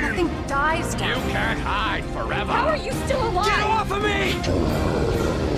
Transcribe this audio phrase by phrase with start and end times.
[0.00, 1.24] Nothing dies down.
[1.26, 2.50] You can't hide forever.
[2.52, 3.46] How are you still alive?
[3.46, 5.49] Get off of me!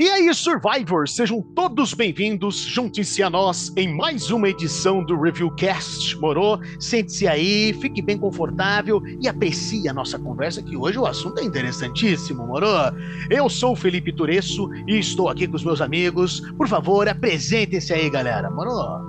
[0.00, 6.16] E aí, Survivors, sejam todos bem-vindos, juntem-se a nós em mais uma edição do Reviewcast.
[6.20, 6.60] Morou?
[6.78, 11.44] Sente-se aí, fique bem confortável e aprecie a nossa conversa, que hoje o assunto é
[11.44, 12.92] interessantíssimo, morou?
[13.28, 16.42] Eu sou o Felipe Turesso e estou aqui com os meus amigos.
[16.56, 19.00] Por favor, apresentem-se aí, galera, morou?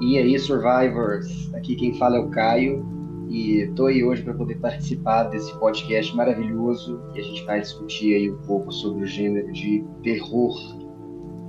[0.00, 1.54] E aí, Survivors?
[1.54, 3.01] Aqui quem fala é o Caio
[3.32, 8.14] e tô aí hoje para poder participar desse podcast maravilhoso e a gente vai discutir
[8.14, 10.54] aí um pouco sobre o gênero de terror.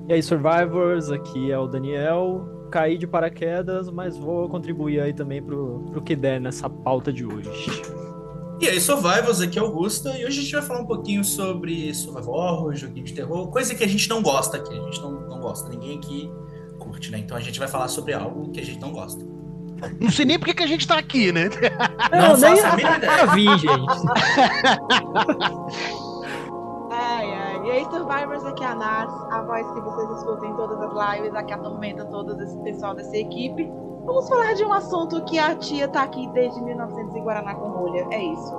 [0.08, 2.48] E aí, Survivors, aqui é o Daniel.
[2.72, 7.26] Caí de paraquedas, mas vou contribuir aí também pro, pro que der nessa pauta de
[7.26, 7.52] hoje.
[8.62, 11.94] E aí, Survivors, aqui é Augusta, e hoje a gente vai falar um pouquinho sobre
[11.94, 15.12] survival horror, joguinho de terror, coisa que a gente não gosta aqui, a gente não,
[15.28, 16.32] não gosta, ninguém aqui
[16.80, 17.20] curte, né?
[17.20, 19.33] Então a gente vai falar sobre algo que a gente não gosta.
[20.00, 21.50] Não sei nem porque que a gente tá aqui, né?
[22.12, 23.24] Não nem faço a mínima ideia.
[23.24, 23.86] a vi, gente.
[26.92, 27.62] Ai, ai.
[27.66, 30.92] E aí, Survivors, aqui é a Nas, a voz que vocês escutam em todas as
[30.92, 33.72] lives, a que atormenta todo esse pessoal dessa equipe.
[34.06, 37.70] Vamos falar de um assunto que a tia tá aqui desde 1900 em Guaraná com
[37.70, 38.06] rolha.
[38.12, 38.54] É isso.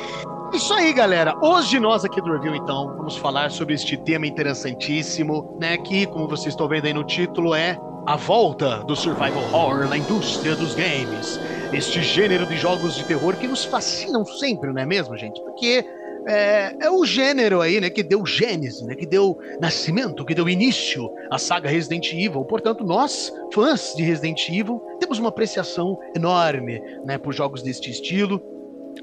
[0.52, 1.32] Isso aí, galera.
[1.40, 5.78] Hoje nós aqui do Review, então, vamos falar sobre este tema interessantíssimo, né?
[5.78, 9.96] Que, como vocês estão vendo aí no título, é a volta do survival horror na
[9.96, 11.38] indústria dos games.
[11.72, 15.40] Este gênero de jogos de terror que nos fascinam sempre, não é mesmo, gente?
[15.40, 15.84] Porque
[16.26, 20.48] é, é o gênero aí, né, que deu gênese, né, que deu nascimento, que deu
[20.48, 22.44] início à saga Resident Evil.
[22.44, 28.42] Portanto, nós, fãs de Resident Evil, temos uma apreciação enorme, né, por jogos deste estilo.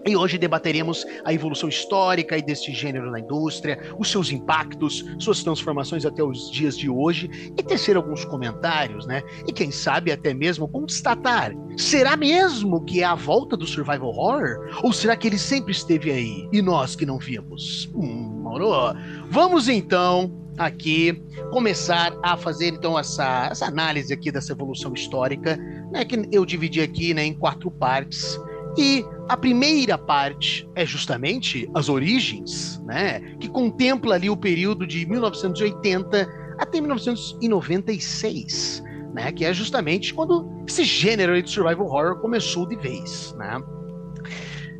[0.08, 5.44] E hoje debateremos a evolução histórica e deste gênero na indústria, os seus impactos, suas
[5.44, 9.22] transformações até os dias de hoje e tecer alguns comentários, né?
[9.46, 14.70] E quem sabe até mesmo constatar: será mesmo que é a volta do survival horror?
[14.82, 17.92] Ou será que ele sempre esteve aí e nós que não vimos?
[17.94, 18.44] Hum,
[19.30, 25.58] vamos então aqui começar a fazer então essa, essa análise aqui dessa evolução histórica,
[25.92, 26.06] né?
[26.06, 28.40] Que eu dividi aqui, né, em quatro partes.
[28.78, 33.20] E a primeira parte é justamente as origens, né?
[33.40, 36.30] Que contempla ali o período de 1980
[36.60, 38.84] até 1996,
[39.14, 39.32] né?
[39.32, 43.60] Que é justamente quando esse gênero de survival horror começou de vez, né?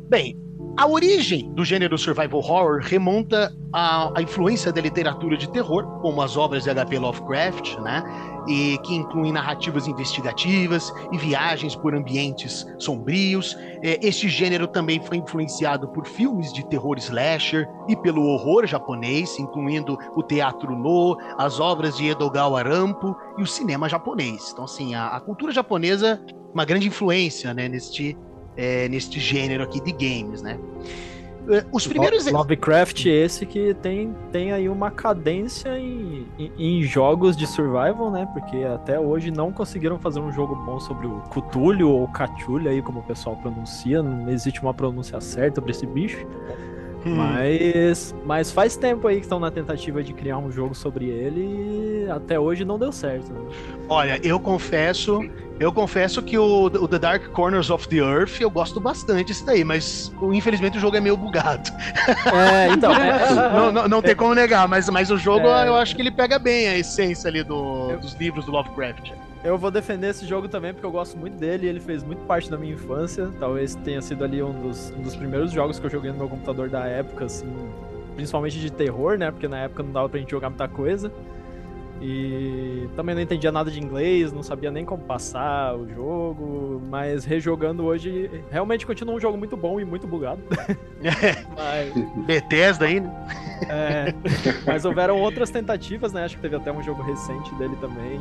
[0.08, 0.38] Bem,
[0.78, 6.22] a origem do gênero survival horror remonta à, à influência da literatura de terror, como
[6.22, 7.00] as obras de H.P.
[7.00, 8.04] Lovecraft, né?
[8.46, 13.56] E que incluem narrativas investigativas e viagens por ambientes sombrios.
[13.82, 19.36] É, este gênero também foi influenciado por filmes de terror slasher e pelo horror japonês,
[19.36, 24.50] incluindo o teatro no, as obras de Edogawa Rampo e o cinema japonês.
[24.52, 26.24] Então, assim, a, a cultura japonesa,
[26.54, 28.16] uma grande influência, né, neste
[28.58, 30.58] é, neste gênero aqui de games, né?
[31.48, 32.30] É, Os primeiros.
[32.30, 38.28] Lovecraft esse que tem, tem aí uma cadência em, em, em jogos de survival, né?
[38.34, 42.82] Porque até hoje não conseguiram fazer um jogo bom sobre o Cthulhu ou Cthulhu aí,
[42.82, 44.02] como o pessoal pronuncia.
[44.02, 46.26] Não existe uma pronúncia certa para esse bicho.
[47.06, 47.14] Hum.
[47.14, 52.04] Mas, mas faz tempo aí que estão na tentativa de criar um jogo sobre ele
[52.06, 53.32] e até hoje não deu certo.
[53.32, 53.40] né?
[53.88, 55.20] Olha, eu confesso,
[55.60, 59.44] eu confesso que o, o The Dark Corners of the Earth eu gosto bastante desse
[59.44, 61.70] daí, mas infelizmente o jogo é meio bugado.
[62.32, 62.92] É, então.
[63.52, 65.68] não, não, não tem como negar, mas, mas o jogo É.
[65.68, 69.10] eu acho que ele pega bem a essência ali do, dos livros do Lovecraft.
[69.44, 71.68] Eu vou defender esse jogo também porque eu gosto muito dele.
[71.68, 73.30] Ele fez muito parte da minha infância.
[73.38, 76.28] Talvez tenha sido ali um dos, um dos primeiros jogos que eu joguei no meu
[76.28, 77.46] computador da época, assim,
[78.16, 79.30] principalmente de terror, né?
[79.30, 81.12] Porque na época não dava pra gente jogar muita coisa.
[82.00, 87.24] E também não entendia nada de inglês, não sabia nem como passar o jogo, mas
[87.24, 90.40] rejogando hoje, realmente continua um jogo muito bom e muito bugado.
[91.56, 93.12] Mas, Bethesda aí, né?
[93.68, 94.14] é,
[94.66, 96.24] mas houveram outras tentativas, né?
[96.24, 98.20] Acho que teve até um jogo recente dele também.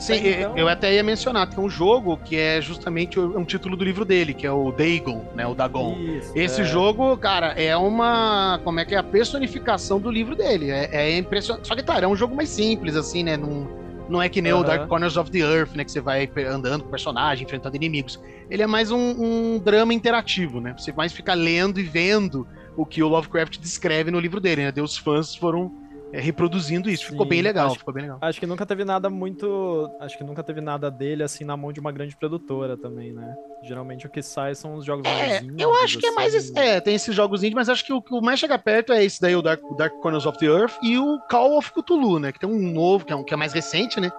[0.00, 3.44] Sim, eu- então- eu até ia mencionar, tem um jogo que é justamente o- um
[3.44, 5.46] título do livro dele, que é o Dagon, né?
[5.46, 5.96] O Dagon.
[5.98, 6.64] Isso, Esse é.
[6.64, 8.60] jogo, cara, é uma.
[8.64, 10.70] Como é que é a personificação do livro dele?
[10.70, 11.66] É, é impressionante.
[11.68, 13.36] Só que, claro, é um jogo mais simples, assim, né?
[13.36, 13.68] Não,
[14.08, 14.64] não é que nem o Aham.
[14.64, 15.84] Dark Corners of the Earth, né?
[15.84, 18.18] Que você vai andando com o personagem, enfrentando inimigos.
[18.50, 20.74] Ele é mais um, um drama interativo, né?
[20.78, 22.46] Você mais fica lendo e vendo
[22.76, 24.72] o que o Lovecraft descreve no livro dele, né?
[24.82, 27.06] Os fãs foram é, reproduzindo isso.
[27.06, 28.18] Ficou Sim, bem legal, acho- ficou bem legal.
[28.20, 29.90] Acho que nunca teve nada muito.
[30.00, 33.34] Acho que nunca teve nada dele assim na mão de uma grande produtora também, né?
[33.62, 36.34] Geralmente o que sai são os jogos É, eu acho que é mais.
[36.34, 36.52] assim.
[36.56, 39.04] É, tem esses jogos indie, mas acho que o que o mais chega perto é
[39.04, 42.32] esse daí, o Dark, Dark Corners of the Earth, e o Call of Cthulhu, né?
[42.32, 44.10] Que tem um novo, que é, um, que é mais recente, né?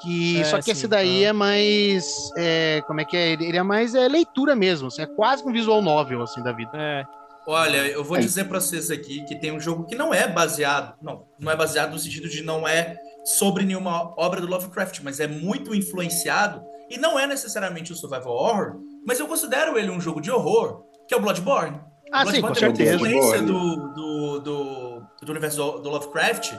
[0.00, 1.28] Que, É, só que sim, esse daí tá.
[1.28, 2.30] é mais.
[2.36, 3.32] é, como é que é?
[3.32, 6.52] Ele ele é mais é, leitura mesmo, assim, é quase um visual novel, assim, da
[6.52, 6.70] vida.
[6.74, 7.04] É,
[7.50, 8.22] Olha, eu vou Aí.
[8.22, 11.56] dizer pra vocês aqui que tem um jogo que não é baseado, não, não é
[11.56, 16.62] baseado no sentido de não é sobre nenhuma obra do Lovecraft, mas é muito influenciado
[16.90, 20.82] e não é necessariamente o survival horror, mas eu considero ele um jogo de horror,
[21.08, 21.80] que é o Bloodborne.
[22.12, 22.94] Ah, sim, com Bloodborne tem muita certeza.
[22.96, 23.94] influência Bloodborne.
[23.94, 26.52] do, do, do, do universo do Lovecraft,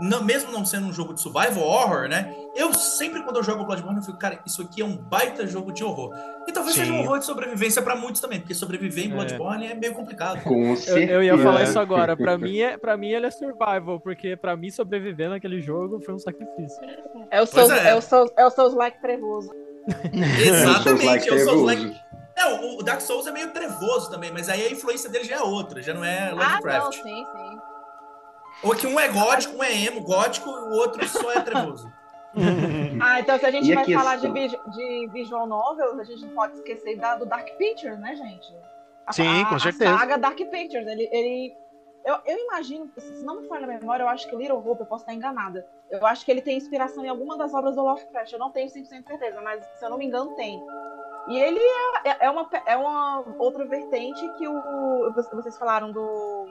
[0.00, 2.34] não- mesmo não sendo um jogo de survival horror, né?
[2.54, 5.72] Eu sempre, quando eu jogo Bloodborne, eu fico, cara, isso aqui é um baita jogo
[5.72, 6.14] de horror.
[6.46, 7.02] E talvez seja um Sim.
[7.04, 9.14] horror de sobrevivência pra muitos também, porque sobreviver em É.
[9.14, 10.42] Bloodborne é meio complicado.
[10.42, 12.16] Com eu, eu ia falar isso agora.
[12.16, 16.14] Pra mim, é, pra mim ele é survival, porque pra mim sobreviver naquele jogo foi
[16.14, 16.80] um sacrifício.
[17.30, 17.90] É o Souls, é.
[17.90, 17.94] é.
[17.94, 19.50] o Souls, é o Souls like trevoso.
[20.44, 21.96] Exatamente, é o Souls like.
[22.36, 25.36] É, o o Dark Souls é meio trevoso também, mas aí a influência dele já
[25.36, 26.94] é outra, já não é Ah, não, Lovecraft.
[26.94, 27.58] sim, sim.
[28.62, 31.90] Ou que um é gótico, um é emo, gótico, e o outro só é trevoso.
[33.02, 36.24] Ah, então se a gente E a vai falar de, de visual novels, a gente
[36.24, 38.46] não pode esquecer da, do Dark Pictures, né, gente?
[39.06, 39.94] A, Sim, com certeza.
[39.94, 41.08] A saga Dark Pictures, ele...
[41.12, 41.54] ele
[42.04, 44.86] eu, eu imagino, se não me falha a memória, eu acho que Little Hope, eu
[44.86, 45.66] posso estar enganada.
[45.90, 48.32] Eu acho que ele tem inspiração em alguma das obras do Lovecraft.
[48.32, 50.60] Eu não tenho 100% certeza, mas se eu não me engano, tem.
[51.28, 51.60] E ele
[52.04, 56.41] é, é- é uma, é uma outra vertente que o, vocês falaram do,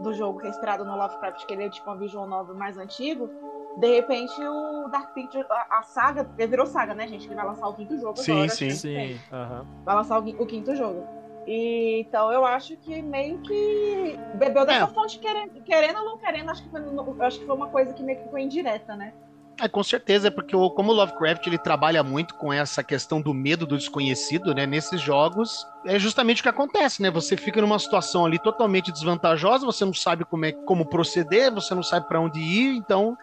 [0.00, 2.78] do jogo que é inspirado no Lovecraft, que ele é tipo uma visual novel mais
[2.78, 3.30] antigo.
[3.78, 7.28] De repente, o Dark Pictures, a, a saga, porque virou saga, né, gente?
[7.28, 8.48] Que vai lançar o quinto jogo Sim, agora.
[8.48, 8.70] sim.
[8.70, 9.66] Sim, aham.
[9.84, 11.06] Vai lançar o, o quinto jogo.
[11.46, 14.88] E, então eu acho que meio que bebeu dessa É.
[14.88, 16.82] fonte, querendo, querendo ou não querendo, acho que, foi,
[17.26, 19.14] acho que foi uma coisa que meio que foi indireta, né?
[19.60, 23.20] É, com certeza, é porque o, como o Lovecraft ele trabalha muito com essa questão
[23.20, 24.64] do medo do desconhecido, né?
[24.66, 27.10] Nesses jogos, é justamente o que acontece, né?
[27.10, 31.74] Você fica numa situação ali totalmente desvantajosa, você não sabe como, é, como proceder, você
[31.74, 33.18] não sabe para onde ir, então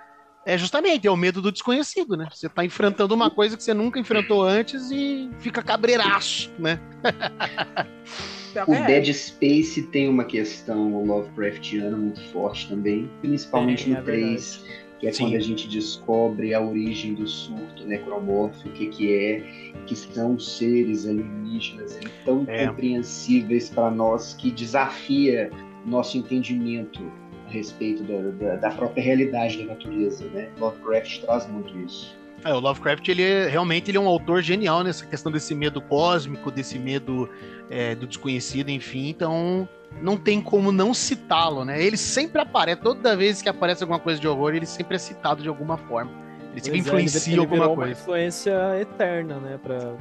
[0.46, 2.28] é justamente é o medo do desconhecido, né?
[2.32, 6.80] Você tá enfrentando uma coisa que você nunca enfrentou antes e fica cabreiraço, né?
[8.66, 8.88] O é.
[8.88, 14.66] Dead Space tem uma questão Lovecraftiana muito forte também, principalmente Tem, no é 3,
[15.00, 15.26] que é Sim.
[15.26, 19.44] quando a gente descobre a origem do surto necromórfico, o que, que é,
[19.86, 22.68] que são seres alienígenas ali, tão É.
[22.68, 25.50] compreensíveis para nós que desafia
[25.86, 27.02] nosso entendimento
[27.48, 30.26] a respeito da, da, da própria realidade da natureza.
[30.30, 30.50] Né?
[30.60, 32.18] Lovecraft traz muito isso.
[32.44, 35.82] É, o Lovecraft, ele é, realmente ele é um autor genial nessa questão desse medo
[35.82, 37.28] cósmico, desse medo
[37.70, 39.10] é, do desconhecido, enfim.
[39.10, 39.68] Então,
[40.02, 41.82] não tem como não citá-lo, né?
[41.82, 45.42] Ele sempre aparece, toda vez que aparece alguma coisa de horror, ele sempre é citado
[45.42, 46.12] de alguma forma.
[46.52, 48.02] Ele sempre Pois é, influencia ele alguma virou uma coisa.
[48.02, 49.60] influência eterna, né?
[49.62, 49.94] Pra,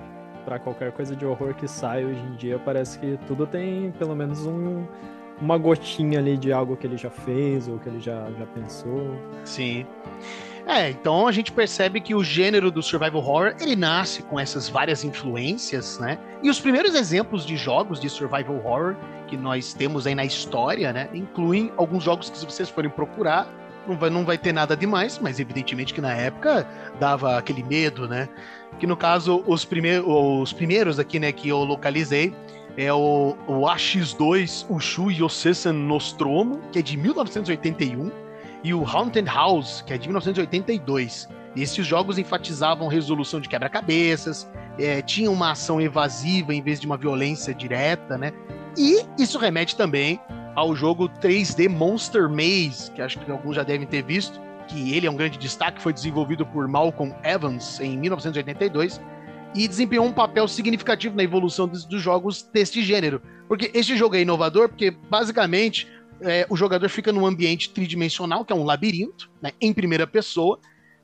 [0.45, 4.15] pra qualquer coisa de horror que sai hoje em dia, parece que tudo tem pelo
[4.15, 4.87] menos um,
[5.41, 9.17] uma gotinha ali de algo que ele já fez ou que ele já, já pensou.
[9.45, 9.87] Sim.
[10.67, 14.69] É, então a gente percebe que o gênero do survival horror, ele nasce com essas
[14.69, 16.19] várias influências, né?
[16.43, 18.97] E os primeiros exemplos de jogos de survival horror
[19.29, 23.49] que nós temos aí na história, né, incluem alguns jogos que se vocês forem procurar,
[23.87, 26.67] não vai, não vai ter nada demais, mas evidentemente que na época
[26.99, 28.29] dava aquele medo, né?
[28.81, 32.35] Que no caso, os, prime os primeiros aqui, né, que eu localizei
[32.77, 38.11] é o, o AX2 Ushu Yosesan Nostromo, que é de 1981,
[38.63, 41.29] e o Haunted House, que é de 1982.
[41.57, 44.49] Esses jogos enfatizavam resolução de quebra-cabeças,
[44.79, 48.33] é, tinha uma ação evasiva em vez de uma violência direta, né?
[48.77, 50.21] E isso remete também
[50.55, 55.07] ao jogo 3D Monster Maze, que acho que alguns já devem ter visto, que ele
[55.07, 59.01] é um grande destaque, foi desenvolvido por Malcolm Evans em 1982
[59.55, 63.23] e desempenhou um papel significativo na evolução dos, dos jogos deste gênero.
[63.49, 65.89] Porque este jogo é inovador, porque basicamente
[66.21, 70.59] é, o jogador fica num ambiente tridimensional, que é um labirinto, né, em primeira pessoa,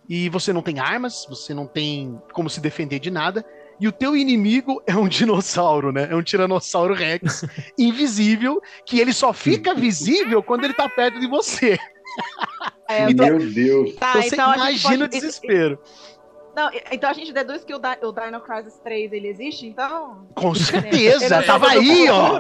[0.09, 3.45] e você não tem armas, você não tem como se defender de nada,
[3.81, 6.09] e o teu inimigo é um dinossauro, né?
[6.11, 7.45] É um tiranossauro rex
[7.79, 11.79] invisível, que ele só fica visível quando ele tá perto de você.
[12.89, 13.95] É, eu tô- Meu Deus.
[13.97, 15.79] Tá, Então você então imagina o pode- desespero.
[16.55, 20.29] Não, então a gente deduz que o, Di- o Dino Crisis 3 ele existe, então?
[20.35, 22.39] Com certeza, tava aí, ó.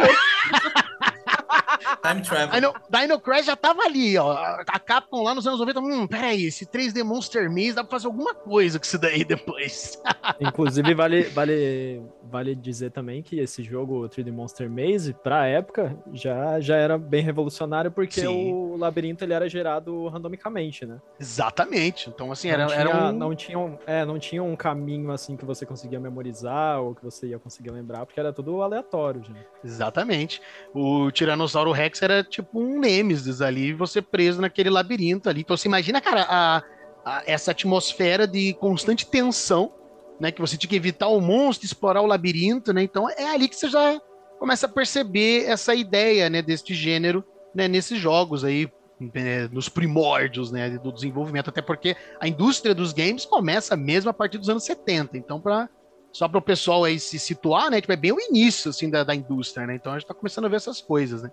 [2.03, 2.61] Time Travel.
[2.61, 4.33] Dino, Dino Crash já tava ali, ó.
[4.33, 8.07] A Capcom lá nos anos 90, hum, peraí, esse 3D Monster Maze dá pra fazer
[8.07, 10.01] alguma coisa com isso daí depois.
[10.41, 16.61] Inclusive, vale, vale, vale dizer também que esse jogo 3D Monster Maze, pra época, já,
[16.61, 18.53] já era bem revolucionário, porque Sim.
[18.53, 21.01] o labirinto ele era gerado randomicamente, né?
[21.19, 22.09] Exatamente.
[22.09, 23.13] Então, assim, não era, tinha, era um...
[23.13, 27.03] não, tinha um, é, não tinha um caminho assim que você conseguia memorizar ou que
[27.03, 29.47] você ia conseguir lembrar, porque era tudo aleatório, gente.
[29.65, 30.41] Exatamente.
[30.75, 35.43] O Tiranossauro Rex era tipo um Nemesis ali, você preso naquele labirinto ali.
[35.43, 36.63] Então você imagina, cara, a,
[37.05, 39.73] a, essa atmosfera de constante tensão,
[40.19, 40.33] né?
[40.33, 42.83] Que você tinha que evitar o monstro, explorar o labirinto, né?
[42.83, 44.01] Então é ali que você já
[44.43, 48.69] começa a perceber essa ideia, né, deste gênero, né, nesses jogos aí,
[49.15, 54.13] né, nos primórdios, né, do desenvolvimento, até porque a indústria dos games começa mesmo a
[54.13, 55.17] partir dos anos 70.
[55.17, 55.69] Então, para
[56.13, 57.81] só para o pessoal aí se situar, né?
[57.81, 59.75] Tipo, é bem o início, assim, da, da indústria, né?
[59.75, 61.31] Então a gente está começando a ver essas coisas, né?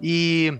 [0.00, 0.58] E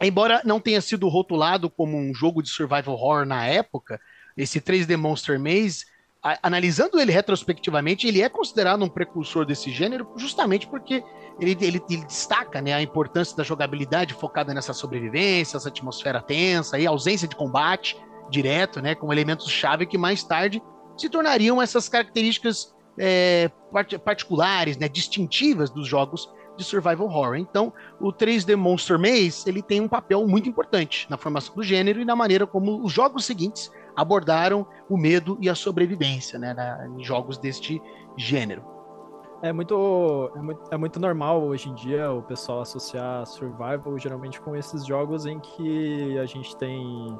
[0.00, 4.00] embora não tenha sido rotulado como um jogo de survival horror na época,
[4.36, 5.84] esse 3D Monster Maze,
[6.22, 11.02] a, analisando ele retrospectivamente, ele é considerado um precursor desse gênero justamente porque
[11.40, 16.78] ele, ele, ele, destaca né, a importância da jogabilidade focada nessa sobrevivência, essa atmosfera tensa,
[16.78, 17.96] e ausência de combate
[18.30, 20.62] direto, né, como elementos-chave que mais tarde
[20.96, 23.50] se tornariam essas características é,
[24.04, 27.36] particulares, né, distintivas dos jogos de survival horror.
[27.36, 32.00] Então, o 3D Monster Maze ele tem um papel muito importante na formação do gênero
[32.00, 36.86] e na maneira como os jogos seguintes abordaram o medo e a sobrevivência, né, na,
[36.88, 37.80] em jogos deste
[38.16, 38.62] gênero.
[39.42, 44.40] É muito, é muito, é muito normal hoje em dia o pessoal associar survival geralmente
[44.40, 47.18] com esses jogos em que a gente tem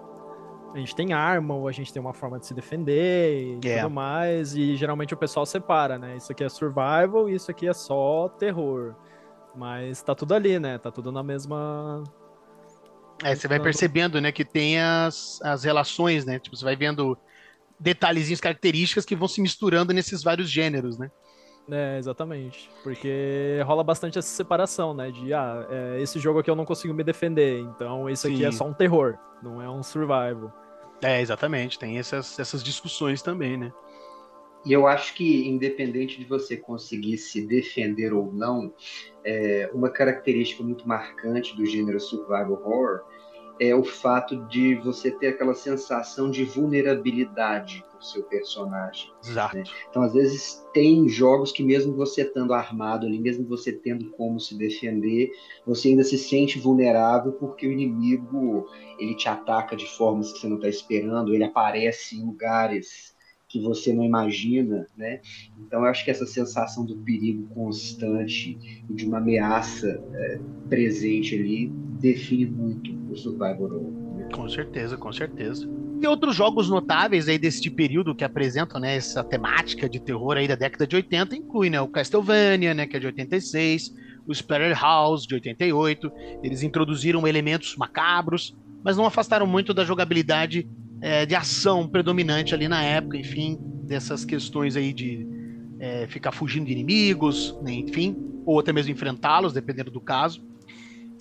[0.74, 3.76] a gente tem arma ou a gente tem uma forma de se defender e é.
[3.76, 4.56] tudo mais.
[4.56, 6.16] E geralmente o pessoal separa, né?
[6.16, 8.96] Isso aqui é survival e isso aqui é só terror.
[9.54, 10.76] Mas tá tudo ali, né?
[10.78, 12.02] Tá tudo na mesma.
[13.22, 16.40] É, você vai percebendo, né, que tem as, as relações, né?
[16.40, 17.16] Tipo, você vai vendo
[17.78, 21.08] detalhezinhos, características que vão se misturando nesses vários gêneros, né?
[21.70, 22.68] É, exatamente.
[22.82, 25.12] Porque rola bastante essa separação, né?
[25.12, 28.50] De, ah, é, esse jogo aqui eu não consigo me defender, então esse aqui é
[28.50, 30.63] só um terror, não é um survival.
[31.04, 31.78] É, exatamente.
[31.78, 33.70] Tem essas, essas discussões também, né?
[34.64, 38.72] E eu acho que, independente de você conseguir se defender ou não,
[39.22, 43.04] é, uma característica muito marcante do gênero survival horror
[43.60, 49.12] é o fato de você ter aquela sensação de vulnerabilidade do seu personagem.
[49.24, 49.56] Exato.
[49.56, 49.64] Né?
[49.88, 54.40] Então, às vezes, tem jogos que, mesmo você estando armado ali, mesmo você tendo como
[54.40, 55.30] se defender,
[55.64, 58.68] você ainda se sente vulnerável porque o inimigo
[58.98, 63.13] ele te ataca de formas que você não está esperando, ele aparece em lugares
[63.54, 65.20] que você não imagina, né?
[65.60, 68.58] Então eu acho que essa sensação do perigo constante
[68.90, 71.68] e de uma ameaça é, presente ali
[72.00, 73.92] define muito o survival horror.
[74.16, 74.28] Né?
[74.34, 75.70] Com certeza, com certeza.
[76.02, 80.48] E outros jogos notáveis aí desse período que apresentam né, essa temática de terror aí
[80.48, 83.94] da década de 80 inclui né, o Castlevania, né, que é de 86,
[84.26, 86.10] o Splatterhouse de 88.
[86.42, 90.68] Eles introduziram elementos macabros, mas não afastaram muito da jogabilidade
[91.04, 95.28] é, de ação predominante ali na época, enfim, dessas questões aí de
[95.78, 100.42] é, ficar fugindo de inimigos, né, enfim, ou até mesmo enfrentá-los, dependendo do caso.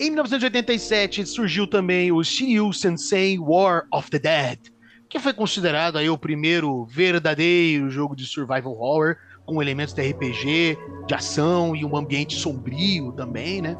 [0.00, 4.58] Em 1987 surgiu também o Shiryu Sensei War of the Dead,
[5.06, 10.78] que foi considerado aí o primeiro verdadeiro jogo de survival horror, com elementos de RPG,
[11.06, 13.76] de ação e um ambiente sombrio também, né?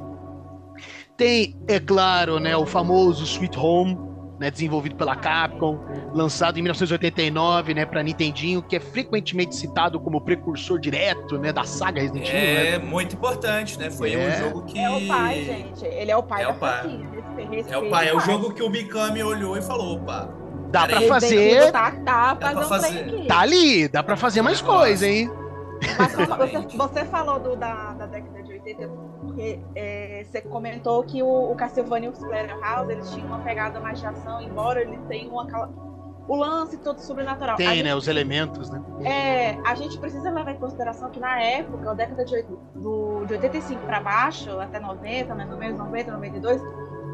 [1.17, 3.97] Tem, é claro, né, o famoso Sweet Home,
[4.39, 5.79] né, desenvolvido pela Capcom,
[6.13, 11.65] lançado em 1989, né, para Nintendinho, que é frequentemente citado como precursor direto, né, da
[11.65, 12.41] saga Resident Evil.
[12.41, 12.79] É né?
[12.79, 13.91] muito importante, né?
[13.91, 14.29] Foi é.
[14.29, 15.85] um jogo que é o pai, gente.
[15.85, 17.01] Ele é o pai é da o pai.
[17.69, 20.29] é o pai, é o jogo que o Mikami olhou e falou, opa.
[20.71, 21.71] Dá para fazer.
[21.71, 23.27] Tá, tá, dá pra fazer.
[23.27, 25.31] Tá ali, dá para fazer mais coisa, hein?
[25.99, 28.91] Mas você, você falou do, da, da década de 80,
[29.35, 33.81] porque é, você comentou que o, o Castlevania e o Splatterhouse eles tinham uma pegada
[33.81, 35.45] mais de ação, embora ele tenha uma,
[36.29, 37.57] o lance todo sobrenatural.
[37.57, 37.95] Tem, né?
[37.97, 38.81] Os elementos, né?
[39.03, 42.45] É, a gente precisa levar em consideração que na época, a década de,
[42.77, 46.63] do, de 85 para baixo, até 90, mais ou menos, 90, 92,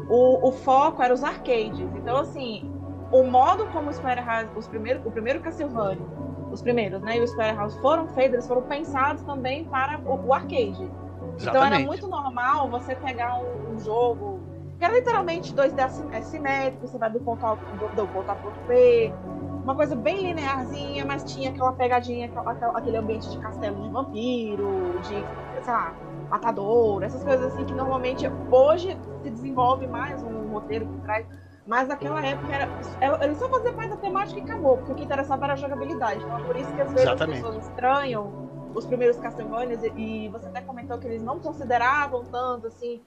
[0.07, 1.89] o, o foco era os arcades.
[1.95, 2.71] Então, assim,
[3.11, 6.05] o modo como o Splatterhouse, os primeiros, o primeiro Castlevania,
[6.51, 10.33] os primeiros, né, e o Splatterhouse foram feitos, eles foram pensados também para o, o
[10.33, 10.87] arcade.
[11.41, 11.49] Exatamente.
[11.49, 14.39] Então era muito normal você pegar um, um jogo
[14.77, 15.79] que era literalmente 2D
[16.11, 19.13] é simétrico, você vai do ponto A, do, ponto A para o B,
[19.63, 24.99] uma coisa bem linearzinha, mas tinha aquela pegadinha, aquela, aquele ambiente de castelo de vampiro,
[25.03, 25.23] de,
[25.61, 25.93] sei lá,
[26.31, 31.27] matador, essas coisas assim que normalmente hoje se desenvolve mais um roteiro por trás.
[31.67, 32.51] Mas naquela época
[32.99, 35.57] era, ele só fazia parte da temática e acabou, porque o que interessava era a
[35.57, 36.23] jogabilidade.
[36.23, 37.37] Então é por isso que às vezes Exatamente.
[37.37, 42.67] as pessoas estranham os primeiros Castlevanias e você até comentou que eles não consideravam tanto
[42.67, 43.01] assim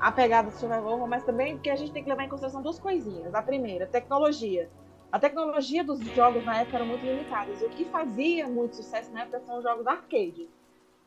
[0.00, 2.78] a pegada do survival, mas também porque a gente tem que levar em consideração duas
[2.78, 3.34] coisinhas.
[3.34, 4.68] A primeira, tecnologia.
[5.12, 7.52] A tecnologia dos jogos na época era muito limitada.
[7.52, 10.48] E o que fazia muito sucesso na época são os jogos arcade.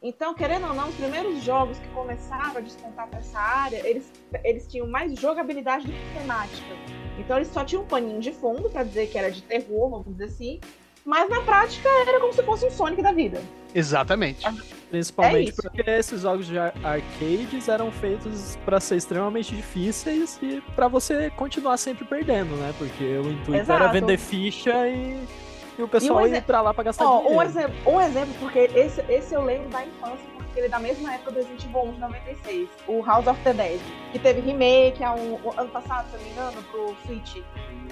[0.01, 4.11] Então, querendo ou não, os primeiros jogos que começaram a descontar para essa área, eles,
[4.43, 6.75] eles tinham mais jogabilidade do que temática.
[7.17, 10.05] Então, eles só tinham um paninho de fundo para dizer que era de terror, vamos
[10.11, 10.59] dizer assim,
[11.05, 13.39] mas na prática era como se fosse um Sonic da vida.
[13.73, 14.45] Exatamente.
[14.89, 20.87] Principalmente é porque esses jogos de arcades eram feitos para ser extremamente difíceis e para
[20.87, 22.73] você continuar sempre perdendo, né?
[22.77, 23.83] Porque o intuito Exato.
[23.83, 25.19] era vender ficha e,
[25.77, 27.37] e o pessoal um ir pra lá pra gastar oh, dinheiro.
[27.37, 30.79] Um exemplo, um exemplo, porque esse, esse eu lembro da infância, porque ele é da
[30.79, 33.79] mesma época do Resident Evil 1 de 96, o House of the Dead,
[34.11, 37.43] que teve remake há um, ano passado, se não me engano, pro Switch.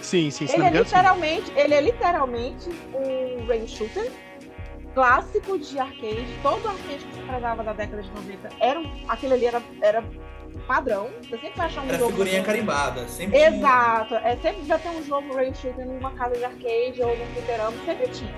[0.01, 0.55] Sim, sim, sim.
[0.55, 4.11] Ele, é literalmente, ele é literalmente um rail shooter
[4.93, 6.27] clássico de arcade.
[6.41, 10.03] Todo arcade que se pregava da década de 90 era um, aquele ali era, era
[10.62, 11.10] padrão.
[11.22, 12.12] Você sempre vai achar um era jogo.
[12.12, 12.45] figurinha assim.
[12.45, 13.07] carimbada.
[13.07, 14.15] Sempre Exato.
[14.15, 17.77] É, sempre vai ter um jogo rail shooter numa casa de arcade ou num fliperama,
[17.86, 18.36] sempre tinha.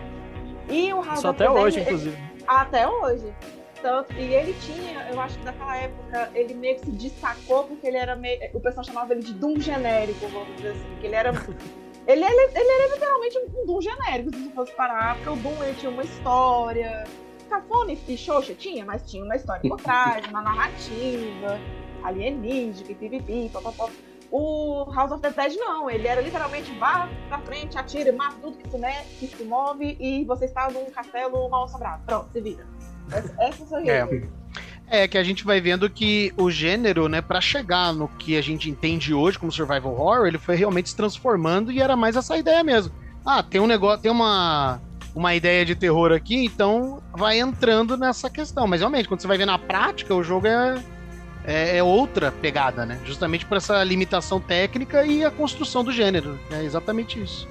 [0.69, 2.17] E o House Só até hoje, inclusive.
[2.47, 3.33] Até hoje.
[3.81, 7.85] Tanto, e ele tinha, eu acho que naquela época, ele meio que se destacou porque
[7.85, 8.39] ele era meio.
[8.53, 10.97] O pessoal chamava ele de Doom genérico, vamos dizer assim.
[10.99, 11.29] Que ele era.
[12.07, 15.75] ele, ele, ele era literalmente um Doom genérico, se fosse parar, porque o Doom ele
[15.75, 17.03] tinha uma história.
[17.49, 21.59] Cafone e Xoxa tinha, mas tinha uma história por trás, uma narrativa,
[22.07, 23.89] alienígena, pipipi, papapó.
[24.31, 28.57] O House of the Dead não, ele era literalmente vá pra frente, atira, mata tudo
[28.57, 28.77] que se,
[29.19, 32.03] que se move e você está num castelo mal assombrado.
[32.05, 32.65] Pronto, se vira.
[33.39, 35.03] Essa é.
[35.03, 38.41] é que a gente vai vendo que o gênero, né, para chegar no que a
[38.41, 42.35] gente entende hoje como survival horror, ele foi realmente se transformando e era mais essa
[42.35, 42.93] ideia mesmo.
[43.23, 44.81] Ah, tem um negócio, tem uma
[45.15, 48.67] uma ideia de terror aqui, então vai entrando nessa questão.
[48.67, 50.83] Mas realmente, quando você vai ver na prática, o jogo é,
[51.45, 52.99] é, é, outra pegada, né?
[53.05, 56.39] Justamente por essa limitação técnica e a construção do gênero.
[56.51, 57.47] É exatamente isso.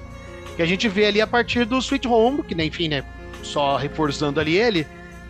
[0.55, 3.03] Que a gente vê ali a partir do Sweet Home, que, né, enfim, né?
[3.41, 4.85] Só reforçando ali ele,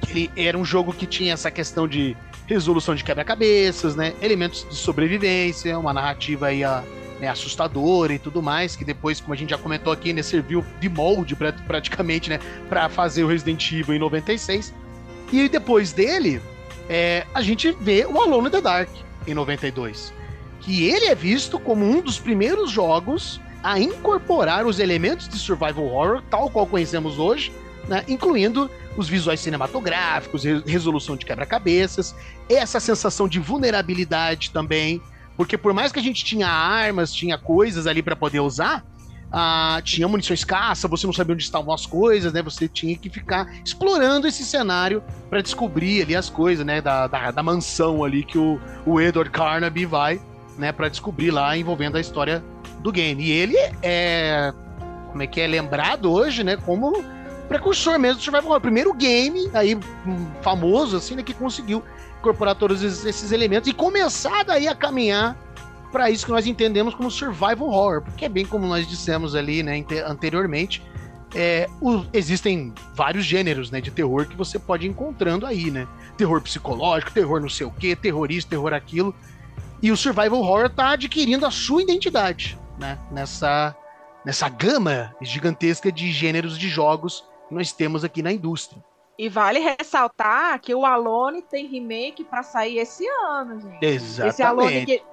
[0.10, 2.16] ele era um jogo que tinha essa questão de
[2.48, 4.14] resolução de quebra-cabeças, né?
[4.22, 6.84] Elementos de sobrevivência, uma narrativa aí a,
[7.20, 10.64] né, assustadora e tudo mais, que depois, como a gente já comentou aqui, né, serviu
[10.80, 11.36] de molde
[11.68, 14.74] praticamente, né, para fazer o Resident Evil em 96.
[15.32, 16.42] E depois dele,
[16.90, 18.90] é, a gente vê o Alone in the Dark
[19.28, 20.14] em 92,
[20.62, 25.86] que ele é visto como um dos primeiros jogos a incorporar os elementos de survival
[25.86, 27.52] horror, tal qual conhecemos hoje,
[27.88, 32.16] né, incluindo os visuais cinematográficos, resolução de quebra-cabeças,
[32.48, 35.02] essa sensação de vulnerabilidade também,
[35.36, 38.86] porque por mais que a gente tinha armas, tinha coisas ali para poder usar,
[39.38, 42.42] ah, tinha munição escassa, você não sabia onde estavam as coisas, né?
[42.42, 46.80] Você tinha que ficar explorando esse cenário para descobrir ali as coisas, né?
[46.80, 50.22] Da, da, da, mansão ali que o, o Edward Carnaby vai,
[50.58, 50.72] né?
[50.72, 52.42] Para descobrir lá envolvendo a história
[52.80, 53.22] do game.
[53.22, 54.54] E ele é,
[55.12, 56.56] como é que é lembrado hoje, né?
[56.56, 57.04] Como
[57.50, 58.62] precursor mesmo do survival horror.
[58.62, 61.84] Primeiro game aí hum, famoso assim, né, que conseguiu
[62.20, 65.38] incorporar todos esses elementos e começar daí a caminhar
[65.92, 69.64] para isso que nós entendemos como survival horror, porque é bem como nós dissemos ali,
[69.64, 70.82] né, anteriormente,
[71.34, 75.88] é, o, existem vários gêneros, né, de terror que você pode ir encontrando aí, né?
[76.18, 79.14] Terror psicológico, terror não sei o que, terrorista, terror aquilo.
[79.82, 83.76] E o survival horror tá adquirindo a sua identidade, né, nessa
[84.26, 88.84] nessa gama gigantesca de gêneros de jogos nós temos aqui na indústria.
[89.18, 93.86] E vale ressaltar que o Alone tem remake para sair esse ano, gente.
[93.86, 94.34] Exatamente.
[94.34, 95.04] Esse Alone que,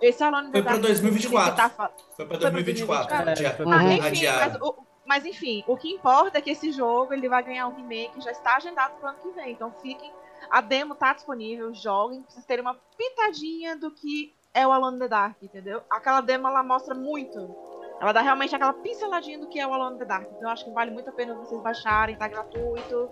[0.00, 1.56] esse Alone foi para 2024.
[1.56, 1.90] Tá...
[2.16, 3.16] Foi para 2024.
[3.16, 4.74] Ah, enfim, mas, o,
[5.06, 8.30] mas, enfim, o que importa é que esse jogo ele vai ganhar um remake, já
[8.30, 9.52] está agendado para o ano que vem.
[9.52, 10.12] Então fiquem,
[10.50, 14.96] a demo tá disponível, joguem, para vocês terem uma pitadinha do que é o Alone
[14.96, 15.82] in the Dark, entendeu?
[15.90, 19.96] Aquela demo ela mostra muito ela dá realmente aquela pinceladinha do que é o Alone
[19.96, 20.26] in the Dark.
[20.28, 23.10] Então eu acho que vale muito a pena vocês baixarem, tá gratuito.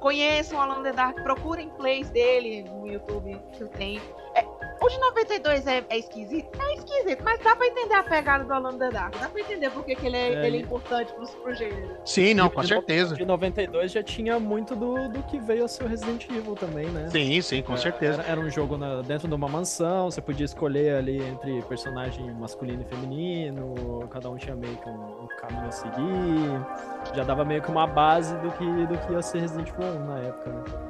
[0.00, 4.02] Conheçam o Alone in the Dark, procurem plays dele no YouTube que eu tenho.
[4.34, 4.46] É,
[4.80, 6.48] o de 92 é, é esquisito?
[6.60, 9.16] É esquisito, mas dá pra entender a pegada do Alan the Dark.
[9.18, 11.96] Dá pra entender porque que ele é, é, ele é importante pro, pro gênero.
[12.04, 13.14] Sim, não, com de, certeza.
[13.14, 16.86] De 92 já tinha muito do, do que veio a ser o Resident Evil também,
[16.86, 17.08] né?
[17.10, 18.22] Sim, sim, com é, certeza.
[18.22, 22.30] Era, era um jogo na, dentro de uma mansão, você podia escolher ali entre personagem
[22.34, 27.14] masculino e feminino, cada um tinha meio que um, um caminho a seguir.
[27.14, 30.04] Já dava meio que uma base do que, do que ia ser Resident Evil 1
[30.06, 30.85] na época, né?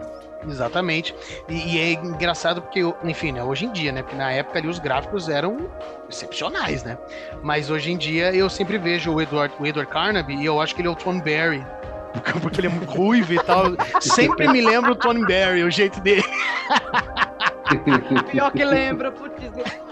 [0.49, 1.15] Exatamente.
[1.49, 4.03] E, e, é engraçado porque, enfim, né, hoje em dia, né?
[4.03, 5.71] Porque na época ali os gráficos eram
[6.09, 6.99] excepcionais, né?
[7.43, 10.75] Mas hoje em dia eu sempre vejo o Edward, o Edward Carnaby e eu acho
[10.75, 11.65] que ele é o Tom Barry.
[12.41, 13.65] Porque ele é muito ruivo e tal.
[14.01, 16.25] sempre me lembro o Tom Barry, o jeito dele.
[18.31, 19.37] Pior que lembra, putz.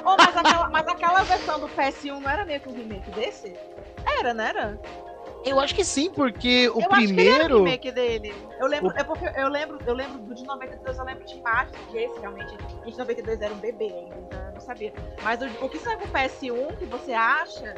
[0.04, 3.52] Oh, mas, aquela, mas aquela versão do PS1 não era meio que um remake desse?
[4.06, 4.78] Era, não era?
[5.44, 7.32] Eu acho que sim, porque o eu primeiro.
[7.32, 8.34] Acho que ele remake dele.
[8.58, 8.98] Eu lembro, o...
[8.98, 12.20] é porque eu lembro, eu lembro do de 92, eu lembro de imagens que esse
[12.20, 12.56] realmente.
[12.86, 14.92] E de 92 era um bebê ainda, então eu não sabia.
[15.22, 17.74] Mas o, o que saiu pro PS1 que você acha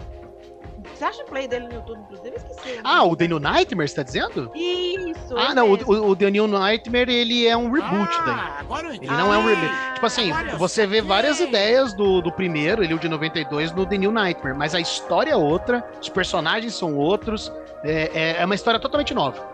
[0.95, 2.31] você acha o play dele no YouTube, inclusive?
[2.31, 2.81] Eu esqueci.
[2.85, 4.51] Ah, o The New Nightmare, você tá dizendo?
[4.55, 5.37] Isso.
[5.37, 8.61] Ah, não, o, o, The New Nightmare, ele é um reboot ah, daí.
[8.61, 9.73] Agora ele não é um remake.
[9.73, 13.73] Ah, tipo assim, você vê várias ideias do, do primeiro, ele é o de 92,
[13.73, 18.43] no The New Nightmare, mas a história é outra, os personagens são outros, é, é,
[18.43, 19.47] é uma história totalmente nova.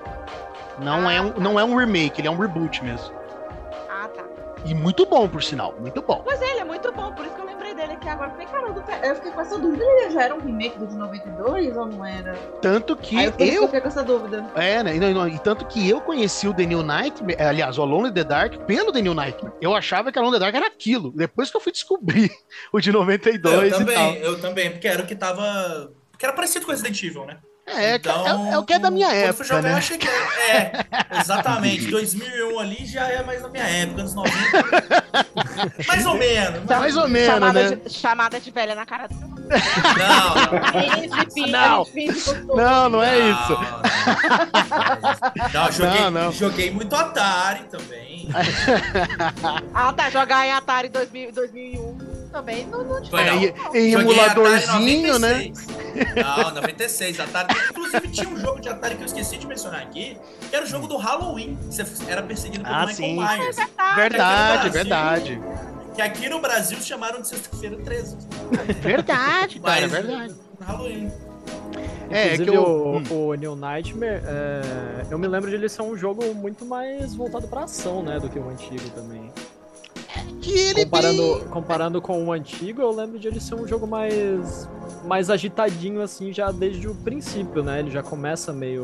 [0.79, 1.41] Não, ah, é um, tá.
[1.41, 3.15] não é um remake, ele é um reboot mesmo.
[3.89, 4.25] Ah, tá.
[4.65, 6.23] E muito bom, por sinal, muito bom.
[6.25, 7.52] Pois é, ele é muito bom, por isso que eu
[7.83, 8.31] dele aqui agora.
[8.31, 9.85] Falei, caramba, eu fiquei com essa dúvida.
[9.85, 12.35] Ele já era um remake do de 92 ou não era?
[12.61, 13.63] Tanto que Aí eu, eu...
[13.65, 14.47] fiquei com essa dúvida.
[14.55, 14.97] É, né?
[14.97, 18.09] E, não, e tanto que eu conheci o The New Nightmare, é, aliás, o Alone
[18.09, 19.55] in the Dark, pelo The New Nightmare.
[19.61, 21.13] Eu achava que Alone in the Dark era aquilo.
[21.13, 22.31] Depois que eu fui descobrir
[22.73, 24.15] o de 92 eu também, e tal.
[24.15, 25.93] Eu também, porque era o que tava...
[26.19, 27.39] Que era parecido com Resident Evil, né?
[27.77, 29.45] É, então, é, é, o que é da minha época.
[29.45, 29.81] Jogar, né?
[29.81, 30.73] que é,
[31.21, 31.91] exatamente.
[31.91, 34.33] 2001 ali já é mais da minha época, anos 90.
[35.87, 36.65] mais ou menos.
[36.65, 37.77] Mais ou menos, chamada né?
[37.77, 39.33] De, chamada de velha na cara do
[41.47, 41.87] não,
[42.47, 42.57] não.
[42.57, 43.59] Não, não é isso.
[45.53, 46.33] Não, joguei, não, não.
[46.33, 48.29] joguei muito Atari também.
[49.75, 50.11] ah, tá.
[50.11, 51.99] Jogar em Atari 2000, 2001
[52.33, 55.53] também não, não é, Em emuladorzinho, né?
[56.17, 57.21] Não, 96.
[57.21, 57.55] Atari.
[57.71, 60.17] Inclusive tinha um jogo de Atari que eu esqueci de mencionar aqui,
[60.49, 61.59] que era o jogo do Halloween.
[61.67, 63.17] Você era perseguido por ah, Michael sim.
[63.17, 63.59] Myers.
[63.59, 65.41] É verdade, verdade.
[65.95, 68.17] Que aqui no Brasil chamaram de Sexta-feira 13.
[68.81, 70.35] Verdade, cara, Mas, verdade.
[70.61, 71.13] Halloween.
[72.11, 73.03] É, é que o, hum.
[73.11, 77.49] o New Nightmare, é, eu me lembro de ele ser um jogo muito mais voltado
[77.49, 79.31] pra ação, né, do que o antigo também
[80.43, 81.49] que ele comparando, tem...
[81.49, 84.69] comparando com o antigo, eu lembro de ele ser um jogo mais
[85.05, 87.79] mais agitadinho assim já desde o princípio, né?
[87.81, 88.83] Ele já começa meio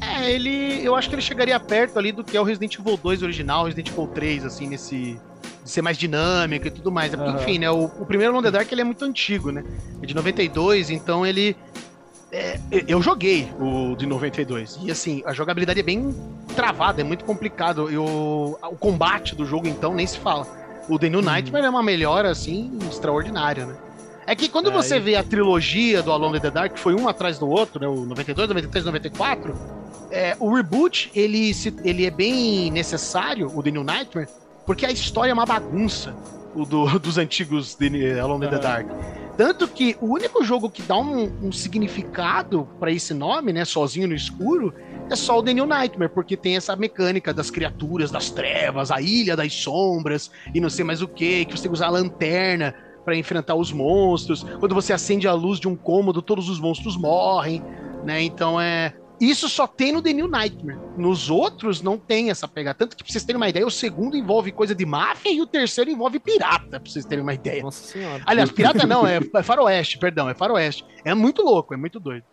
[0.00, 2.96] É, ele eu acho que ele chegaria perto ali do que é o Resident Evil
[2.96, 5.20] 2 original, Resident Evil 3 assim nesse
[5.62, 7.12] de ser mais dinâmico e tudo mais.
[7.12, 7.36] Uhum.
[7.36, 7.70] Enfim, né?
[7.70, 9.64] O, o primeiro Long the Dark ele é muito antigo, né?
[10.02, 11.54] É de 92, então ele
[12.32, 16.14] é, eu joguei o de 92 e assim, a jogabilidade é bem
[16.54, 17.90] travada, é muito complicado.
[17.90, 20.46] Eu, o combate do jogo, então, nem se fala.
[20.90, 23.76] O The New Nightmare é uma melhora, assim, extraordinária, né?
[24.26, 26.94] É que quando é, você vê a trilogia do Alone in the Dark, que foi
[26.94, 27.86] um atrás do outro, né?
[27.86, 29.54] O 92, 93, 94,
[30.10, 34.28] é, o reboot, ele, se, ele é bem necessário, o The New Nightmare,
[34.66, 36.12] porque a história é uma bagunça,
[36.56, 37.78] o do, dos antigos
[38.20, 38.88] Alone in the Dark.
[39.40, 44.06] Tanto que o único jogo que dá um, um significado para esse nome, né, sozinho
[44.06, 44.74] no escuro,
[45.08, 49.00] é só o The New Nightmare, porque tem essa mecânica das criaturas, das trevas, a
[49.00, 53.16] ilha das sombras e não sei mais o que, que você usar a lanterna para
[53.16, 54.42] enfrentar os monstros.
[54.58, 57.64] Quando você acende a luz de um cômodo, todos os monstros morrem,
[58.04, 58.20] né?
[58.20, 60.78] Então é isso só tem no The New Nightmare.
[60.96, 62.78] Nos outros não tem essa pegada.
[62.78, 65.46] Tanto que, pra vocês terem uma ideia, o segundo envolve coisa de máfia e o
[65.46, 67.62] terceiro envolve pirata, pra vocês terem uma ideia.
[67.62, 68.22] Nossa senhora.
[68.26, 70.86] Aliás, pirata não, é, é faroeste, perdão, é faroeste.
[71.04, 72.24] É muito louco, é muito doido.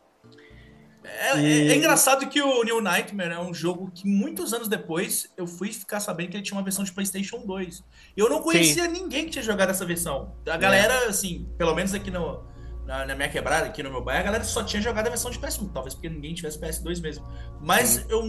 [1.03, 1.67] É, e...
[1.69, 5.47] é, é, engraçado que o New Nightmare é um jogo que muitos anos depois eu
[5.47, 7.83] fui ficar sabendo que ele tinha uma versão de PlayStation 2.
[8.15, 8.91] Eu não conhecia Sim.
[8.91, 10.35] ninguém que tinha jogado essa versão.
[10.47, 11.07] A galera, é.
[11.07, 12.43] assim, pelo menos aqui no,
[12.87, 15.29] na, na, minha quebrada, aqui no meu bairro, a galera só tinha jogado a versão
[15.29, 17.25] de PS1, talvez porque ninguém tivesse PS2 mesmo.
[17.59, 18.23] Mas eu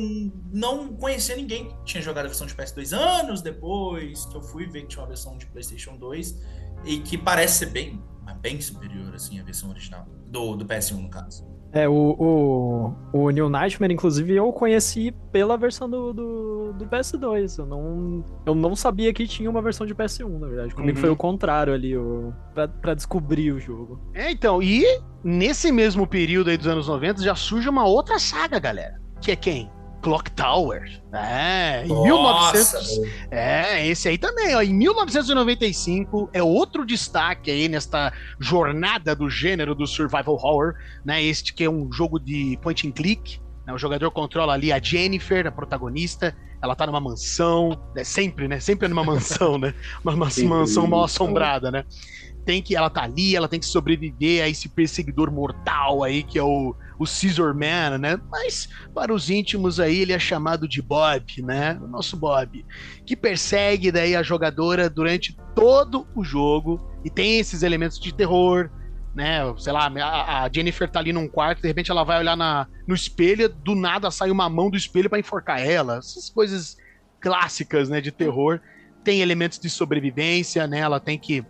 [0.53, 4.67] não conhecia ninguém que tinha jogado a versão de PS2 anos depois, que eu fui
[4.67, 6.43] ver que tinha uma versão de PlayStation 2
[6.85, 8.03] e que parece ser bem,
[8.41, 11.47] bem superior, assim, à versão original, do, do PS1, no caso.
[11.73, 17.59] É, o, o, o New Nightmare, inclusive, eu conheci pela versão do, do, do, PS2.
[17.59, 20.75] Eu não, eu não sabia que tinha uma versão de PS1, na verdade.
[20.75, 21.01] Comigo uhum.
[21.03, 24.01] foi o contrário ali, o, pra, pra descobrir o jogo.
[24.15, 24.85] É, então, e
[25.23, 28.99] nesse mesmo período aí dos anos 90 já surge uma outra saga, galera.
[29.21, 29.71] Que é quem?
[30.01, 31.01] Clock Tower.
[31.13, 32.99] É, em Nossa, 1900.
[33.31, 34.63] É, esse aí também, ó.
[34.63, 41.23] Em 1995 é outro destaque aí nesta jornada do gênero do survival horror, né?
[41.23, 43.41] Este que é um jogo de point and click.
[43.67, 43.73] Né?
[43.73, 46.37] O jogador controla ali a Jennifer, a protagonista.
[46.61, 48.03] Ela tá numa mansão, né?
[48.03, 48.59] sempre, né?
[48.59, 49.75] Sempre numa mansão, né?
[50.03, 51.85] Uma, uma mansão mal assombrada, né?
[52.49, 56.39] Tem que, ela tá ali, ela tem que sobreviver a esse perseguidor mortal aí que
[56.39, 58.19] é o, o Scissor Man, né?
[58.31, 61.79] Mas para os íntimos aí ele é chamado de Bob, né?
[61.83, 62.65] O nosso Bob,
[63.05, 68.71] que persegue daí a jogadora durante todo o jogo e tem esses elementos de terror,
[69.15, 69.41] né?
[69.59, 72.95] Sei lá, a, Jennifer tá ali num quarto, de repente ela vai olhar na, no
[72.95, 75.99] espelho, do nada sai uma mão do espelho para enforcar ela.
[75.99, 76.79] Essas coisas
[77.21, 78.59] clássicas, né, de terror.
[79.05, 80.79] Tem elementos de sobrevivência, né?
[80.79, 81.45] Ela tem que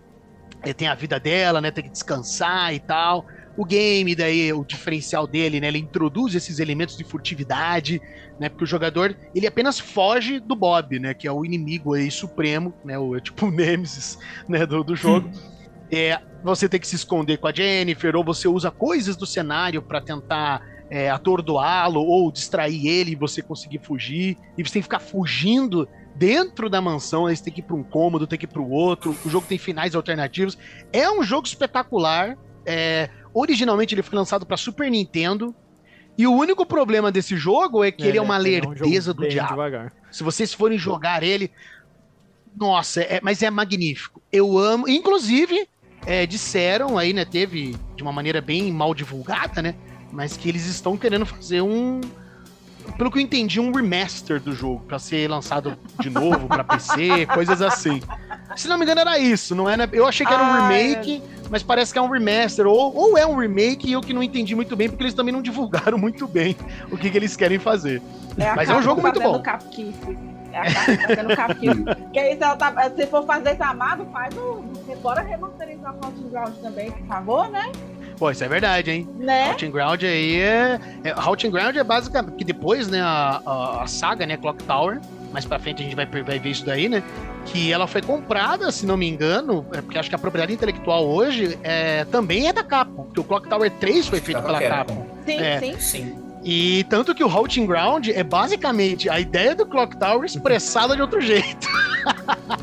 [0.76, 1.70] tem a vida dela, né?
[1.70, 3.26] Tem que descansar e tal.
[3.56, 5.68] O game, daí, o diferencial dele, né?
[5.68, 8.00] Ele introduz esses elementos de furtividade,
[8.38, 8.48] né?
[8.48, 11.14] Porque o jogador, ele apenas foge do Bob, né?
[11.14, 12.98] Que é o inimigo aí supremo, né?
[12.98, 14.18] O, é tipo o Nemesis,
[14.48, 14.64] né?
[14.66, 15.30] Do, do jogo.
[15.90, 19.82] é, você tem que se esconder com a Jennifer, ou você usa coisas do cenário
[19.82, 24.36] para tentar é, atordoá-lo ou distrair ele e você conseguir fugir.
[24.56, 27.82] E você tem que ficar fugindo dentro da mansão, você tem que ir para um
[27.82, 29.16] cômodo, tem que ir para o outro.
[29.24, 30.58] O jogo tem finais alternativos.
[30.92, 32.36] É um jogo espetacular.
[32.66, 35.54] É, originalmente ele foi lançado para Super Nintendo.
[36.16, 39.16] E o único problema desse jogo é que é, ele é uma lerdeza é um
[39.16, 39.50] do diabo.
[39.50, 39.92] Devagar.
[40.10, 41.52] Se vocês forem jogar ele,
[42.56, 44.20] nossa, é, mas é magnífico.
[44.32, 44.88] Eu amo.
[44.88, 45.68] Inclusive,
[46.04, 47.24] é, disseram aí, né?
[47.24, 49.76] Teve de uma maneira bem mal divulgada, né?
[50.10, 52.00] Mas que eles estão querendo fazer um,
[52.96, 57.26] pelo que eu entendi, um remaster do jogo para ser lançado de novo para PC,
[57.32, 58.00] coisas assim.
[58.56, 59.76] Se não me engano, era isso, não é?
[59.76, 59.88] Né?
[59.92, 61.48] Eu achei que era um ah, remake, é.
[61.50, 64.22] mas parece que é um remaster, ou, ou é um remake e eu que não
[64.22, 66.56] entendi muito bem, porque eles também não divulgaram muito bem
[66.90, 68.02] o que, que eles querem fazer.
[68.38, 69.40] É mas é um jogo muito bom.
[69.40, 70.18] Capquice.
[70.52, 71.84] É a Capcom fazendo capquice.
[72.12, 74.64] que aí, se, ela tá, se for fazer esse amado, faz o.
[75.02, 77.70] Bora remasterizar o Hot Ground também, por favor, né?
[78.18, 79.08] Pô, isso é verdade, hein?
[79.16, 79.48] Né?
[79.48, 80.80] Halting Ground aí é.
[81.04, 82.34] é Halting Ground é basicamente.
[82.34, 85.00] Que depois, né, a, a, a, saga, né, Clock Tower.
[85.32, 87.02] Mais pra frente a gente vai, vai ver isso daí, né?
[87.44, 91.06] Que ela foi comprada, se não me engano, é porque acho que a propriedade intelectual
[91.06, 93.04] hoje é, também é da Capcom.
[93.04, 95.06] Porque o Clock Tower 3 foi feito pela Capcom.
[95.26, 95.78] Sim, é, sim.
[95.78, 96.27] Sim.
[96.44, 101.02] E tanto que o Halting Ground é basicamente a ideia do Clock Tower expressada de
[101.02, 101.66] outro jeito.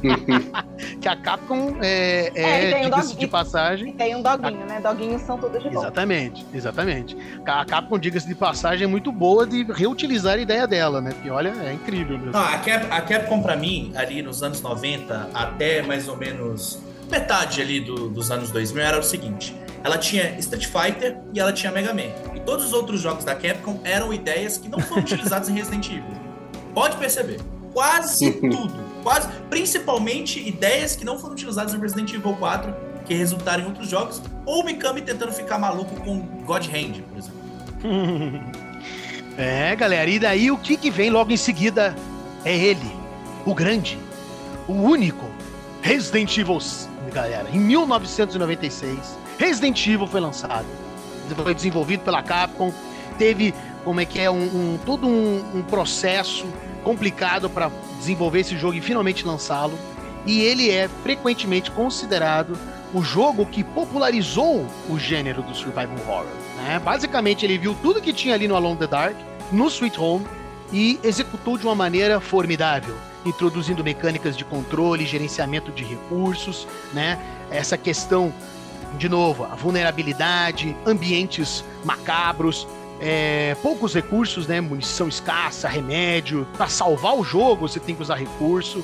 [1.02, 3.94] que a Capcom é, é, é um de passagem.
[3.94, 4.66] tem um doguinho, a...
[4.66, 4.82] né?
[4.82, 5.82] Doguinhos são todos de bom.
[5.82, 7.18] Exatamente, exatamente.
[7.46, 11.14] A Capcom, diga-se de passagem, é muito boa de reutilizar a ideia dela, né?
[11.22, 12.36] Que olha, é incrível mesmo.
[12.36, 16.80] Ah, a, Cap, a Capcom, pra mim, ali nos anos 90, até mais ou menos
[17.10, 19.54] metade ali do, dos anos 2000, era o seguinte
[19.86, 22.10] ela tinha Street Fighter e ela tinha Mega Man.
[22.34, 25.88] E todos os outros jogos da Capcom eram ideias que não foram utilizadas em Resident
[25.90, 26.04] Evil.
[26.74, 27.40] Pode perceber.
[27.72, 28.74] Quase tudo.
[29.04, 33.88] Quase, principalmente ideias que não foram utilizadas em Resident Evil 4, que resultaram em outros
[33.88, 38.42] jogos, ou Mikami tentando ficar maluco com God Hand, por exemplo.
[39.38, 41.96] é, galera, e daí o que, que vem logo em seguida
[42.44, 42.92] é ele,
[43.46, 44.00] o grande,
[44.68, 45.30] o único
[45.84, 46.58] Resident Evil,
[47.14, 50.66] galera, em 1996 Resident Evil foi lançado.
[51.36, 52.74] Foi desenvolvido pela Capcom.
[53.18, 56.46] Teve, como é que é, um, um todo um, um processo
[56.84, 59.78] complicado para desenvolver esse jogo e finalmente lançá-lo.
[60.26, 62.58] E ele é frequentemente considerado
[62.94, 66.26] o jogo que popularizou o gênero do survival horror.
[66.58, 66.80] Né?
[66.80, 69.16] Basicamente, ele viu tudo que tinha ali no Alone the Dark,
[69.52, 70.26] no Sweet Home,
[70.72, 72.96] e executou de uma maneira formidável,
[73.26, 77.20] introduzindo mecânicas de controle, gerenciamento de recursos, né?
[77.52, 78.34] Essa questão
[78.98, 82.68] de novo, a vulnerabilidade, ambientes macabros,
[83.00, 84.62] é, poucos recursos, né?
[84.62, 86.48] Munição escassa, remédio.
[86.58, 88.84] Para salvar o jogo, você tem que usar recurso.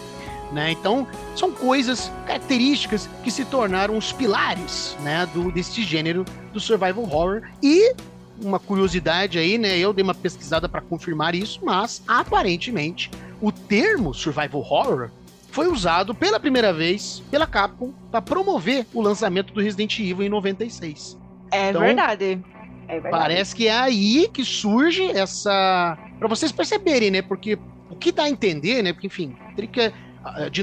[0.52, 0.72] Né?
[0.72, 7.04] Então, são coisas, características que se tornaram os pilares né, do, desse gênero do survival
[7.04, 7.44] horror.
[7.64, 7.96] E
[8.44, 9.78] uma curiosidade aí, né?
[9.78, 15.10] Eu dei uma pesquisada para confirmar isso, mas aparentemente o termo survival horror
[15.52, 20.30] foi usado pela primeira vez pela Capcom para promover o lançamento do Resident Evil em
[20.30, 21.20] 96.
[21.52, 22.40] É então, verdade.
[22.88, 23.12] É verdade.
[23.12, 25.98] Parece que é aí que surge essa.
[26.18, 27.22] para vocês perceberem, né?
[27.22, 27.58] Porque
[27.90, 28.94] o que dá a entender, né?
[28.94, 29.94] Porque, enfim, teria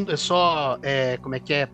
[0.08, 0.78] é só.
[0.82, 1.68] É, como é que é?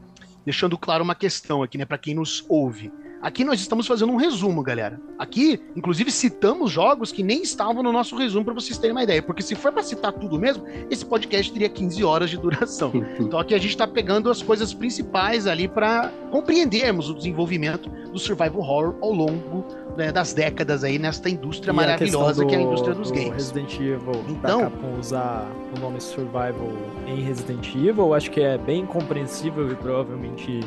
[0.44, 1.84] Deixando claro uma questão aqui, né?
[1.84, 2.92] Para quem nos ouve.
[3.24, 5.00] Aqui nós estamos fazendo um resumo, galera.
[5.18, 9.22] Aqui, inclusive, citamos jogos que nem estavam no nosso resumo para vocês terem uma ideia.
[9.22, 12.92] Porque se for para citar tudo mesmo, esse podcast teria 15 horas de duração.
[13.18, 18.18] então aqui a gente está pegando as coisas principais ali para compreendermos o desenvolvimento do
[18.18, 19.64] survival horror ao longo
[19.96, 23.14] né, das décadas aí nesta indústria e maravilhosa do, que é a indústria dos do
[23.14, 23.32] games.
[23.32, 26.72] Resident Evil, então, Capcom usar o nome survival
[27.06, 30.60] em Resident Evil, acho que é bem compreensível e provavelmente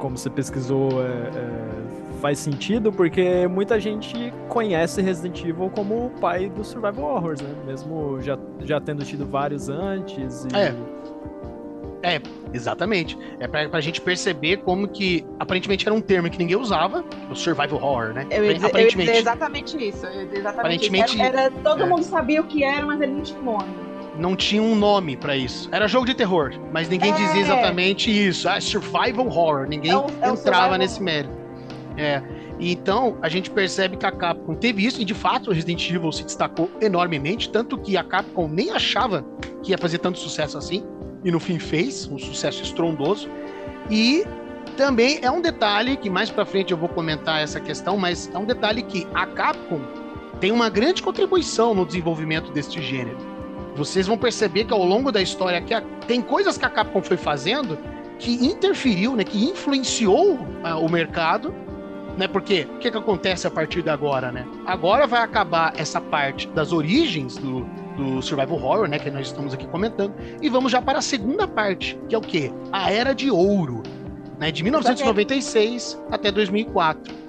[0.00, 6.10] como você pesquisou, é, é, faz sentido, porque muita gente conhece Resident Evil como o
[6.10, 7.54] pai do Survival Horrors, né?
[7.66, 10.44] Mesmo já, já tendo tido vários antes.
[10.46, 10.56] E...
[10.56, 10.74] É.
[12.02, 12.18] É,
[12.54, 13.16] exatamente.
[13.38, 17.34] É pra, pra gente perceber como que aparentemente era um termo que ninguém usava, o
[17.34, 18.26] survival horror, né?
[18.30, 19.10] Eu ia dizer, aparentemente.
[19.10, 20.06] Eu ia dizer exatamente isso.
[20.06, 21.22] Exatamente aparentemente, isso.
[21.22, 21.86] Era, era, todo é.
[21.86, 23.89] mundo sabia o que era, mas ele não tinha nome.
[24.20, 25.68] Não tinha um nome para isso.
[25.72, 27.16] Era jogo de terror, mas ninguém é.
[27.16, 28.48] dizia exatamente isso.
[28.48, 29.66] Ah, survival horror.
[29.66, 31.34] Ninguém é é entrava nesse mérito.
[31.96, 32.22] É.
[32.60, 36.12] Então, a gente percebe que a Capcom teve isso, e de fato o Resident Evil
[36.12, 39.24] se destacou enormemente, tanto que a Capcom nem achava
[39.62, 40.84] que ia fazer tanto sucesso assim
[41.24, 43.28] e no fim fez, um sucesso estrondoso.
[43.90, 44.24] E
[44.76, 48.38] também é um detalhe que mais para frente eu vou comentar essa questão, mas é
[48.38, 49.80] um detalhe que a Capcom
[50.38, 53.29] tem uma grande contribuição no desenvolvimento deste gênero.
[53.80, 57.02] Vocês vão perceber que ao longo da história que a, tem coisas que a Capcom
[57.02, 57.78] foi fazendo
[58.18, 61.54] que interferiu, né, que influenciou uh, o mercado,
[62.18, 62.28] né?
[62.28, 64.46] Porque o que, que acontece a partir de agora, né?
[64.66, 67.64] Agora vai acabar essa parte das origens do,
[67.96, 70.12] do survival horror, né, que nós estamos aqui comentando,
[70.42, 72.52] e vamos já para a segunda parte, que é o quê?
[72.70, 73.82] A Era de Ouro,
[74.38, 77.19] né, de 1996 até 2004.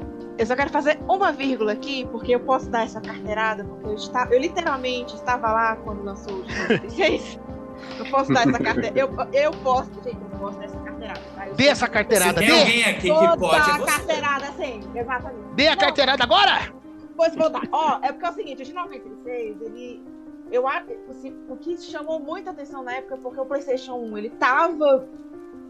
[0.41, 3.93] Eu só quero fazer uma vírgula aqui, porque eu posso dar essa carteirada, porque eu,
[3.93, 7.39] estava, eu literalmente estava lá quando lançou o 96.
[7.99, 8.99] eu posso dar essa carteirada.
[8.99, 11.19] Eu, eu posso, gente, eu posso dar essa carteirada.
[11.35, 11.45] Tá?
[11.55, 12.59] Dê essa carteirada, dê!
[12.59, 13.71] alguém aqui que pode.
[13.71, 15.53] a carteirada, sim, exatamente.
[15.53, 16.73] Dê a carteirada agora!
[17.15, 17.61] Pois vou dar.
[17.71, 20.03] Ó, é porque é o seguinte, o de 96, ele
[20.51, 24.31] eu acho assim, o que chamou muita atenção na época porque o PlayStation 1 ele
[24.31, 25.07] tava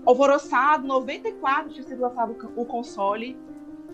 [0.06, 3.38] alvoroçado, 94 tinha sido lançado o console.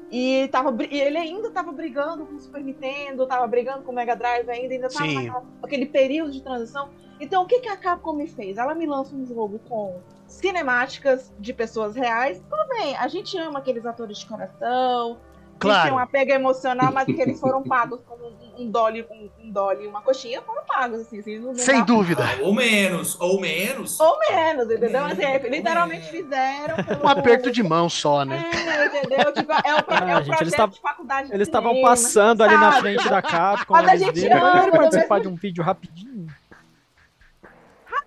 [0.09, 3.95] E, tava, e ele ainda estava brigando com o Super Nintendo, estava brigando com o
[3.95, 6.89] Mega Drive ainda, ainda estava naquele período de transição.
[7.19, 8.57] Então, o que, que a Capcom me fez?
[8.57, 12.41] Ela me lança um jogo com cinemáticas de pessoas reais.
[12.49, 15.17] Tudo bem, a gente ama aqueles atores de coração,
[15.59, 15.81] claro.
[15.81, 19.51] tinham um apego emocional, mas que eles foram pagos como um, um dolly, um, um
[19.51, 21.19] dolly uma coxinha, foram pagos, assim.
[21.19, 22.23] assim não, não Sem dúvida.
[22.41, 23.99] Ou menos, ou menos.
[23.99, 25.05] Ou menos, entendeu?
[25.05, 26.75] Assim, é, literalmente fizeram.
[27.03, 28.49] Um aperto de mão só, né?
[28.53, 29.33] É, entendeu?
[29.33, 32.53] Tipo, é o, ah, é o gente, eles tavam, de faculdade Eles estavam passando sabe?
[32.53, 35.29] ali na frente da Capcom, mas a gente ama, participar mesmo...
[35.31, 36.27] de um vídeo rapidinho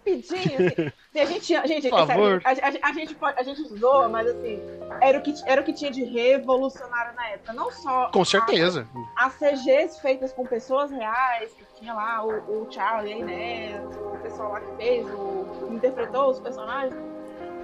[0.00, 0.92] rapidinho, assim.
[1.18, 2.40] A gente, a gente, Por favor.
[2.44, 4.60] A, a, a, gente pode, a gente zoa, mas assim,
[5.00, 7.52] era o, que, era o que tinha de revolucionário na época.
[7.52, 8.10] Não só.
[8.12, 8.86] Com certeza.
[9.16, 13.80] As CGs feitas com pessoas reais, que tinha lá o, o Charlie, né?
[14.14, 16.94] O pessoal lá que fez, o, que interpretou os personagens.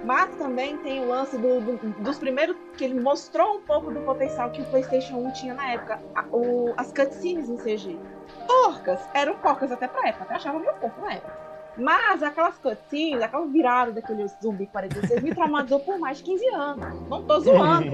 [0.03, 4.01] Mas também tem o lance do, do, dos primeiros que ele mostrou um pouco do
[4.01, 6.01] potencial que o PlayStation 1 tinha na época.
[6.15, 7.97] A, o, as cutscenes em CG.
[8.45, 11.46] Porcas, eram porcas até pra época, eu achava meio porco na época.
[11.77, 17.09] Mas aquelas cutscenes, aquela virada daquele zumbi 46 me traumatizou por mais de 15 anos.
[17.09, 17.91] Não tô zoando.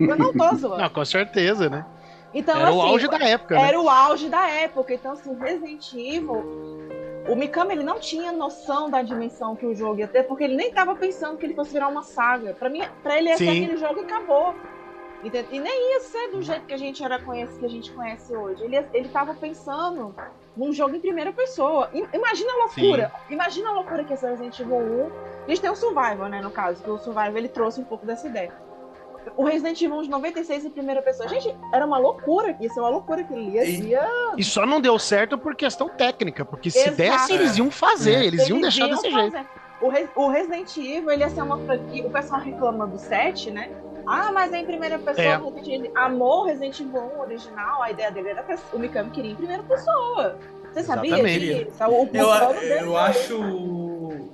[0.00, 0.82] Eu não tô zoando.
[0.82, 1.84] Não, com certeza, né?
[2.34, 3.54] Então, era assim, o auge da época.
[3.54, 3.62] Né?
[3.62, 3.78] Era né?
[3.78, 4.94] o auge da época.
[4.94, 6.44] Então, assim, Resident Evil,
[7.28, 10.56] o Mikami ele não tinha noção da dimensão que o jogo ia ter, porque ele
[10.56, 12.54] nem tava pensando que ele fosse virar uma saga.
[12.54, 14.54] Para mim, para ele ia ser aquele jogo e acabou.
[15.22, 18.34] E nem ia ser do jeito que a gente era conhece, que a gente conhece
[18.34, 18.62] hoje.
[18.62, 20.14] Ele, ele tava pensando
[20.56, 21.90] num jogo em primeira pessoa.
[21.92, 23.12] Imagina a loucura.
[23.26, 23.34] Sim.
[23.34, 25.10] Imagina a loucura que esse Resident Evil 1.
[25.44, 28.06] A gente tem o Survival, né, no caso, que o Survival ele trouxe um pouco
[28.06, 28.52] dessa ideia.
[29.36, 31.28] O Resident Evil de 96 em primeira pessoa.
[31.28, 32.56] Gente, era uma loucura.
[32.60, 33.64] Isso é uma loucura que ele ia.
[33.64, 33.98] E,
[34.38, 36.44] e só não deu certo por questão técnica.
[36.44, 36.96] Porque se Exato.
[36.96, 38.14] desse, eles iam fazer.
[38.14, 38.24] É.
[38.24, 39.30] Eles, eles iam deixar desse fazer.
[39.32, 39.46] jeito.
[39.80, 42.06] O, Re o Resident Evil ele ia ser uma franquia.
[42.06, 43.70] O pessoal reclama do 7, né?
[44.08, 45.24] Ah, mas é em primeira pessoa.
[45.24, 45.36] É.
[45.36, 47.82] Resident amou Resident Evil 1 original.
[47.82, 50.38] A ideia dele era que o Mikami queria em primeira pessoa.
[50.72, 51.64] Você sabia Exatamente.
[51.64, 51.84] disso?
[51.84, 53.88] O eu, eu acho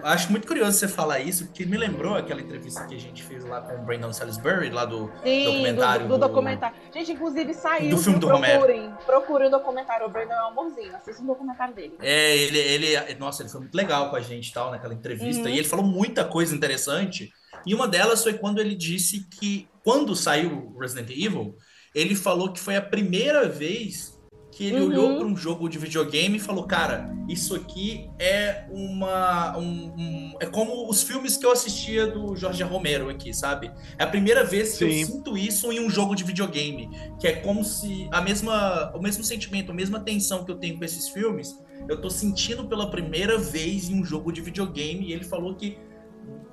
[0.05, 3.45] acho muito curioso você falar isso, porque me lembrou aquela entrevista que a gente fez
[3.45, 6.07] lá com o Brandon Salisbury, lá do Sim, documentário.
[6.07, 6.77] Do, do, do, documentário.
[6.93, 7.91] Gente, inclusive saiu.
[7.91, 8.99] Do filme do procurem, Romero.
[9.07, 10.07] Procurem o documentário.
[10.07, 10.95] O Brandon é um amorzinho.
[10.95, 11.95] Assista o documentário dele.
[12.01, 13.15] É, ele, ele.
[13.19, 15.45] Nossa, ele foi muito legal com a gente tal, naquela entrevista.
[15.45, 15.49] Uhum.
[15.49, 17.33] E ele falou muita coisa interessante.
[17.67, 21.57] E uma delas foi quando ele disse que, quando saiu Resident Evil,
[21.95, 24.15] ele falou que foi a primeira vez
[24.55, 24.87] que ele uhum.
[24.87, 29.59] olhou para um jogo de videogame e falou, cara, isso aqui é uma.
[29.59, 33.73] Um, um, é como os filmes que eu assistia do Jorge Romero aqui, sabe?
[33.99, 35.01] É a primeira vez que Sim.
[35.01, 36.89] eu sinto isso em um jogo de videogame.
[37.19, 40.79] Que é como se a mesma, o mesmo sentimento, a mesma tensão que eu tenho
[40.79, 41.53] com esses filmes,
[41.89, 45.09] eu tô sentindo pela primeira vez em um jogo de videogame.
[45.09, 45.77] E ele falou que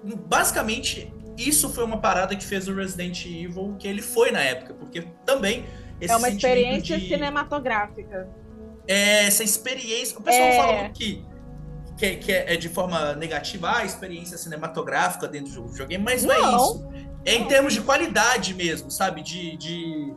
[0.03, 4.73] basicamente isso foi uma parada que fez o Resident Evil que ele foi na época,
[4.73, 5.65] porque também
[5.99, 7.07] é uma experiência de...
[7.07, 8.29] cinematográfica.
[8.87, 10.17] É, essa experiência.
[10.17, 10.57] O pessoal é...
[10.57, 11.23] fala que,
[11.97, 16.39] que, que, é de forma negativa ah, a experiência cinematográfica dentro do videogame, mas não,
[16.39, 16.89] não é isso.
[17.23, 19.21] É em termos de qualidade mesmo, sabe?
[19.21, 20.13] De, de,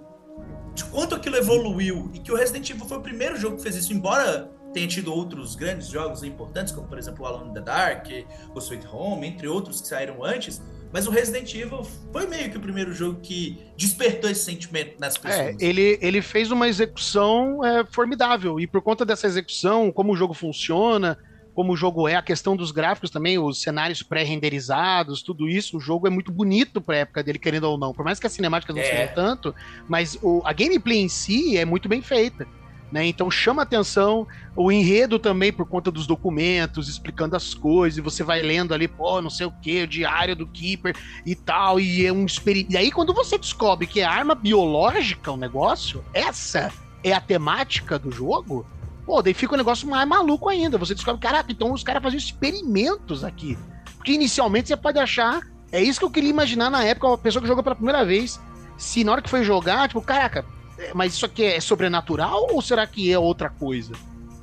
[0.75, 2.11] de quanto aquilo evoluiu.
[2.15, 5.15] E que o Resident Evil foi o primeiro jogo que fez isso, embora tenha tido
[5.15, 8.07] outros grandes jogos importantes, como por exemplo o Alone in the Dark,
[8.55, 10.61] o Sweet Home, entre outros que saíram antes,
[10.93, 11.83] mas o Resident Evil
[12.13, 15.57] foi meio que o primeiro jogo que despertou esse sentimento nas pessoas.
[15.57, 20.17] É, ele, ele fez uma execução é, formidável, e por conta dessa execução, como o
[20.17, 21.17] jogo funciona,
[21.55, 25.81] como o jogo é, a questão dos gráficos também, os cenários pré-renderizados, tudo isso, o
[25.81, 27.93] jogo é muito bonito pra época dele, querendo ou não.
[27.93, 28.87] Por mais que as cinemáticas não É.
[28.87, 29.55] sejam tanto,
[29.89, 32.47] mas o, a gameplay em si é muito bem feita.
[32.95, 33.07] Né?
[33.07, 34.25] Então chama atenção
[34.55, 38.87] o enredo também por conta dos documentos, explicando as coisas, e você vai lendo ali,
[38.87, 40.95] pô, não sei o que, o diário do Keeper
[41.27, 42.73] e tal, e é um experimento.
[42.73, 46.73] E aí, quando você descobre que é arma biológica o negócio, essa
[47.03, 48.65] é a temática do jogo,
[49.05, 50.79] pô, daí fica um negócio mais maluco ainda.
[50.79, 53.59] Você descobre, caraca, então os caras faziam experimentos aqui.
[53.97, 55.41] Porque inicialmente você pode achar,
[55.73, 58.41] é isso que eu queria imaginar na época, uma pessoa que jogou pela primeira vez,
[58.79, 60.47] se na hora que foi jogar, tipo, caraca,
[60.95, 63.93] mas isso aqui é sobrenatural ou será que é outra coisa?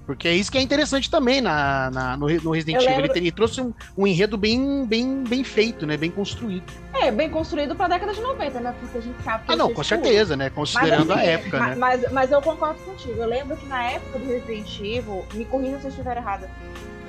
[0.06, 2.96] Porque é isso que é interessante também na, na- no, no Resident Evil.
[2.98, 5.96] lembro- Ele, ele trouxe um, um enredo bem, bem, bem feito, né?
[5.96, 6.64] Bem construído.
[6.94, 8.76] É, bem construído pra década de 90, né?
[8.80, 9.86] Porque a gente sabe que Ah, não, com tudo.
[9.86, 10.50] certeza, né?
[10.50, 11.76] Considerando assim, a época, né?
[11.76, 13.14] Mas, mas eu concordo contigo.
[13.22, 16.50] Eu lembro que na época do Resident Evil, me corrija se eu estiver errada,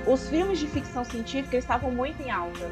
[0.05, 2.69] os filmes de ficção científica estavam muito em alta.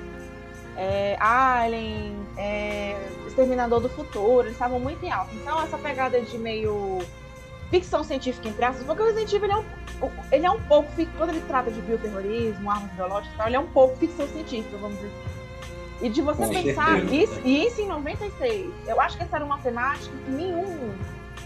[0.77, 2.95] É, Alien, é,
[3.27, 5.33] Exterminador do Futuro, eles estavam muito em alta.
[5.35, 6.99] Então essa pegada de meio
[7.69, 10.89] ficção científica entre aspas, porque o Resident Evil ele é um, ele é um pouco,
[11.17, 14.77] quando ele trata de bioterrorismo, armas biológicas e tal, ele é um pouco ficção científica,
[14.77, 15.31] vamos dizer assim.
[16.05, 19.45] E de você Com pensar, isso, e isso em 96, eu acho que essa era
[19.45, 20.93] uma temática que nenhum,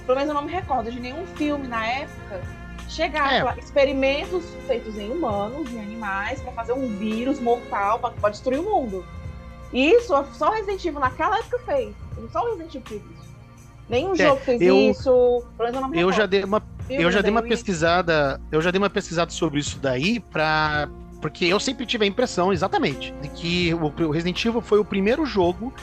[0.06, 2.42] pelo menos eu não me recordo de nenhum filme na época,
[2.88, 3.60] chegar É.
[3.60, 9.06] experimentos feitos em humanos, em animais, pra fazer um vírus mortal pra destruir o mundo.
[9.74, 11.94] E isso só o Resident Evil naquela época fez.
[12.32, 13.36] Só o Resident Evil fez isso.
[13.90, 15.44] Nenhum É, jogo fez eu- isso.
[15.94, 19.60] Eu já dei uma eu já dei uma pesquisada, eu já dei uma pesquisada sobre
[19.60, 20.88] isso daí pra
[21.22, 25.26] porque eu sempre tive a impressão, exatamente, de que o Resident Evil foi o primeiro
[25.26, 25.74] jogo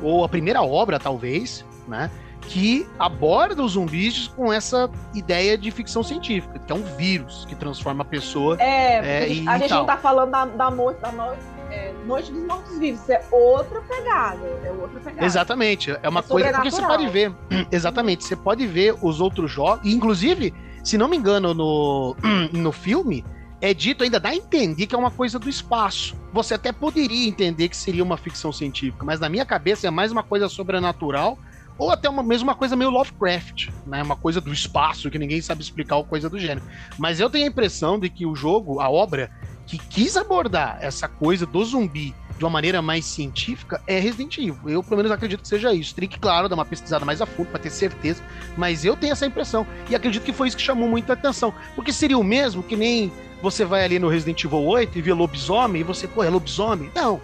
[0.00, 2.08] ou a primeira obra, talvez, né,
[2.42, 7.56] que aborda os zumbis com essa ideia de ficção científica, que é um vírus que
[7.56, 8.56] transforma a pessoa.
[8.60, 11.40] É, É, a gente, a gente não tá falando da, da, noite, da noite,
[11.72, 13.00] é, noite dos mortos-vivos.
[13.00, 14.46] Isso é outra pegada.
[14.64, 15.24] É outra pegada.
[15.24, 17.32] Exatamente, é uma É coisa porque você pode ver,
[17.72, 20.52] exatamente, você pode ver os outros jogos, inclusive,
[20.84, 22.16] se não me engano, no,
[22.52, 23.24] no filme
[23.60, 26.16] é dito ainda dá a entender que é uma coisa do espaço.
[26.32, 30.10] Você até poderia entender que seria uma ficção científica, mas na minha cabeça é mais
[30.10, 31.38] uma coisa sobrenatural
[31.78, 34.02] ou até uma mesma coisa meio Lovecraft, né?
[34.02, 36.62] Uma coisa do espaço que ninguém sabe explicar ou coisa do gênero.
[36.98, 39.30] Mas eu tenho a impressão de que o jogo, a obra
[39.66, 44.58] que quis abordar essa coisa do zumbi de uma maneira mais científica é Resident Evil.
[44.66, 45.94] Eu, pelo menos, acredito que seja isso.
[45.94, 48.22] Teria que, claro, dar uma pesquisada mais a fundo para ter certeza,
[48.56, 49.66] mas eu tenho essa impressão.
[49.88, 51.54] E acredito que foi isso que chamou muita atenção.
[51.76, 55.12] Porque seria o mesmo que nem você vai ali no Resident Evil 8 e vê
[55.12, 56.90] lobisomem e você, pô, é lobisomem?
[56.94, 57.20] Não.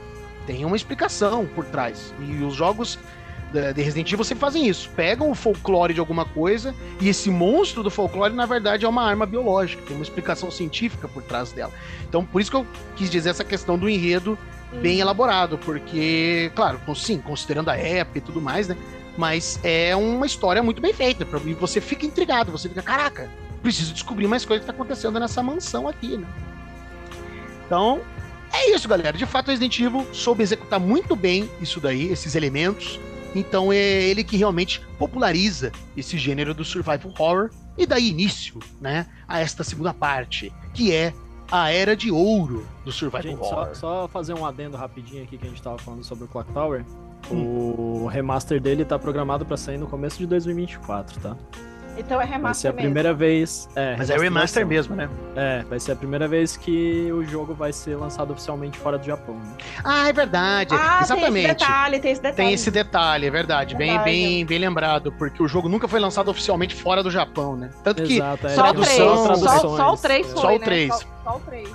[0.46, 2.14] Tem uma explicação por trás.
[2.20, 2.98] E os jogos
[3.52, 4.90] de Resident Evil sempre fazem isso.
[4.90, 9.02] Pegam o folclore de alguma coisa e esse monstro do folclore, na verdade, é uma
[9.02, 9.82] arma biológica.
[9.86, 11.72] Tem uma explicação científica por trás dela.
[12.08, 14.38] Então, por isso que eu quis dizer essa questão do enredo
[14.82, 18.76] bem elaborado, porque, claro, sim, considerando a época e tudo mais, né?
[19.16, 21.26] Mas é uma história muito bem feita.
[21.46, 23.30] E você fica intrigado, você fica, caraca,
[23.62, 26.26] preciso descobrir mais coisa que tá acontecendo nessa mansão aqui, né?
[27.66, 28.00] Então,
[28.52, 29.16] é isso, galera.
[29.16, 33.00] De fato, o Resident Evil soube executar muito bem isso daí, esses elementos.
[33.38, 39.06] Então é ele que realmente populariza esse gênero do survival horror e dá início, né,
[39.28, 41.14] a esta segunda parte, que é
[41.50, 43.66] a era de ouro do survival Gente, horror.
[43.68, 46.52] só, só fazer um adendo rapidinho aqui que a gente tava falando sobre o Clock
[46.52, 46.84] Tower.
[47.30, 48.04] Hum.
[48.04, 51.36] O remaster dele tá programado pra sair no começo de 2024, tá?
[51.98, 53.68] Então é Vai ser remaster a primeira vez.
[53.74, 55.08] É, Mas é remaster mesmo, né?
[55.34, 59.04] É, vai ser a primeira vez que o jogo vai ser lançado oficialmente fora do
[59.04, 59.34] Japão.
[59.34, 59.56] né?
[59.84, 60.74] Ah, é verdade.
[60.74, 61.46] Ah, tem esse Exatamente.
[61.48, 62.36] detalhe, tem esse detalhe.
[62.36, 63.74] Tem esse detalhe, é verdade.
[63.74, 64.10] Bem, Verdade.
[64.10, 67.70] bem, bem lembrado, porque o jogo nunca foi lançado oficialmente fora do Japão, né?
[67.82, 69.76] Tanto que Exato, é Só tradução- 3, só, traduções.
[69.76, 70.64] só o 3 foi, Só o né?
[70.64, 70.94] 3.
[70.94, 71.68] Só, só o 3.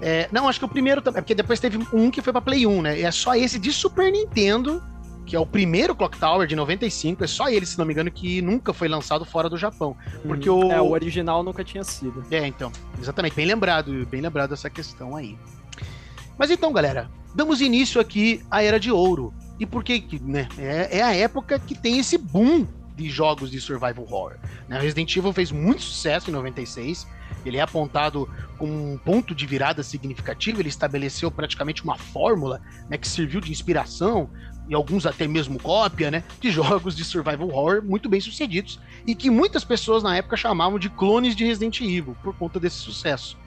[0.00, 1.18] É, não, acho que o primeiro também.
[1.18, 2.98] é Porque depois teve um que foi pra Play 1, né?
[3.00, 4.82] E é só esse de Super Nintendo,
[5.26, 7.24] que é o primeiro Clock Tower de 95.
[7.24, 9.96] É só ele, se não me engano, que nunca foi lançado fora do Japão.
[10.22, 10.70] Porque o.
[10.70, 12.24] É, o original nunca tinha sido.
[12.30, 12.72] É, então.
[12.98, 13.34] Exatamente.
[13.34, 15.36] Bem lembrado, bem lembrado essa questão aí.
[16.38, 19.34] Mas então, galera, damos início aqui à Era de Ouro.
[19.58, 20.48] E por que, que, né?
[20.56, 24.36] É, é a época que tem esse boom de jogos de survival horror.
[24.68, 24.78] Né?
[24.78, 27.06] Resident Evil fez muito sucesso em 96.
[27.44, 30.60] Ele é apontado como um ponto de virada significativo.
[30.60, 34.30] Ele estabeleceu praticamente uma fórmula né, que serviu de inspiração
[34.68, 39.14] e alguns até mesmo cópia, né, de jogos de survival horror muito bem sucedidos e
[39.14, 43.38] que muitas pessoas na época chamavam de clones de Resident Evil por conta desse sucesso.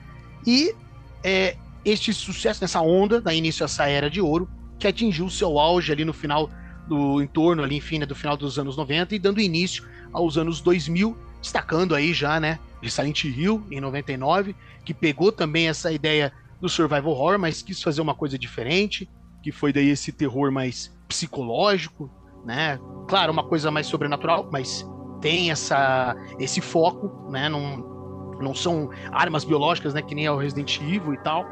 [0.46, 0.74] E
[1.22, 4.48] é, este sucesso nessa onda da início essa era de ouro
[4.78, 6.50] que atingiu o seu auge ali no final
[6.88, 10.60] do entorno ali, enfim, né, do final dos anos 90 e dando início aos anos
[10.60, 16.32] 2000, destacando aí já, né, de Silent Hill em 99, que pegou também essa ideia
[16.60, 19.08] do survival horror, mas quis fazer uma coisa diferente,
[19.42, 22.08] que foi daí esse terror mais psicológico,
[22.44, 22.78] né?
[23.08, 24.88] Claro, uma coisa mais sobrenatural, mas
[25.20, 27.48] tem essa esse foco, né?
[27.48, 30.00] Não, não são armas biológicas, né?
[30.00, 31.44] Que nem é o Resident Evil e tal.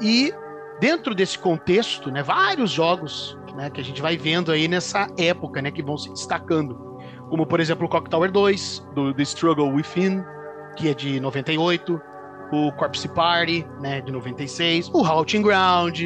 [0.00, 0.32] E
[0.80, 2.22] dentro desse contexto, né?
[2.22, 3.68] Vários jogos, né?
[3.68, 5.70] Que a gente vai vendo aí nessa época, né?
[5.70, 6.76] Que vão se destacando,
[7.28, 10.24] como por exemplo o Clock Tower 2 do The Struggle Within,
[10.76, 12.00] que é de 98,
[12.52, 14.00] o Corpse Party, né?
[14.00, 16.00] De 96, o Halting Ground,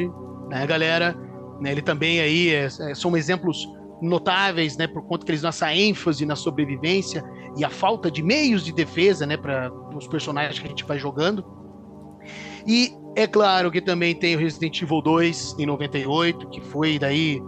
[0.49, 1.15] né, galera?
[1.59, 3.67] Né, ele também aí é, é, são exemplos
[4.01, 7.23] notáveis, né, por conta que eles dão essa ênfase na sobrevivência
[7.57, 10.97] e a falta de meios de defesa, né, para os personagens que a gente vai
[10.97, 11.43] jogando.
[12.65, 17.41] E é claro que também tem o Resident Evil 2 em 98, que foi daí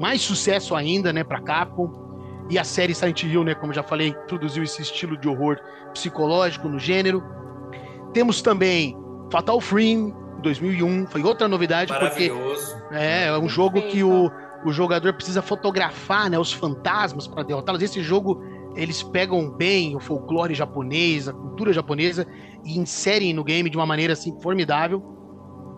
[0.00, 2.06] mais sucesso ainda, né, para Capcom.
[2.50, 5.58] E a série Silent Hill, né, como já falei, introduziu esse estilo de horror
[5.92, 7.22] psicológico no gênero.
[8.12, 8.96] Temos também
[9.30, 12.32] Fatal Frame 2001, foi outra novidade porque
[12.92, 14.30] é, é um jogo que o,
[14.64, 17.82] o jogador precisa fotografar, né, os fantasmas para derrotá-los.
[17.82, 18.42] Esse jogo
[18.76, 22.26] eles pegam bem o folclore japonês, a cultura japonesa
[22.64, 25.02] e inserem no game de uma maneira assim formidável.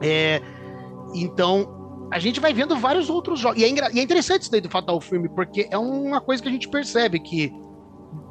[0.03, 0.43] É,
[1.15, 4.61] então a gente vai vendo vários outros jogos e é, e é interessante isso daí
[4.61, 7.53] do Fatal Frame porque é uma coisa que a gente percebe que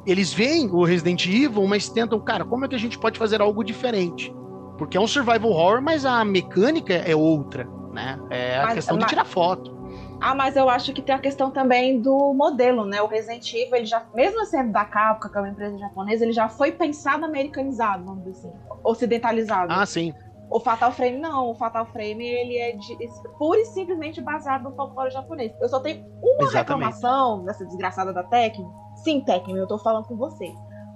[0.06, 3.40] eles veem o Resident Evil, mas tentam, cara, como é que a gente pode fazer
[3.40, 4.32] algo diferente?
[4.80, 8.18] Porque é um survival horror, mas a mecânica é outra, né?
[8.30, 9.04] É a mas, questão mas...
[9.04, 9.78] de tirar foto.
[10.18, 13.02] Ah, mas eu acho que tem a questão também do modelo, né?
[13.02, 16.32] O Resident Evil, ele já, mesmo sendo da Capcom, que é uma empresa japonesa, ele
[16.32, 19.70] já foi pensado americanizado, vamos dizer assim, ocidentalizado.
[19.70, 20.14] Ah, sim.
[20.50, 22.96] O Fatal Frame não, o Fatal Frame ele é de,
[23.38, 25.52] pura e simplesmente baseado no folclore japonês.
[25.60, 26.54] Eu só tenho uma Exatamente.
[26.56, 28.72] reclamação dessa desgraçada da Tecmo.
[29.04, 30.50] Sim, Tecmo, eu tô falando com você.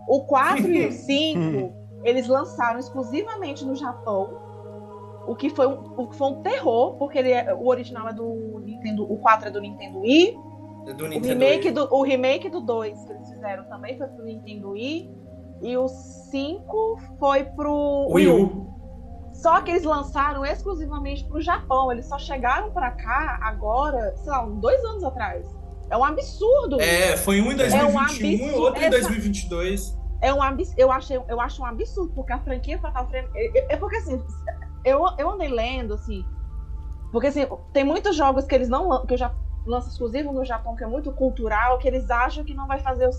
[0.09, 4.39] O 4 e o 5 eles lançaram exclusivamente no Japão,
[5.27, 8.13] o que foi um, o que foi um terror, porque ele é, o original é
[8.13, 10.39] do Nintendo, o 4 é do Nintendo Wii.
[10.87, 11.75] É do Nintendo o remake Wii.
[11.75, 15.11] do o remake do 2 que eles fizeram também foi pro Nintendo Wii
[15.63, 18.75] e o 5 foi pro Wii U.
[19.33, 24.45] Só que eles lançaram exclusivamente pro Japão, eles só chegaram para cá agora, sei lá,
[24.45, 25.47] dois anos atrás.
[25.91, 26.81] É um absurdo.
[26.81, 30.41] É, foi um em 2021 é um e outro em 2022 é um
[30.79, 34.25] eu achei eu acho um absurdo porque a franquia Fatal Frame é, é porque assim
[34.83, 36.25] eu, eu andei lendo assim
[37.13, 39.35] porque assim tem muitos jogos que eles não que eu já
[39.67, 43.07] lanço exclusivo no Japão que é muito cultural que eles acham que não vai fazer
[43.07, 43.13] o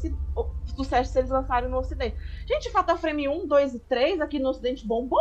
[0.75, 2.17] sucesso se eles lançarem no Ocidente.
[2.47, 5.19] Gente Fatal Frame 1, 2 e 3 aqui no Ocidente bombou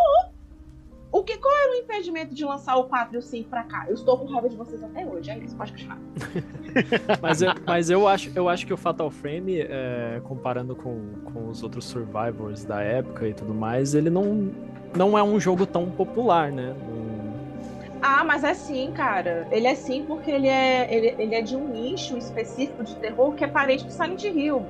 [1.14, 3.84] o que, qual era o impedimento de lançar o 4 e o 5 pra cá?
[3.86, 5.98] Eu estou com raiva de vocês até hoje, é isso, pode continuar.
[7.22, 11.48] mas eu, mas eu, acho, eu acho que o Fatal Frame, é, comparando com, com
[11.48, 14.50] os outros Survivors da época e tudo mais, ele não,
[14.96, 16.74] não é um jogo tão popular, né?
[18.02, 19.46] Ah, mas é sim, cara.
[19.52, 23.34] Ele é sim porque ele é, ele, ele é de um nicho específico de terror
[23.34, 24.66] que é parente do Silent Hill.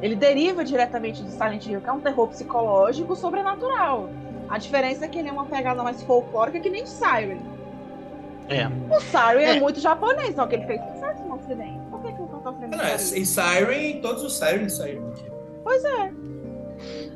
[0.00, 4.08] Ele deriva diretamente de Silent Hill, que é um terror psicológico sobrenatural.
[4.48, 7.40] A diferença é que ele é uma pegada mais folclórica que nem o Siren.
[8.48, 8.66] É.
[8.66, 9.56] O Siren é.
[9.56, 11.80] é muito japonês, só que ele fez sucesso no ocidente.
[11.90, 12.76] Por que, que eu tô frente?
[12.76, 15.24] Não, é, e Siren, todos os Sirens saíram aqui.
[15.64, 16.12] Pois é.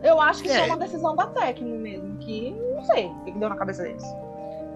[0.02, 0.58] Eu acho que é.
[0.58, 4.04] foi uma decisão da Tecno mesmo, que não sei o que deu na cabeça deles.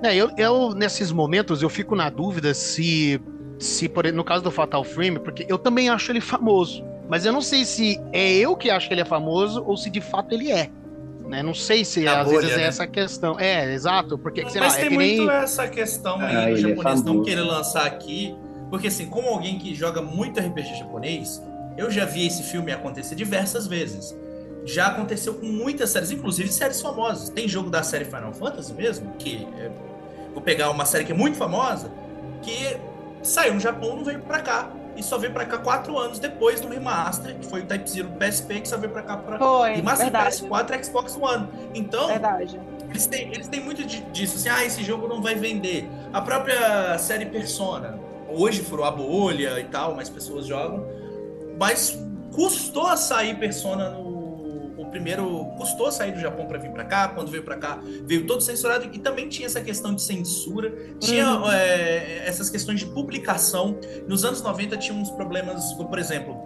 [0.02, 3.20] É, eu, eu, nesses momentos, eu fico na dúvida se,
[3.58, 6.84] se por, no caso do Fatal Frame, porque eu também acho ele famoso.
[7.08, 9.90] Mas eu não sei se é eu que acho que ele é famoso ou se
[9.90, 10.70] de fato ele é.
[11.26, 11.42] Né?
[11.42, 12.66] Não sei se às bolha, vezes é né?
[12.66, 13.38] essa questão.
[13.38, 15.30] É, exato, porque sei Mas lá, tem é muito nem...
[15.30, 18.36] essa questão aí ah, do é japonês é não querer lançar aqui.
[18.70, 21.42] Porque assim, como alguém que joga muito RPG japonês,
[21.76, 24.14] eu já vi esse filme acontecer diversas vezes.
[24.64, 27.28] Já aconteceu com muitas séries, inclusive séries famosas.
[27.28, 29.70] Tem jogo da série Final Fantasy mesmo, que é,
[30.32, 31.90] vou pegar uma série que é muito famosa,
[32.42, 32.76] que
[33.22, 36.60] saiu no Japão não veio pra cá e só veio pra cá quatro anos depois
[36.60, 39.74] do remaster, que foi o Type Zero PSP, que só veio pra cá pra foi,
[39.74, 40.36] remaster verdade.
[40.36, 41.48] PS4 e Xbox One.
[41.74, 42.60] Então, verdade.
[42.88, 45.88] Eles, têm, eles têm muito disso, assim, ah, esse jogo não vai vender.
[46.12, 50.86] A própria série Persona, hoje furou a bolha e tal, mais pessoas jogam,
[51.58, 51.98] mas
[52.32, 54.03] custou a sair Persona no
[54.94, 58.40] primeiro custou sair do Japão para vir para cá, quando veio para cá veio todo
[58.40, 61.50] censurado e também tinha essa questão de censura, tinha uhum.
[61.50, 63.76] é, essas questões de publicação.
[64.06, 66.40] Nos anos 90 tinha uns problemas, por exemplo,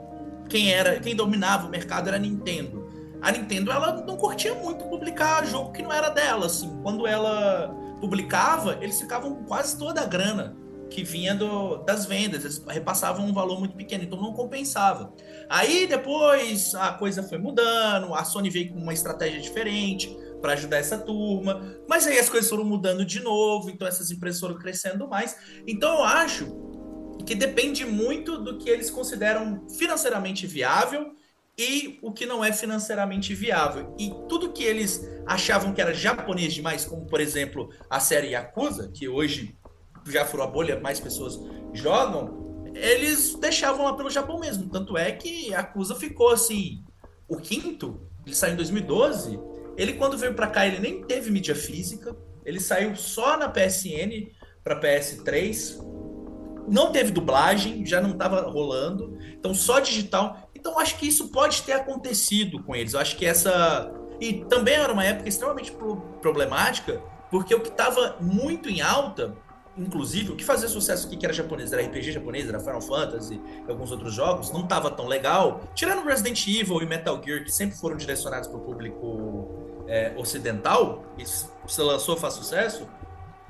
[0.49, 2.89] quem era, quem dominava o mercado era a Nintendo.
[3.21, 6.71] A Nintendo ela não curtia muito publicar jogo que não era dela, assim.
[6.83, 7.69] Quando ela
[8.01, 10.57] publicava, eles ficavam com quase toda a grana
[10.91, 15.13] que vinha do, das vendas, eles repassavam um valor muito pequeno, então não compensava.
[15.49, 20.79] Aí depois a coisa foi mudando, a Sony veio com uma estratégia diferente para ajudar
[20.79, 25.09] essa turma, mas aí as coisas foram mudando de novo, então essas empresas foram crescendo
[25.09, 25.37] mais.
[25.67, 26.69] Então eu acho
[27.27, 31.13] que depende muito do que eles consideram financeiramente viável
[31.59, 33.95] e o que não é financeiramente viável.
[33.99, 38.91] E tudo que eles achavam que era japonês demais, como por exemplo a série Yakuza,
[38.95, 39.59] que hoje
[40.13, 41.41] já furou a bolha, mais pessoas
[41.73, 44.69] jogam, eles deixavam lá pelo Japão mesmo.
[44.69, 46.85] Tanto é que a Yakuza ficou assim,
[47.27, 49.41] o quinto, ele saiu em 2012.
[49.77, 54.31] Ele quando veio para cá, ele nem teve mídia física, ele saiu só na PSN
[54.65, 55.79] para PS3.
[56.69, 60.51] Não teve dublagem, já não estava rolando, então só digital.
[60.55, 62.93] Então acho que isso pode ter acontecido com eles.
[62.93, 65.73] Eu acho que essa e também era uma época extremamente
[66.21, 67.01] problemática,
[67.31, 69.37] porque o que estava muito em alta
[69.79, 73.41] inclusive, o que fazia sucesso aqui, que era japonês, era RPG japonês, era Final Fantasy
[73.67, 75.61] e alguns outros jogos, não tava tão legal.
[75.75, 79.49] Tirando Resident Evil e Metal Gear, que sempre foram direcionados para o público
[79.87, 82.87] é, ocidental, e se lançou faz sucesso,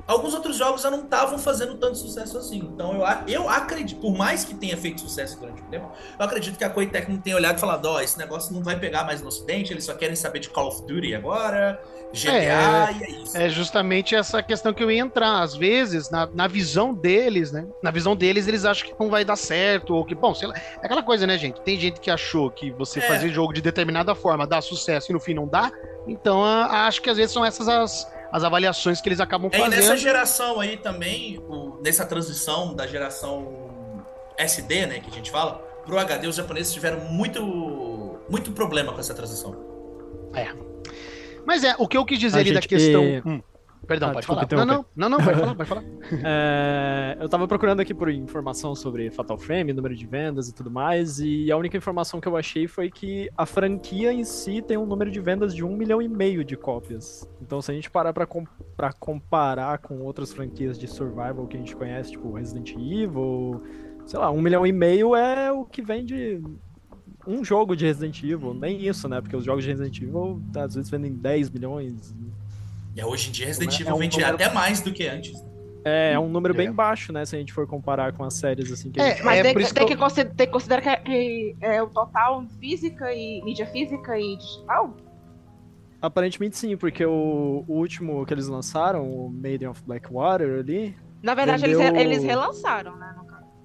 [0.08, 2.58] alguns outros jogos já não estavam fazendo tanto sucesso assim.
[2.58, 6.56] Então eu, eu acredito, por mais que tenha feito sucesso durante o tempo, eu acredito
[6.56, 9.04] que a Koei Tecmo tenha olhado e falado: ó, oh, esse negócio não vai pegar
[9.04, 11.78] mais no ocidente, eles só querem saber de Call of Duty agora,
[12.12, 13.36] GTA, é, e é isso.
[13.36, 15.42] É justamente essa questão que eu ia entrar.
[15.42, 17.66] Às vezes, na, na visão deles, né?
[17.82, 20.54] Na visão deles, eles acham que não vai dar certo, ou que, bom, sei lá.
[20.56, 21.60] É aquela coisa, né, gente?
[21.60, 23.02] Tem gente que achou que você é.
[23.02, 25.70] fazer jogo de determinada forma dá sucesso e no fim não dá.
[26.06, 29.72] Então, acho que às vezes são essas as as avaliações que eles acabam fazendo.
[29.72, 34.04] É, e nessa geração aí também, o, nessa transição da geração
[34.36, 35.54] SD, né, que a gente fala,
[35.84, 39.56] pro HD, os japoneses tiveram muito, muito problema com essa transição.
[40.34, 40.48] É.
[41.46, 43.02] Mas é, o que eu quis dizer a ali da questão.
[43.24, 43.42] Hum.
[43.86, 44.48] Perdão, ah, pode falar.
[44.50, 45.84] Não, não, não, não, pode falar, pode falar.
[46.24, 50.70] É, eu tava procurando aqui por informação sobre Fatal Frame, número de vendas e tudo
[50.70, 54.76] mais, e a única informação que eu achei foi que a franquia em si tem
[54.76, 57.28] um número de vendas de um milhão e meio de cópias.
[57.40, 58.44] Então, se a gente parar pra, com,
[58.76, 63.62] pra comparar com outras franquias de survival que a gente conhece, tipo Resident Evil,
[64.06, 66.42] sei lá, um milhão e meio é o que vende
[67.26, 69.20] um jogo de Resident Evil, nem isso, né?
[69.20, 72.14] Porque os jogos de Resident Evil às vezes vendem 10 milhões,
[72.98, 74.34] e hoje em dia Resident é Evil é um vende número...
[74.34, 75.44] até mais do que antes.
[75.84, 76.72] É, é um número bem é.
[76.72, 77.24] baixo, né?
[77.24, 79.24] Se a gente for comparar com as séries assim que é, gente...
[79.24, 80.26] Mas é, tem, tem, que, eu...
[80.26, 84.96] tem que considerar que, que é o total física e mídia física e digital?
[86.02, 90.96] Aparentemente sim, porque o, o, último que eles lançaram, o Maiden of Blackwater ali.
[91.22, 91.80] Na verdade, vendeu...
[91.80, 93.14] eles, eles relançaram, né?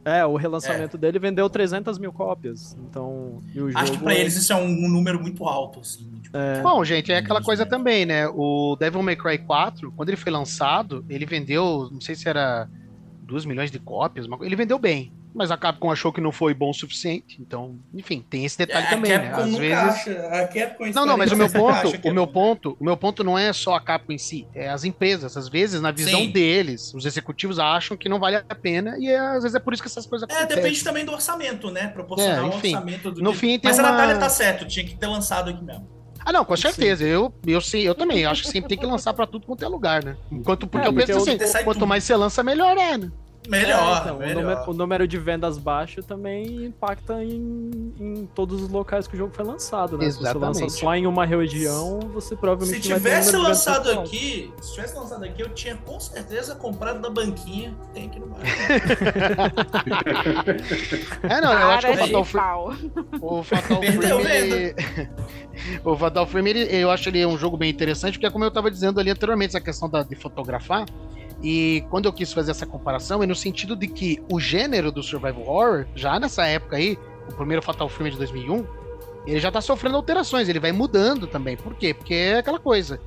[0.05, 0.99] É, o relançamento é.
[0.99, 2.75] dele vendeu 300 mil cópias.
[2.89, 3.41] Então,
[3.75, 6.11] Acho que pra eles isso é um, um número muito alto, assim.
[6.33, 6.61] É.
[6.61, 8.27] Bom, gente, é aquela coisa também, né?
[8.27, 12.67] O Devil May Cry 4, quando ele foi lançado, ele vendeu, não sei se era
[13.21, 15.13] 2 milhões de cópias, ele vendeu bem.
[15.35, 17.41] Mas a Capcom achou que não foi bom o suficiente.
[17.41, 19.29] Então, enfim, tem esse detalhe a também, né?
[19.29, 19.51] Capcom né?
[19.51, 19.77] Às vezes.
[19.77, 22.97] Acha, a Capcom não, não, mas o meu ponto, o é meu ponto, o meu
[22.97, 25.35] ponto não é só a Capcom em si, é as empresas.
[25.35, 26.31] Às vezes, na visão Sim.
[26.31, 29.81] deles, os executivos acham que não vale a pena e às vezes é por isso
[29.81, 30.59] que essas coisas é, acontecem.
[30.59, 31.87] É, depende também do orçamento, né?
[31.87, 33.21] Proporcionar é, enfim, o orçamento do.
[33.21, 33.87] No fim, mas uma...
[33.87, 36.02] a Natália tá certo, tinha que ter lançado aqui mesmo.
[36.25, 37.03] Ah, não, com certeza.
[37.03, 38.25] Eu, eu, sim, eu também.
[38.25, 40.15] acho que sempre tem que lançar pra tudo quanto é lugar, né?
[40.31, 43.11] Enquanto, porque é, eu penso assim, quanto mais você lança, melhor é, né?
[43.47, 44.31] Melhor, é, então, melhor.
[44.31, 49.15] O, número, o, número, de vendas baixo também impacta em, em, todos os locais que
[49.15, 50.05] o jogo foi lançado, né?
[50.05, 50.33] Exatamente.
[50.33, 54.95] Se você lança só em uma região, você provavelmente Se tivesse lançado aqui, se tivesse
[54.95, 58.33] lançado aqui, eu tinha com certeza comprado da banquinha que tem aqui no
[61.23, 62.91] é, não, eu acho que o Fatal Frame.
[63.21, 64.31] O Fatal Frame.
[64.31, 64.75] Ele...
[65.83, 68.51] o Fatal Frame, ele, eu acho ele um jogo bem interessante, porque é como eu
[68.51, 70.85] tava dizendo ali anteriormente, essa questão da, de fotografar.
[71.43, 75.03] E quando eu quis fazer essa comparação, é no sentido de que o gênero do
[75.03, 76.97] survival horror, já nessa época aí,
[77.29, 78.65] o primeiro Fatal Frame de 2001,
[79.27, 81.57] ele já tá sofrendo alterações, ele vai mudando também.
[81.57, 81.93] Por quê?
[81.93, 82.99] Porque é aquela coisa.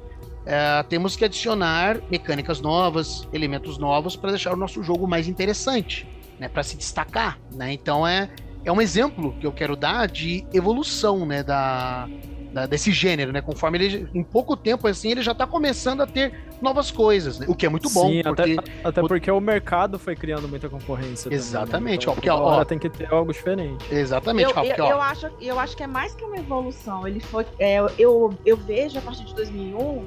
[0.44, 6.06] É, temos que adicionar mecânicas novas, elementos novos para deixar o nosso jogo mais interessante,
[6.38, 7.72] né, para se destacar, né?
[7.72, 8.30] Então é
[8.66, 12.08] é um exemplo que eu quero dar de evolução, né, da
[12.56, 13.42] da, desse gênero, né?
[13.42, 16.32] Conforme ele, em pouco tempo assim, ele já tá começando a ter
[16.62, 17.46] novas coisas, né?
[17.48, 18.08] O que é muito bom.
[18.08, 18.56] Sim, porque...
[18.58, 21.32] até, até porque o mercado foi criando muita concorrência.
[21.32, 21.98] Exatamente, também, né?
[22.00, 23.84] então, ó, porque ó, tem que ter algo diferente.
[23.94, 26.38] Exatamente, eu, ó, porque, eu, ó, eu, acho, eu acho que é mais que uma
[26.38, 27.06] evolução.
[27.06, 27.46] Ele foi.
[27.58, 30.06] É, eu, eu vejo a partir de 2001,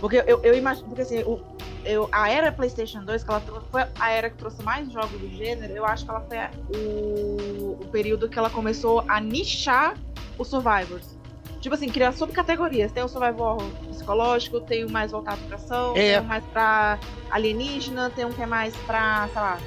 [0.00, 0.88] porque eu, eu imagino.
[0.88, 1.40] Porque assim, o,
[1.84, 5.28] eu, a era PlayStation 2, que ela foi a era que trouxe mais jogos do
[5.28, 6.38] gênero, eu acho que ela foi
[6.76, 9.94] o, o período que ela começou a nichar
[10.36, 11.17] os Survivors.
[11.60, 12.92] Tipo assim, criar subcategorias.
[12.92, 13.58] Tem o survival
[13.90, 16.12] psicológico, tem o mais voltado pra ação, É.
[16.14, 16.98] tem um mais pra
[17.30, 19.58] alienígena, tem um que é mais pra, sei lá,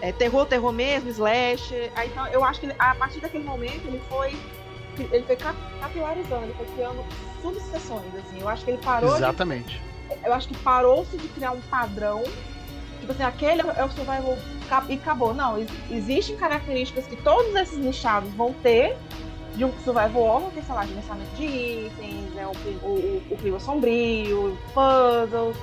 [0.00, 1.90] é, terror, terror mesmo, slash.
[1.94, 4.36] Aí, então, eu acho que a partir daquele momento ele foi.
[4.98, 7.04] Ele foi cap- capilarizando, ele foi criando
[7.40, 8.40] subseções, assim.
[8.40, 9.10] Eu acho que ele parou.
[9.10, 9.80] de- exatamente.
[10.24, 12.24] eu acho que parou-se de criar um padrão.
[12.98, 14.36] Tipo assim, aquele é o survival
[14.88, 15.32] e acabou.
[15.32, 18.96] Não, ex- existem características que todos esses nichados vão ter
[19.58, 23.58] de um survival horror, que sei lá, gerenciamento de itens, né, o, o, o, clima
[23.58, 25.56] sombrio, puzzles.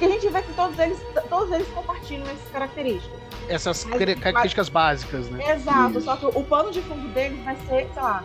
[0.00, 0.98] E a gente vê que todos eles,
[1.28, 3.20] todos eles compartilham essas características.
[3.48, 5.52] Essas Mas- car- características básicas, né?
[5.52, 6.02] Exato, Isso.
[6.02, 8.22] só que o pano de fundo deles vai ser, sei lá,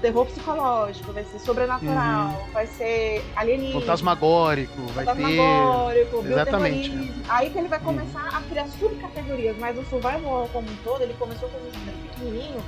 [0.00, 3.80] terror psicológico, vai ser sobrenatural, vai ser alienígena.
[3.80, 5.10] Fantasmagórico, vai ter.
[5.16, 7.24] Fantasmagórico, Exatamente, bioterrorismo.
[7.28, 11.14] Aí que ele vai começar a criar subcategorias, mas o survival como um todo, ele
[11.18, 12.62] começou como um pequenininho,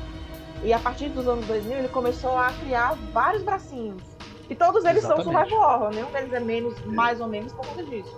[0.63, 4.03] e a partir dos anos 2000 ele começou a criar vários bracinhos.
[4.49, 5.25] E todos eles Exatamente.
[5.25, 8.17] são survival horror, nenhum deles é menos, mais ou menos por conta disso.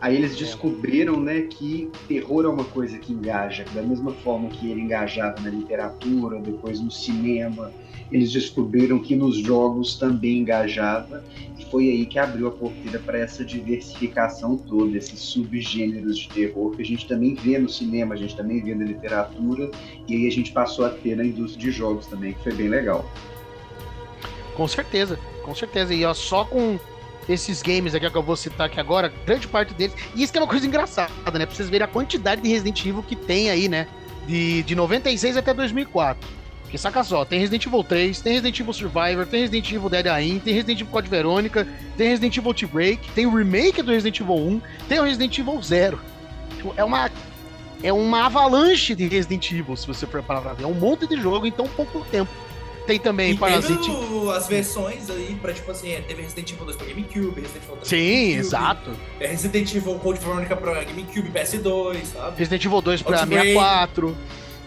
[0.00, 4.70] Aí eles descobriram, né, que terror é uma coisa que engaja, da mesma forma que
[4.70, 7.72] ele engajava na literatura, depois no cinema,
[8.10, 11.24] eles descobriram que nos jogos também engajava,
[11.58, 16.70] e foi aí que abriu a porteira para essa diversificação toda, esses subgêneros de terror
[16.76, 19.68] que a gente também vê no cinema, a gente também vê na literatura,
[20.06, 22.68] e aí a gente passou a ter na indústria de jogos também, que foi bem
[22.68, 23.04] legal.
[24.54, 25.92] Com certeza, com certeza.
[25.92, 26.78] E ó, só com
[27.28, 29.94] esses games aqui que eu vou citar aqui agora, grande parte deles.
[30.14, 31.46] E isso que é uma coisa engraçada, né?
[31.46, 33.86] Pra vocês verem a quantidade de Resident Evil que tem aí, né?
[34.26, 36.38] De, de 96 até 2004.
[36.62, 40.06] Porque saca só, tem Resident Evil 3, tem Resident Evil Survivor, tem Resident Evil Dead
[40.06, 41.66] Aim, tem Resident Evil Code Verônica,
[41.96, 45.62] tem Resident Evil Outbreak, tem o remake do Resident Evil 1, tem o Resident Evil
[45.62, 45.98] 0.
[46.56, 47.10] Tipo, é uma
[47.82, 50.64] é uma avalanche de Resident Evil, se você for parar pra ver.
[50.64, 52.30] É um monte de jogo em tão pouco tempo.
[52.88, 53.90] Tem também E Parasite.
[54.34, 57.76] as versões aí pra, tipo assim, é, teve Resident Evil 2 pra GameCube, Resident Evil
[57.76, 58.90] 3 pra Sim, GameCube, exato.
[59.20, 62.38] é, Resident Evil Code Veronica pra GameCube, PS2, sabe?
[62.38, 63.46] Resident Evil 2 pra Outbreak.
[63.52, 64.16] 64,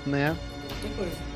[0.06, 0.38] né?
[0.82, 1.32] Muita coisa.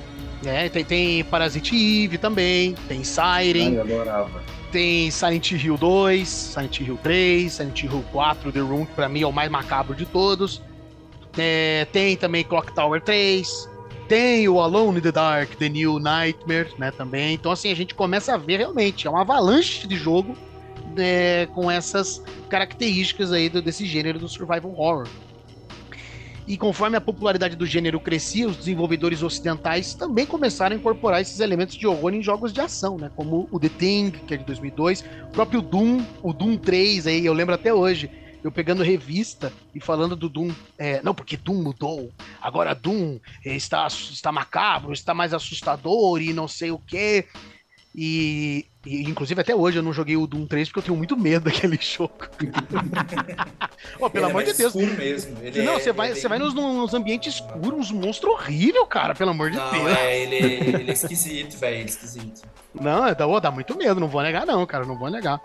[0.46, 3.04] É, tem, tem Parasite Eve também, tem Ai,
[3.46, 4.44] Siren, eu adorava.
[4.72, 9.24] tem Silent Hill 2, Silent Hill 3, Silent Hill 4, The Room, que pra mim
[9.24, 10.62] é o mais macabro de todos.
[11.36, 13.68] É, tem também Clock Tower 3,
[14.08, 17.34] tem o Alone in the Dark, The New Nightmare, né, também.
[17.34, 20.36] Então, assim, a gente começa a ver realmente, é uma avalanche de jogo
[20.96, 25.08] né, com essas características aí do- desse gênero do survival horror.
[26.48, 31.40] E conforme a popularidade do gênero crescia, os desenvolvedores ocidentais também começaram a incorporar esses
[31.40, 33.10] elementos de horror em jogos de ação, né?
[33.16, 37.26] Como o The Thing, que é de 2002, o próprio Doom, o Doom 3 aí,
[37.26, 38.12] eu lembro até hoje,
[38.46, 43.56] eu pegando revista e falando do Doom, é, não, porque Doom mudou, agora Doom eh,
[43.56, 47.26] está, está macabro, está mais assustador e não sei o quê.
[47.98, 51.16] E, e, inclusive até hoje eu não joguei o Doom 3 porque eu tenho muito
[51.18, 52.14] medo daquele jogo.
[54.00, 54.76] Ó, pelo Ele é amor de mais Deus.
[54.76, 55.38] escuro mesmo.
[55.42, 58.34] Ele não, é- você vai, é você vai bem- nos, nos ambientes escuros, uns monstros
[58.34, 59.98] horríveis, cara, pelo amor de Não, Deus.
[59.98, 62.42] é, ele, é- ele é esquisito, velho, ele é esquisito.
[62.74, 65.40] Não, dá, ô, dá muito medo, não vou negar, não, cara, não vou negar.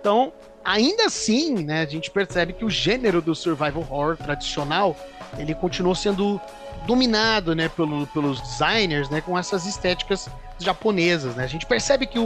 [0.00, 0.32] Então,
[0.66, 4.96] ainda assim, né, a gente percebe que o gênero do survival horror tradicional
[5.38, 6.40] ele continuou sendo
[6.86, 11.44] dominado, né, pelo- pelos designers, né, com essas estéticas japonesas, né?
[11.44, 12.24] A gente percebe que o,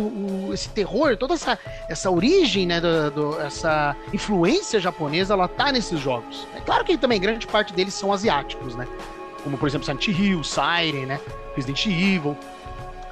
[0.48, 5.72] o- esse terror, toda essa, essa origem, né, do, do- essa influência japonesa, ela tá
[5.72, 6.46] nesses jogos.
[6.56, 8.86] É claro que também grande parte deles são asiáticos, né?
[9.42, 11.18] Como por exemplo Silent Hill, Siren, né,
[11.56, 12.36] Resident Evil,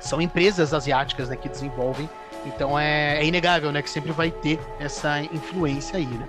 [0.01, 2.09] são empresas asiáticas, né, que desenvolvem.
[2.49, 6.27] Então é, é inegável, né, que sempre vai ter essa influência aí, né?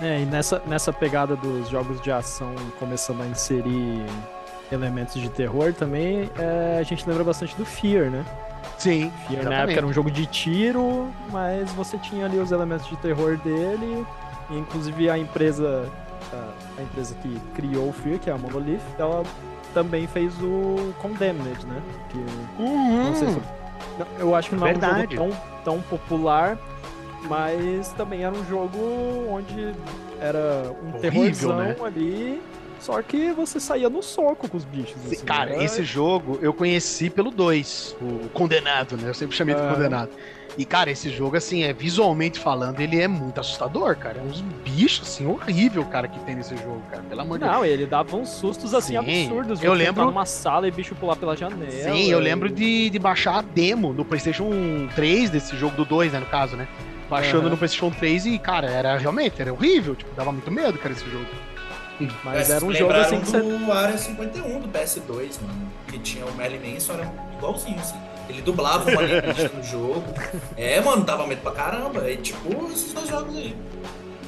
[0.00, 4.04] É, e nessa, nessa pegada dos jogos de ação começando a inserir
[4.72, 8.24] elementos de terror também, é, a gente lembra bastante do Fear, né?
[8.78, 12.88] Sim, Fear na época era um jogo de tiro, mas você tinha ali os elementos
[12.88, 14.04] de terror dele,
[14.50, 15.88] e inclusive a empresa,
[16.32, 19.22] a, a empresa que criou o Fear, que é a Monolith, ela
[19.74, 21.80] também fez o Condemned, né?
[22.08, 22.18] Que
[22.60, 23.04] Uhum.
[23.04, 23.42] não sei se não,
[24.18, 25.16] eu acho que não é um Verdade.
[25.16, 25.30] jogo
[25.64, 26.58] tão, tão popular,
[27.28, 28.78] mas também era um jogo
[29.28, 29.72] onde
[30.20, 31.76] era um terrorzão né?
[31.84, 32.40] ali.
[32.80, 34.96] Só que você saía no soco com os bichos.
[35.06, 35.62] Assim, Cara, era...
[35.62, 39.08] esse jogo eu conheci pelo 2, o Condenado, né?
[39.10, 39.72] Eu sempre chamei de Ah.
[39.72, 40.10] Condenado.
[40.58, 44.18] E, cara, esse jogo, assim, é visualmente falando, ele é muito assustador, cara.
[44.18, 47.02] É uns bichos, assim, horrível, cara, que tem nesse jogo, cara.
[47.02, 47.56] Pelo amor de Deus.
[47.56, 49.62] Não, ele dava uns sustos assim Sim, absurdos.
[49.62, 51.70] eu lembro- numa sala e bicho pular pela janela.
[51.70, 54.50] Sim, eu lembro de, de baixar a demo no PlayStation
[54.94, 56.68] 3 desse jogo do 2, né, no caso, né?
[57.08, 57.50] Baixando Aham.
[57.50, 59.94] no PlayStation 3 e, cara, era realmente, era horrível.
[59.94, 61.26] Tipo, dava muito medo, cara, esse jogo.
[62.24, 63.40] Mas Vocês era um jogo assim que você.
[63.40, 65.72] do Área 51 do PS2, mano.
[65.86, 67.96] Que tinha o Merlin Manson, era igualzinho, assim.
[68.32, 70.04] Ele dublava uma alienígena no jogo.
[70.56, 72.10] É, mano, dava medo pra caramba.
[72.10, 73.54] É tipo esses dois jogos aí.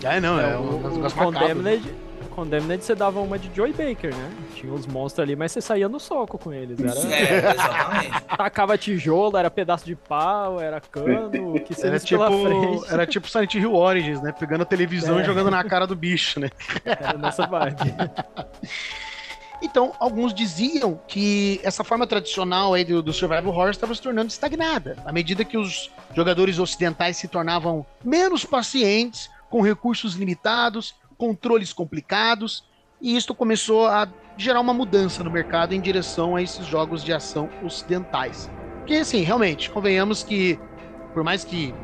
[0.03, 1.39] É, não, é, É, um o, o negócio macabro.
[1.57, 4.31] Condemned, o Condemned você dava uma de Joy Baker, né?
[4.55, 6.79] Tinha uns monstros ali, mas você saía no soco com eles.
[6.79, 8.21] Era, É, exatamente.
[8.37, 12.93] Tacava tijolo, era pedaço de pau, era cano, o que você Era tipo, frente.
[12.93, 14.33] era tipo Silent Hill Origins, né?
[14.39, 15.23] Pegando a televisão É.
[15.23, 16.51] e jogando na cara do bicho, né?
[16.85, 17.77] Era nessa vibe.
[19.65, 24.29] Então, alguns diziam que essa forma tradicional aí do, do survival horror estava se tornando
[24.29, 31.73] estagnada, à medida que os jogadores ocidentais se tornavam menos pacientes, com recursos limitados, controles
[31.73, 32.65] complicados,
[33.01, 34.07] e isto começou a
[34.37, 38.51] gerar uma mudança no mercado em direção a esses jogos de ação ocidentais.
[38.81, 40.61] Porque, assim, realmente, convenhamos que,
[41.15, 41.75] por mais que,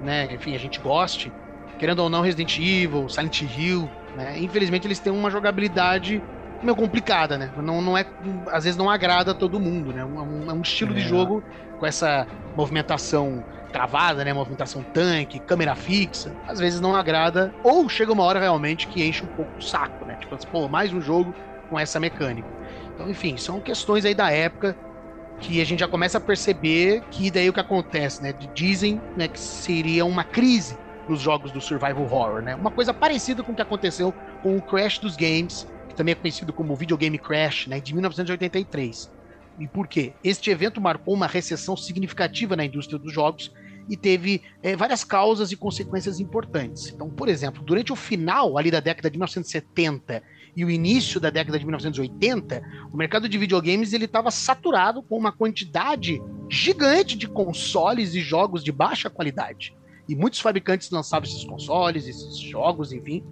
[0.00, 1.32] né, enfim, a gente goste,
[1.76, 6.22] querendo ou não, Resident Evil, Silent Hill, né, infelizmente eles têm uma jogabilidade
[6.62, 7.50] meio complicada, né?
[7.56, 8.04] Não, não é,
[8.48, 10.00] às vezes não agrada a todo mundo, né?
[10.00, 11.04] É um, é um estilo de É.
[11.04, 11.42] jogo
[11.78, 14.32] com essa movimentação travada, né?
[14.32, 19.24] Movimentação tanque, câmera fixa, às vezes não agrada, ou chega uma hora realmente que enche
[19.24, 20.16] um pouco o saco, né?
[20.16, 21.34] Tipo, assim, pô, mais um jogo
[21.68, 22.48] com essa mecânica.
[22.94, 24.76] Então, enfim, são questões aí da época
[25.40, 28.32] que a gente já começa a perceber que daí o que acontece, né?
[28.54, 30.78] Dizem né, que seria uma crise
[31.08, 32.54] nos jogos do survival horror, né?
[32.54, 36.52] Uma coisa parecida com o que aconteceu com o Crash dos games, também é conhecido
[36.52, 39.10] como Videogame Crash, né, de 1983.
[39.58, 40.12] E por quê?
[40.22, 43.52] Este evento marcou uma recessão significativa na indústria dos jogos
[43.88, 46.88] e teve eh, várias causas e consequências importantes.
[46.88, 50.22] Então, por exemplo, durante o final ali da década de 1970
[50.56, 55.16] e o início da década de 1980, o mercado de videogames ele estava saturado com
[55.16, 56.20] uma quantidade
[56.50, 59.76] gigante de consoles e jogos de baixa qualidade.
[60.08, 63.24] E muitos fabricantes lançavam esses consoles, esses jogos, enfim,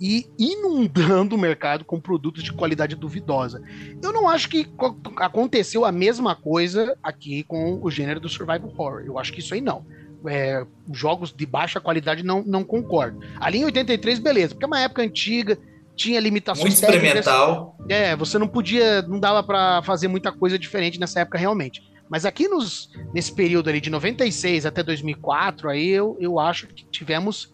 [0.00, 3.62] e inundando o mercado com produtos de qualidade duvidosa.
[4.02, 8.72] Eu não acho que co- aconteceu a mesma coisa aqui com o gênero do survival
[8.76, 9.02] horror.
[9.04, 9.84] Eu acho que isso aí não.
[10.26, 13.20] É, jogos de baixa qualidade não, não concordo.
[13.40, 15.56] Ali em 83, beleza, porque é uma época antiga,
[15.94, 17.18] tinha limitações Muito técnicas.
[17.20, 17.76] experimental.
[17.88, 21.82] É, você não podia, não dava pra fazer muita coisa diferente nessa época realmente.
[22.08, 26.84] Mas aqui nos, nesse período ali de 96 até 2004, aí eu, eu acho que
[26.86, 27.52] tivemos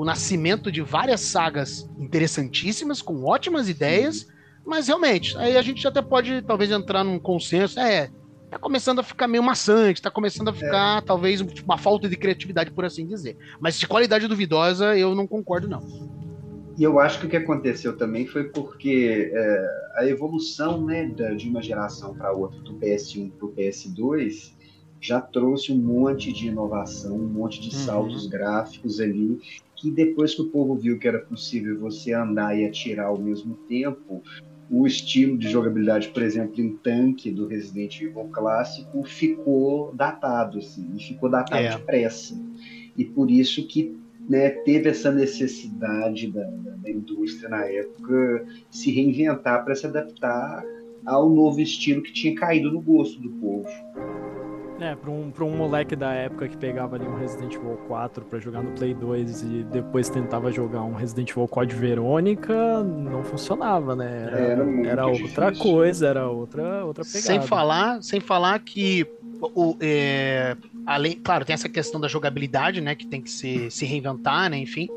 [0.00, 4.26] o nascimento de várias sagas interessantíssimas, com ótimas ideias,
[4.64, 8.08] mas realmente, aí a gente até pode talvez entrar num consenso, é,
[8.50, 12.16] tá começando a ficar meio maçante, tá começando a ficar talvez tipo, uma falta de
[12.16, 13.36] criatividade, por assim dizer.
[13.60, 15.82] Mas de qualidade duvidosa, eu não concordo não.
[16.78, 21.04] E eu acho que o que aconteceu também foi porque é, a evolução né,
[21.36, 24.54] de uma geração para outra, do PS1 para o PS2,
[25.00, 27.82] já trouxe um monte de inovação, um monte de Uhum.
[27.84, 29.38] saltos gráficos ali,
[29.80, 33.56] que depois que o povo viu que era possível você andar e atirar ao mesmo
[33.66, 34.22] tempo,
[34.70, 40.86] o estilo de jogabilidade, por exemplo, em tanque do Resident Evil clássico ficou datado, assim,
[40.94, 41.76] e ficou datado É.
[41.76, 42.34] depressa.
[42.96, 48.92] E por isso que né, teve essa necessidade da, da- da indústria na época se
[48.92, 50.62] reinventar para se adaptar
[51.06, 53.66] ao novo estilo que tinha caído no gosto do povo.
[54.80, 58.24] É, pra um, pra um moleque da época que pegava ali um Resident Evil 4
[58.24, 63.22] pra jogar no Play 2 e depois tentava jogar um Resident Evil Code Verônica, não
[63.22, 64.24] funcionava, né?
[64.26, 65.62] Era, Era muito era outra difícil.
[65.72, 67.20] coisa, era outra, outra pegada.
[67.20, 69.06] Sem falar, sem falar que
[69.54, 70.56] o, é,
[70.86, 74.56] além, claro, tem essa questão da jogabilidade, né, que tem que se, se reinventar, né,
[74.58, 74.88] enfim.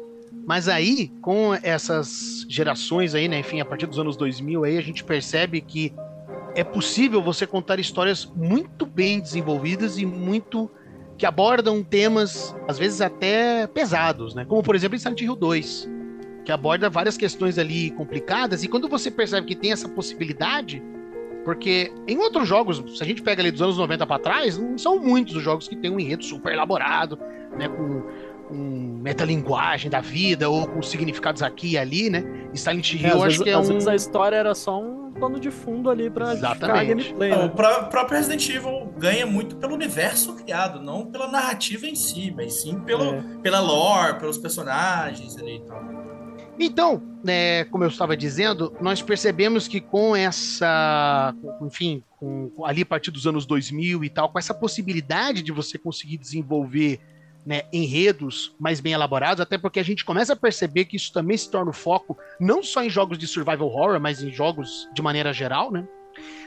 [0.45, 4.81] Mas aí, com essas gerações aí, né, enfim, a partir dos anos 2000 aí, a
[4.81, 5.93] gente percebe que
[6.55, 10.69] é possível você contar histórias muito bem desenvolvidas e muito
[11.17, 14.45] que abordam temas às vezes até pesados, né?
[14.45, 15.89] Como por exemplo em Silent Hill 2,
[16.45, 20.81] que aborda várias questões ali complicadas e quando você percebe que tem essa possibilidade,
[21.43, 24.77] porque em outros jogos, se a gente pega ali dos anos 90 para trás, não
[24.77, 27.17] são muitos os jogos que tem um enredo super elaborado,
[27.57, 28.03] né, com
[28.51, 32.23] um metalinguagem da vida ou com significados aqui e ali, né?
[32.53, 34.53] E Silent Hill É, eu acho vezes, que é às um vezes a história era
[34.53, 37.05] só um plano de fundo ali pra justificar a Exatamente.
[37.07, 37.45] gameplay, Não, né?
[37.45, 42.33] o pró- próprio Resident Evil ganha muito pelo universo criado, não pela narrativa em si,
[42.35, 43.23] mas sim pelo, É.
[43.41, 45.81] pela lore, pelos personagens ali e tal.
[46.59, 52.85] Então, né, como eu estava dizendo, nós percebemos que com essa, enfim, com, ali a
[52.85, 56.99] partir dos anos 2000 e tal, com essa possibilidade de você conseguir desenvolver
[57.45, 61.37] né, enredos mais bem elaborados, até porque a gente começa a perceber que isso também
[61.37, 65.01] se torna o foco não só em jogos de survival horror, mas em jogos de
[65.01, 65.87] maneira geral, né?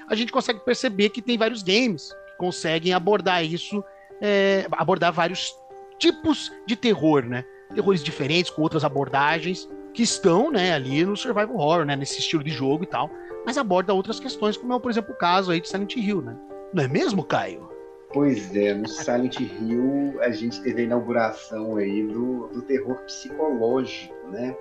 [0.08, 3.84] A gente consegue perceber que tem vários games que conseguem abordar isso,
[4.20, 5.52] é, abordar vários
[5.98, 7.44] tipos de terror, né?
[7.74, 12.44] Terrores diferentes, com outras abordagens, que estão, né, ali no survival horror, né, nesse estilo
[12.44, 13.10] de jogo e tal,
[13.46, 16.36] mas aborda outras questões, como é, por exemplo, o caso aí de Silent Hill, né?
[16.74, 17.75] Não é mesmo, Caio?
[18.16, 24.14] Pois é, no Silent Hill a gente teve a inauguração aí do, do terror psicológico,
[24.28, 24.56] né?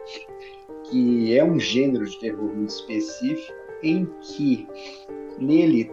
[0.84, 4.68] Que é um gênero de terror muito específico em que
[5.40, 5.90] nele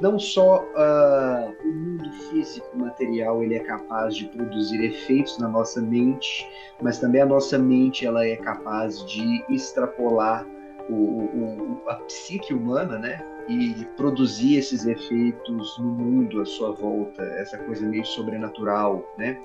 [0.00, 5.82] não só uh, o mundo físico material ele é capaz de produzir efeitos na nossa
[5.82, 6.48] mente,
[6.80, 10.46] mas também a nossa mente ela é capaz de extrapolar
[10.88, 13.35] o, o, a psique humana, né?
[13.48, 19.40] E produzir esses efeitos no mundo à sua volta, essa coisa meio sobrenatural, né?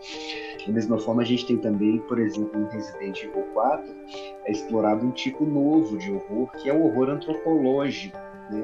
[0.65, 3.95] Da mesma forma, a gente tem também, por exemplo, no Resident Evil 4,
[4.45, 8.17] é explorado um tipo novo de horror, que é o horror antropológico,
[8.51, 8.63] né?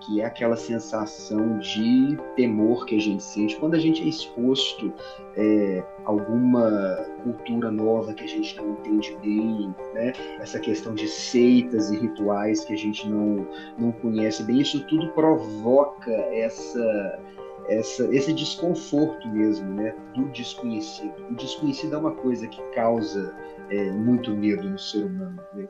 [0.00, 4.92] que é aquela sensação de temor que a gente sente quando a gente é exposto
[5.36, 10.12] é, a alguma cultura nova que a gente não entende bem, né?
[10.38, 13.46] essa questão de seitas e rituais que a gente não,
[13.78, 17.20] não conhece bem, isso tudo provoca essa,
[17.68, 21.14] essa, esse desconforto mesmo, né, do desconhecido.
[21.30, 23.34] O desconhecido é uma coisa que causa
[23.70, 25.40] é, muito medo no ser humano.
[25.54, 25.68] Né?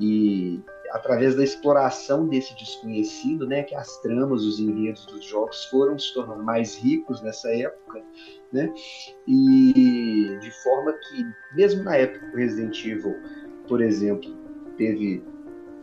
[0.00, 0.60] E
[0.96, 6.12] através da exploração desse desconhecido, né, que as tramas, os enredos dos jogos foram se
[6.14, 8.02] tornando mais ricos nessa época,
[8.52, 8.72] né,
[9.28, 13.14] e de forma que, mesmo na época do Resident Evil,
[13.68, 14.34] por exemplo,
[14.76, 15.22] teve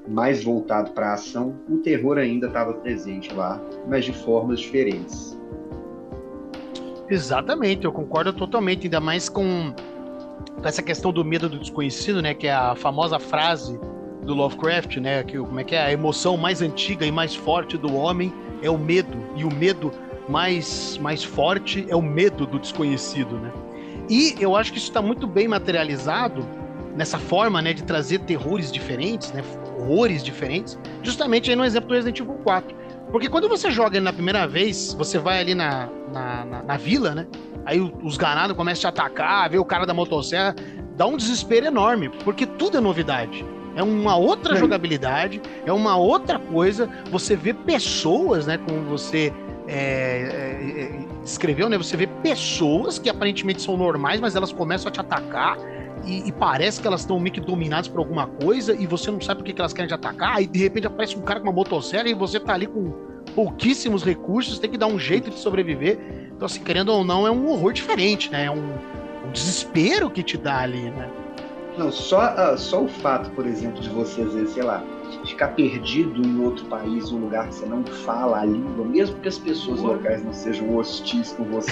[0.07, 5.38] mais voltado para a ação, o terror ainda estava presente lá, mas de formas diferentes.
[7.07, 9.74] Exatamente, eu concordo totalmente, ainda mais com
[10.64, 13.80] essa questão do medo do desconhecido, né, que é a famosa frase
[14.24, 15.24] do Lovecraft, né?
[15.24, 15.86] Que, como é que é?
[15.86, 19.17] A emoção mais antiga e mais forte do homem é o medo.
[19.36, 19.91] E o medo
[20.28, 23.51] mais, mais forte é o medo do desconhecido, né?
[24.09, 26.45] E eu acho que isso está muito bem materializado
[26.95, 29.43] nessa forma, né, de trazer terrores diferentes, né,
[29.80, 32.76] horrores diferentes, justamente aí no exemplo do Resident Evil 4.
[33.11, 36.78] Porque quando você joga ele na primeira vez, você vai ali na, na, na, na
[36.78, 37.28] vila, né,
[37.65, 40.55] aí os ganados começam a te atacar, vê o cara da motosserra,
[40.95, 43.43] dá um desespero enorme, porque tudo é novidade.
[43.76, 46.89] É uma outra jogabilidade, é uma outra coisa.
[47.09, 48.57] Você vê pessoas, né?
[48.57, 49.34] Como você
[49.67, 51.78] é, é, é, escreveu, né?
[51.78, 55.57] Você vê pessoas que aparentemente são normais, mas elas começam a te atacar.
[56.05, 59.21] E, e parece que elas estão meio que dominadas por alguma coisa e você não
[59.21, 60.41] sabe por que, que elas querem te atacar.
[60.41, 62.91] E de repente aparece um cara com uma motosserra e você tá ali com
[63.34, 65.97] pouquíssimos recursos, tem que dar um jeito de sobreviver.
[66.36, 68.45] Então, assim, querendo ou não, é um horror diferente, né?
[68.45, 68.74] É um,
[69.26, 71.09] um desespero que te dá ali, né?
[71.78, 74.84] Não, só, uh, só o fato, por exemplo, de você, às vezes, sei lá,
[75.26, 79.28] ficar perdido em outro país, um lugar que você não fala a língua, mesmo que
[79.28, 81.71] as pessoas locais não sejam hostis com você,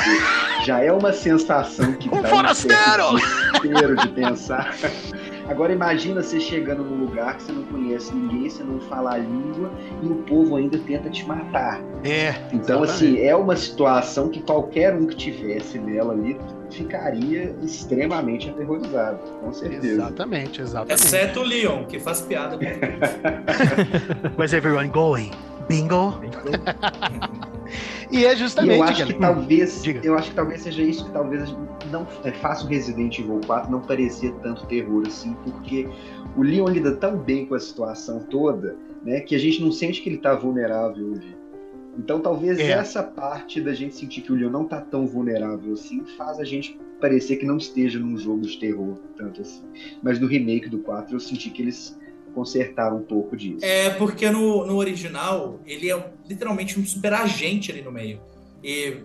[0.66, 3.16] já é uma sensação que um dá forasteiro!
[3.64, 4.74] um de pensar.
[5.52, 9.18] Agora imagina você chegando num lugar que você não conhece ninguém, você não fala a
[9.18, 9.70] língua
[10.02, 11.82] e o povo ainda tenta te matar.
[12.06, 12.30] É.
[12.54, 12.90] Então, exatamente.
[12.92, 16.40] assim, é uma situação que qualquer um que tivesse nela ali
[16.70, 19.88] ficaria extremamente aterrorizado, com certeza.
[19.88, 20.94] Exatamente, exatamente.
[20.94, 22.64] Exceto o Leon, que faz piada com
[24.40, 25.32] Where's everyone going?
[25.68, 26.18] Bingo?
[28.12, 28.76] E é justamente.
[28.76, 30.02] E eu acho que talvez, Diga.
[30.04, 31.56] eu acho que talvez seja isso que talvez
[31.92, 35.88] não é fácil Resident Evil 4 não parecer tanto terror assim, porque
[36.36, 40.02] o Leon lida tão bem com a situação toda, né, que a gente não sente
[40.02, 41.36] que ele está vulnerável hoje.
[41.98, 42.72] Então talvez é.
[42.72, 46.44] essa parte da gente sentir que o Leon não tá tão vulnerável assim faz a
[46.44, 49.64] gente parecer que não esteja num jogo de terror tanto assim.
[50.02, 52.00] Mas no remake do 4 eu senti que eles
[52.32, 53.64] consertaram um pouco disso.
[53.64, 58.20] É, porque no, no original ele é literalmente um super agente ali no meio.
[58.64, 58.98] E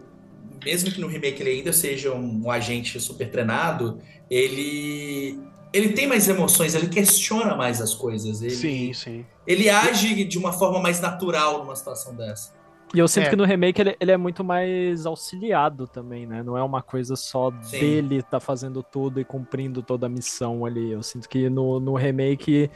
[0.64, 3.98] mesmo que no remake ele ainda seja um, um agente super treinado,
[4.30, 5.38] ele
[5.72, 8.40] ele tem mais emoções, ele questiona mais as coisas.
[8.40, 9.26] Ele, sim, sim.
[9.46, 12.54] Ele age de uma forma mais natural numa situação dessa.
[12.94, 13.30] E eu sinto é.
[13.30, 16.42] que no remake ele, ele, é muito mais auxiliado também, né?
[16.42, 17.80] Não é uma coisa só Sim.
[17.80, 20.92] dele tá fazendo tudo e cumprindo toda a missão ali.
[20.92, 22.70] Eu sinto que no, no remake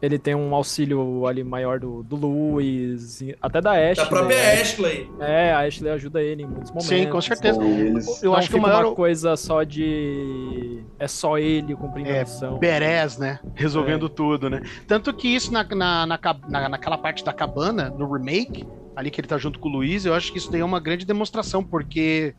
[0.00, 3.94] ele tem um auxílio ali maior do, do Luiz, até da Ashley.
[3.96, 4.60] Da própria né?
[4.60, 5.10] Ashley.
[5.18, 6.86] É, a Ashley ajuda ele em muitos momentos.
[6.88, 7.62] Sim, com certeza.
[7.62, 8.84] Eles- Eu acho que maior.
[8.86, 10.84] uma coisa só de.
[10.98, 12.58] É só ele cumprindo É, a missão.
[12.58, 13.40] Beres, né?
[13.54, 14.08] Resolvendo É.
[14.08, 14.62] tudo, né?
[14.86, 19.28] Tanto que isso na, na, na- naquela parte da cabana, no remake, ali que ele
[19.28, 22.34] tá junto com o Luiz, eu acho que isso daí é uma grande demonstração, porque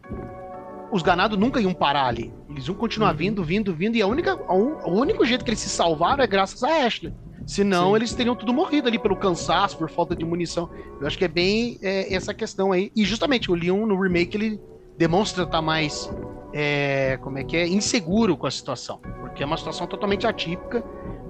[0.91, 2.33] os ganados nunca iam parar ali.
[2.49, 3.17] Eles iam continuar Uhum.
[3.17, 6.23] vindo, vindo, vindo, e a única, a un- o único jeito que eles se salvaram
[6.23, 7.13] é graças a Ashley.
[7.49, 7.95] Senão Sim.
[7.95, 10.69] eles teriam tudo morrido ali pelo cansaço, por falta de munição.
[11.01, 12.91] Eu acho que é bem é, essa questão aí.
[12.95, 14.61] E justamente o Leon no remake ele
[14.99, 16.07] demonstra estar mais
[16.53, 20.83] é, como é que é inseguro com a situação, porque é uma situação totalmente atípica,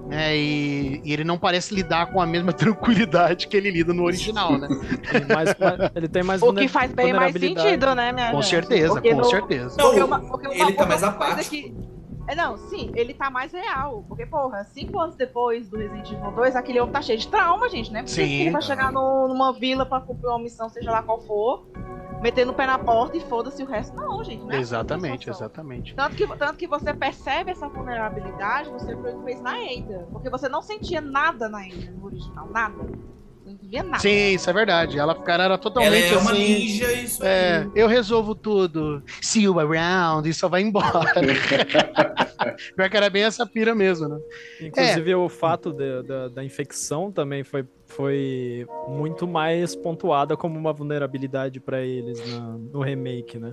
[0.08, 0.36] né?
[0.36, 4.58] E, e ele não parece lidar com a mesma tranquilidade que ele lida no original,
[4.58, 4.68] né?
[5.14, 5.54] Ele, mais-
[5.94, 8.50] ele tem mais O que faz bem mais sentido, né, minha Com gente?
[8.50, 9.74] certeza, Porque com no- certeza.
[9.78, 11.48] Não, Porque uma, porque uma, ele tá mais apático.
[11.48, 11.74] que-
[12.34, 14.04] não, sim, ele tá mais real.
[14.08, 17.68] Porque, porra, cinco anos depois do Resident Evil 2, aquele homem tá cheio de trauma,
[17.68, 18.00] gente, né?
[18.02, 18.40] Porque Sim.
[18.42, 21.66] ele vai chegar no- numa vila pra cumprir uma missão, seja lá qual for,
[22.20, 23.96] metendo o pé na porta e foda-se o resto.
[23.96, 24.58] Não, gente, né?
[24.58, 25.94] Exatamente, exatamente.
[25.94, 30.08] Tanto que, tanto que você percebe essa vulnerabilidade, você fez na Ada.
[30.12, 32.88] Porque você não sentia nada na Ada, no original, nada.
[33.50, 33.98] Não via nada.
[33.98, 34.98] Sim, isso é verdade.
[34.98, 36.42] Ela, cara, era Ela totalmente é uma assim.
[36.58, 37.70] ninja e isso É, aí.
[37.74, 39.02] eu resolvo tudo.
[39.20, 41.12] See you around e só vai embora.
[42.76, 44.18] Pior que era bem essa pira mesmo, né?
[44.60, 50.72] Inclusive, o fato de- da, da infecção também foi, foi muito mais pontuada como uma
[50.72, 53.52] vulnerabilidade pra eles na- no remake, né?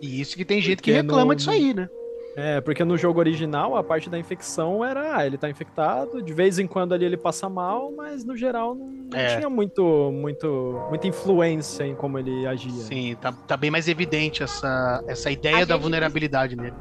[0.00, 1.88] E isso que tem gente que Porque reclama no- disso aí, né?
[2.36, 6.32] É, porque no jogo original a parte da infecção era, ah, ele tá infectado, de
[6.32, 9.36] vez em quando ali ele passa mal, mas no geral não, não É.
[9.36, 12.72] tinha muito, muito, muita influência em como ele agia.
[12.72, 16.74] Sim, tá, tá bem mais evidente essa, essa ideia A da vulnerabilidade nele.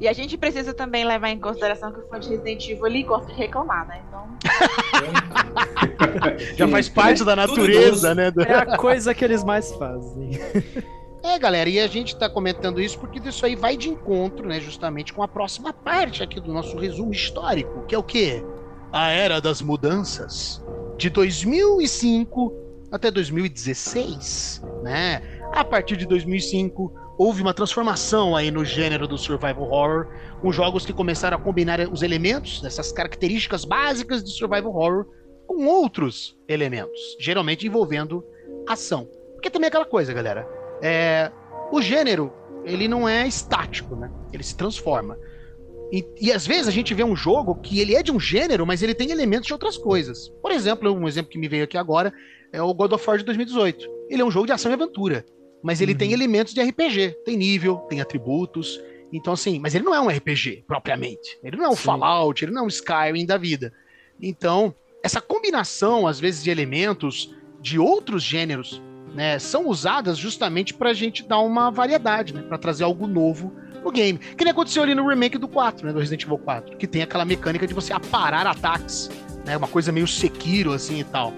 [0.00, 3.02] E a gente precisa também levar em consideração que o fã de Resident Evil ele
[3.02, 4.00] gosta de reclamar, né?
[4.06, 4.28] Então.
[6.56, 8.30] Já faz parte da natureza, né?
[8.46, 10.30] É a coisa que eles mais fazem.
[11.28, 14.58] É, galera, e a gente tá comentando isso porque isso aí vai de encontro, né,
[14.58, 18.42] justamente com a próxima parte aqui do nosso resumo histórico, que é o quê?
[18.90, 20.64] A Era das Mudanças,
[20.96, 22.50] de 2005
[22.90, 25.20] até 2016, né?
[25.52, 30.06] A partir de 2005, houve uma transformação aí no gênero do survival horror,
[30.40, 35.06] com jogos que começaram a combinar os elementos, essas características básicas de survival horror,
[35.46, 38.24] com outros elementos, geralmente envolvendo
[38.66, 39.06] ação.
[39.34, 40.57] Porque também é aquela coisa, galera.
[40.82, 41.30] É,
[41.72, 42.32] o gênero,
[42.64, 44.10] ele não é estático, né?
[44.32, 45.18] Ele se transforma.
[45.90, 48.66] E, e às vezes a gente vê um jogo que ele é de um gênero,
[48.66, 50.28] mas ele tem elementos de outras coisas.
[50.42, 52.12] Por exemplo, um exemplo que me veio aqui agora
[52.52, 53.88] é o God of War de 2018.
[54.10, 55.24] Ele é um jogo de ação e aventura,
[55.62, 55.98] mas ele Uhum.
[55.98, 57.16] tem elementos de RPG.
[57.24, 58.80] Tem nível, tem atributos.
[59.10, 61.38] Então, assim, mas ele não é um RPG propriamente.
[61.42, 61.84] Ele não é um Sim.
[61.84, 63.72] Fallout, ele não é um Skyrim da vida.
[64.20, 68.82] Então, essa combinação, às vezes, de elementos de outros gêneros
[69.18, 73.52] né, são usadas justamente pra gente dar uma variedade, né, para trazer algo novo
[73.84, 74.16] no game.
[74.16, 77.02] Que nem aconteceu ali no remake do 4, né, do Resident Evil 4, que tem
[77.02, 79.10] aquela mecânica de você aparar ataques,
[79.44, 81.34] né, uma coisa meio Sekiro assim e tal.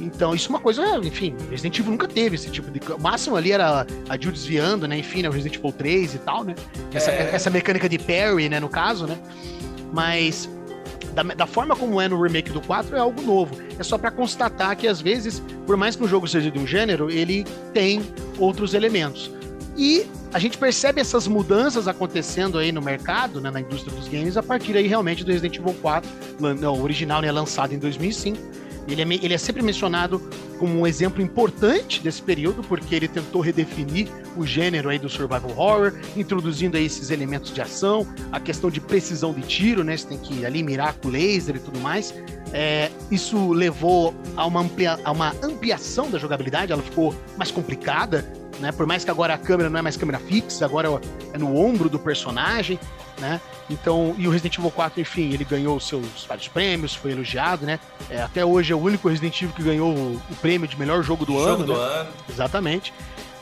[0.00, 2.78] Então, isso é uma coisa, enfim, Resident Evil nunca teve esse tipo de.
[2.92, 4.96] O máximo ali era a Jill desviando, né?
[4.96, 6.54] Enfim, né, o Resident Evil 3 e tal, né?
[6.94, 7.30] Essa, É.
[7.34, 9.18] essa mecânica de parry, né, no caso, né?
[9.92, 10.48] Mas
[11.22, 13.56] da, da forma como é no remake do 4 é algo novo.
[13.78, 16.66] É só pra constatar que às vezes, por mais que um jogo seja de um
[16.66, 17.44] gênero, ele
[17.74, 18.02] tem
[18.38, 19.30] outros elementos.
[19.76, 24.36] E a gente percebe essas mudanças acontecendo aí no mercado, né, na indústria dos games,
[24.36, 26.10] a partir aí realmente do Resident Evil 4,
[26.40, 28.36] lan- não, o original, né, lançado em 2005.
[28.88, 30.20] Ele é, ele é sempre mencionado
[30.58, 35.50] como um exemplo importante desse período, porque ele tentou redefinir o gênero aí do survival
[35.56, 39.96] horror, introduzindo aí esses elementos de ação, a questão de precisão de tiro, né?
[39.96, 42.14] Você tem que ali mirar com laser e tudo mais.
[42.52, 48.24] É, isso levou a uma, amplia, a uma ampliação da jogabilidade, ela ficou mais complicada,
[48.58, 48.72] né?
[48.72, 50.88] Por mais que agora a câmera não é mais câmera fixa, agora
[51.32, 52.78] é no ombro do personagem,
[53.18, 53.40] né?
[53.68, 57.78] Então, e o Resident Evil 4, enfim, ele ganhou seus vários prêmios, foi elogiado, né?
[58.08, 61.02] É, até hoje é o único Resident Evil que ganhou o, o prêmio de melhor
[61.02, 61.80] jogo do Jogo ano, do né?
[61.80, 62.10] ano.
[62.28, 62.92] Exatamente.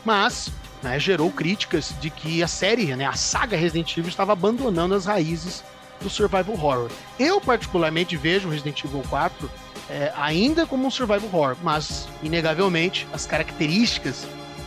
[0.05, 0.51] Mas
[0.83, 5.07] né, gerou críticas de que a série, né, a saga Resident Evil estava abandonando as
[5.07, 5.65] raízes
[6.01, 6.91] do survival horror.
[7.19, 9.51] Eu particularmente vejo o Resident Evil 4
[9.89, 14.27] é, ainda como um survival horror, mas inegavelmente as características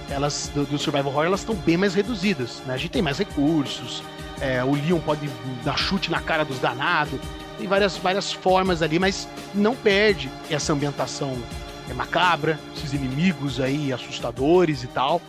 [0.09, 2.61] elas do, do survival horror elas estão bem mais reduzidas.
[2.65, 2.73] Né?
[2.73, 4.03] A gente tem mais recursos,
[4.41, 5.29] é, o Leon pode
[5.63, 7.19] dar chute na cara dos danados,
[7.57, 11.37] tem várias, várias formas ali, mas não perde essa ambientação
[11.89, 15.21] é macabra, esses inimigos aí assustadores e tal.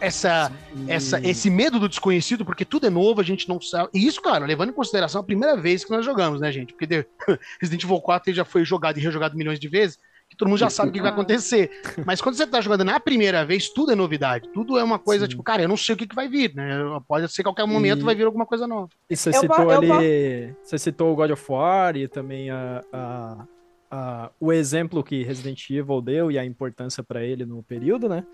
[0.00, 0.52] essa,
[0.86, 3.88] essa, esse medo do desconhecido, porque tudo é novo, a gente não sabe.
[3.92, 6.72] E isso, claro, levando em consideração a primeira vez que nós jogamos, né, gente?
[6.72, 7.06] Porque de...
[7.60, 9.98] Resident Evil 4 já foi jogado e rejogado milhões de vezes,
[10.34, 11.70] que todo mundo já sabe o que vai acontecer.
[12.04, 14.48] Mas quando você tá jogando na primeira vez, tudo é novidade.
[14.52, 15.30] Tudo é uma coisa, Sim.
[15.30, 16.78] tipo, cara, eu não sei o que, que vai vir, né?
[17.08, 18.04] Pode ser qualquer momento e...
[18.04, 18.88] vai vir alguma coisa nova.
[19.08, 20.54] E você eu citou ali.
[20.62, 23.46] Você citou o God of War e também a, a,
[23.90, 28.24] a, o exemplo que Resident Evil deu e a importância para ele no período, né?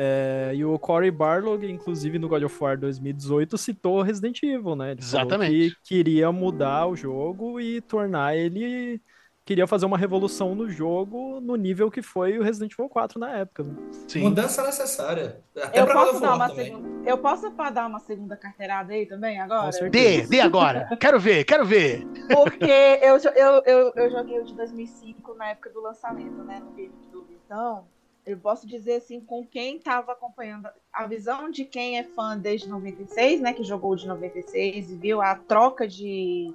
[0.00, 4.92] É, e o Cory Barlog, inclusive no God of War 2018, citou Resident Evil, né?
[4.92, 5.70] Ele Exatamente.
[5.70, 9.02] que queria mudar o jogo e tornar ele.
[9.48, 13.30] Queria fazer uma revolução no jogo no nível que foi o Resident Evil 4 na
[13.30, 13.62] época.
[13.62, 13.74] Né?
[14.06, 14.24] Sim.
[14.24, 15.40] Mudança necessária.
[15.56, 19.70] Até eu posso, dar uma segunda, eu posso dar uma segunda carteirada aí também agora?
[19.88, 20.94] Dê, dê agora.
[21.00, 22.06] quero ver, quero ver.
[22.28, 26.60] Porque eu, eu, eu, eu joguei o de 2005 na época do lançamento, né?
[26.60, 27.38] No GameCube.
[27.46, 27.86] Então,
[28.26, 32.68] eu posso dizer assim, com quem estava acompanhando a visão de quem é fã desde
[32.68, 36.54] 96, né, que jogou de 96 e viu a troca de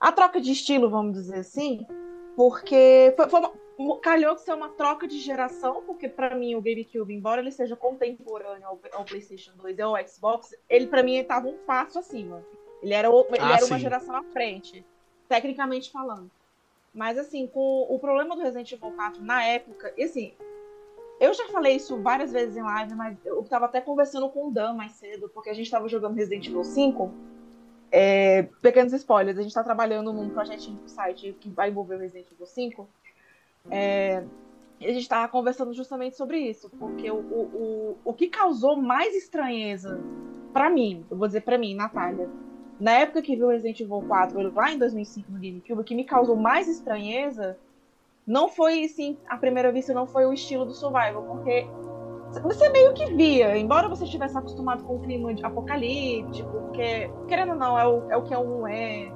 [0.00, 1.86] a troca de estilo, vamos dizer assim,
[2.36, 3.52] porque foi, foi uma,
[4.00, 7.76] calhou que ser uma troca de geração, porque para mim o GameCube, embora ele seja
[7.76, 12.44] contemporâneo ao, ao PlayStation 2 e ao Xbox, ele para mim estava um passo acima.
[12.82, 14.84] Ele era, ele ah, era uma geração à frente,
[15.28, 16.30] tecnicamente falando.
[16.94, 20.32] Mas assim, com o problema do Resident Evil 4 na época, e assim,
[21.20, 24.50] eu já falei isso várias vezes em live, mas eu tava até conversando com o
[24.50, 27.12] Dan mais cedo, porque a gente tava jogando Resident Evil 5.
[27.90, 31.98] É, pequenos spoilers, a gente tá trabalhando num projetinho pro site que vai envolver o
[31.98, 32.88] Resident Evil 5.
[33.70, 34.24] É,
[34.80, 38.76] e a gente tava conversando justamente sobre isso, porque o, o, o, o que causou
[38.76, 40.00] mais estranheza
[40.52, 42.28] para mim, eu vou dizer para mim, Natália,
[42.78, 46.04] na época que viu Resident Evil 4, lá em 2005 no GameCube, o que me
[46.04, 47.58] causou mais estranheza
[48.26, 51.66] não foi, sim, à primeira vista, não foi o estilo do survival, porque
[52.42, 57.52] você meio que via, embora você estivesse acostumado com o clima de apocalíptico, porque, querendo
[57.52, 59.12] ou não, é o, é o que é o 1 é,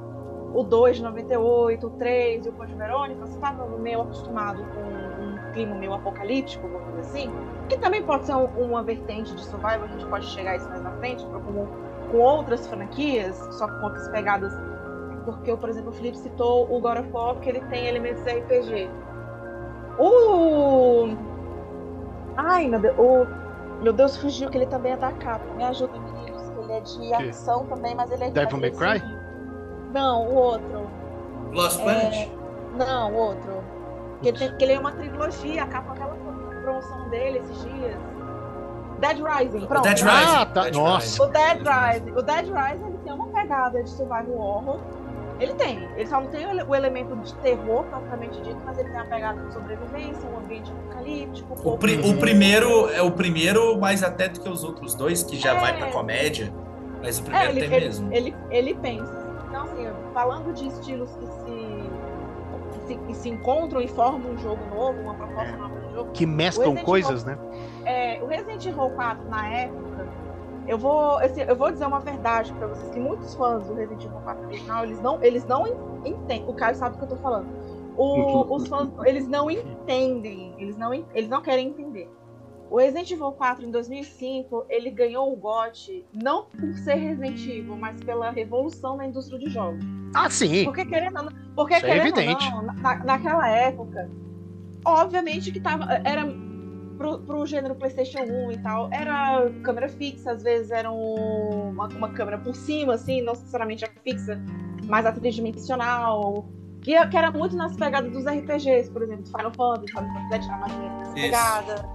[0.55, 4.81] o 2 de 98, o 3 e o Code Verônica, você estava meio acostumado com
[4.81, 7.31] um clima meio apocalíptico, vamos dizer assim,
[7.69, 10.69] que também pode ser um, uma vertente de survival, a gente pode chegar a isso
[10.69, 11.69] mais na frente, como
[12.11, 14.53] com outras franquias, só com outras pegadas
[15.25, 18.91] porque, por exemplo, o Felipe citou o God of War, que ele tem elementos RPG.
[19.99, 21.32] O.
[22.37, 22.95] Ai, meu Deus.
[22.99, 23.27] O...
[23.83, 25.45] Meu Deus, fugiu que ele também é da capa.
[25.57, 26.43] Me ajuda, meninos.
[26.59, 27.31] Ele é de que?
[27.31, 28.33] ação também, mas ele é de.
[28.33, 29.03] Devil May Cry?
[29.93, 30.89] Não, o outro.
[31.53, 31.83] Lost é...
[31.83, 32.31] Planet?
[32.77, 33.65] Não, o outro.
[34.23, 36.17] Que, tem, que ele é uma trilogia, a capa aquela
[36.63, 37.97] promoção dele esses dias.
[39.01, 39.83] Dead Rising, pronto.
[39.83, 40.37] Dead Rising.
[40.37, 40.63] Ah, tá.
[40.63, 41.23] Dead Nossa.
[41.25, 42.11] O Dead Rising.
[42.13, 44.81] O Dead Rising ele tem uma pegada de survival horror
[45.43, 45.89] ele tem.
[45.97, 49.43] Ele só não tem o elemento de terror, propriamente dito, mas ele tem a pegada
[49.43, 51.69] de sobrevivência, um ambiente apocalíptico.
[51.69, 55.37] O, pri o, primeiro é o primeiro mais até do que os outros dois, que
[55.37, 55.61] já é...
[55.61, 56.53] vai pra comédia.
[57.03, 58.13] Mas o primeiro é, ele, tem ele, mesmo.
[58.13, 59.23] Ele, ele pensa.
[59.49, 61.91] Então, assim, falando de estilos que se,
[62.73, 66.11] que se, que se encontram e formam um jogo novo, uma proposta nova de jogo.
[66.13, 67.63] Que mesclam coisas, Evil, né?
[67.85, 70.09] É, o Resident Evil 4, na época,
[70.67, 74.05] eu vou, assim, eu vou dizer uma verdade para vocês que muitos fãs do Resident
[74.05, 75.67] Evil 4 original, eles não, eles não
[76.05, 76.45] entendem.
[76.49, 77.49] O Caio sabe o que eu tô falando.
[77.97, 82.09] O, os fãs, eles não entendem, eles não, eles não querem entender.
[82.71, 87.77] O Resident Evil 4 em 2005, ele ganhou o GOT não por ser Resident Evil,
[87.77, 89.85] mas pela revolução na indústria de jogos.
[90.15, 90.65] Ah, sim.
[90.65, 92.51] Porque querendo, porque Isso é querendo é evidente.
[92.51, 94.11] Não, na, naquela época,
[94.87, 96.25] obviamente que tava, era
[97.03, 102.09] pro, pro gênero PlayStation 1 e tal, era câmera fixa, às vezes era uma, uma
[102.11, 104.41] câmera por cima, assim, não necessariamente a fixa,
[104.85, 106.47] mas a tridimensional.
[106.81, 110.59] Que, que era muito nas pegadas dos RPGs, por exemplo, Final Fantasy, Final Fantasy era
[110.59, 111.89] mais nessa pegada.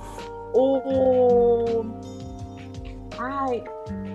[0.53, 1.85] O.
[3.19, 3.63] Ai,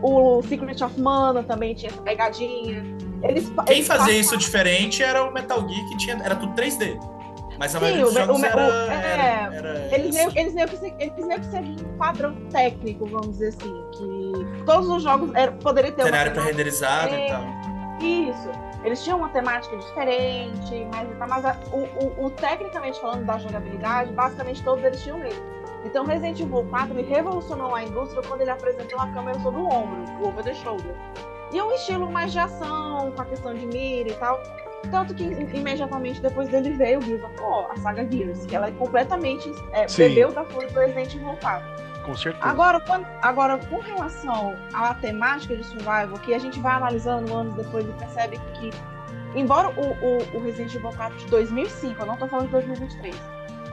[0.02, 2.82] o Secret of Mana também tinha essa pegadinha.
[3.22, 6.98] Eles, Quem eles fazia isso diferente era o Metal Gear, que tinha, era tudo 3D.
[7.58, 10.68] Mas a Sim, maioria dos jogos o, era, o, é, era, eles, meio, eles, meio
[10.68, 15.34] que, eles meio que seguiam um padrão técnico, vamos dizer assim, que todos os jogos
[15.34, 17.44] era, poderiam ter cenário pré-renderizado e tal.
[18.00, 18.50] Isso.
[18.84, 24.12] Eles tinham uma temática diferente, mas, mas a, o, o, o, tecnicamente falando da jogabilidade,
[24.12, 25.40] basicamente todos eles tinham mesmo.
[25.84, 29.66] Então Resident Evil 4 ele revolucionou a indústria quando ele apresentou a câmera sobre o
[29.66, 30.94] ombro, o over the shoulder.
[31.52, 34.42] E é um estilo mais de ação, com a questão de mira e tal.
[34.90, 38.68] Tanto que imediatamente depois dele veio o Gears of War, a saga Gears, que ela
[38.68, 41.82] é completamente é, bebeu da flor do Resident Evil 4.
[42.04, 42.44] Com certeza.
[42.44, 47.54] Agora, quando, agora, com relação à temática de survival, que a gente vai analisando anos
[47.54, 48.70] depois e percebe que,
[49.36, 53.14] embora o, o, o Resident Evil 4 de 2005, eu não estou falando de 2023,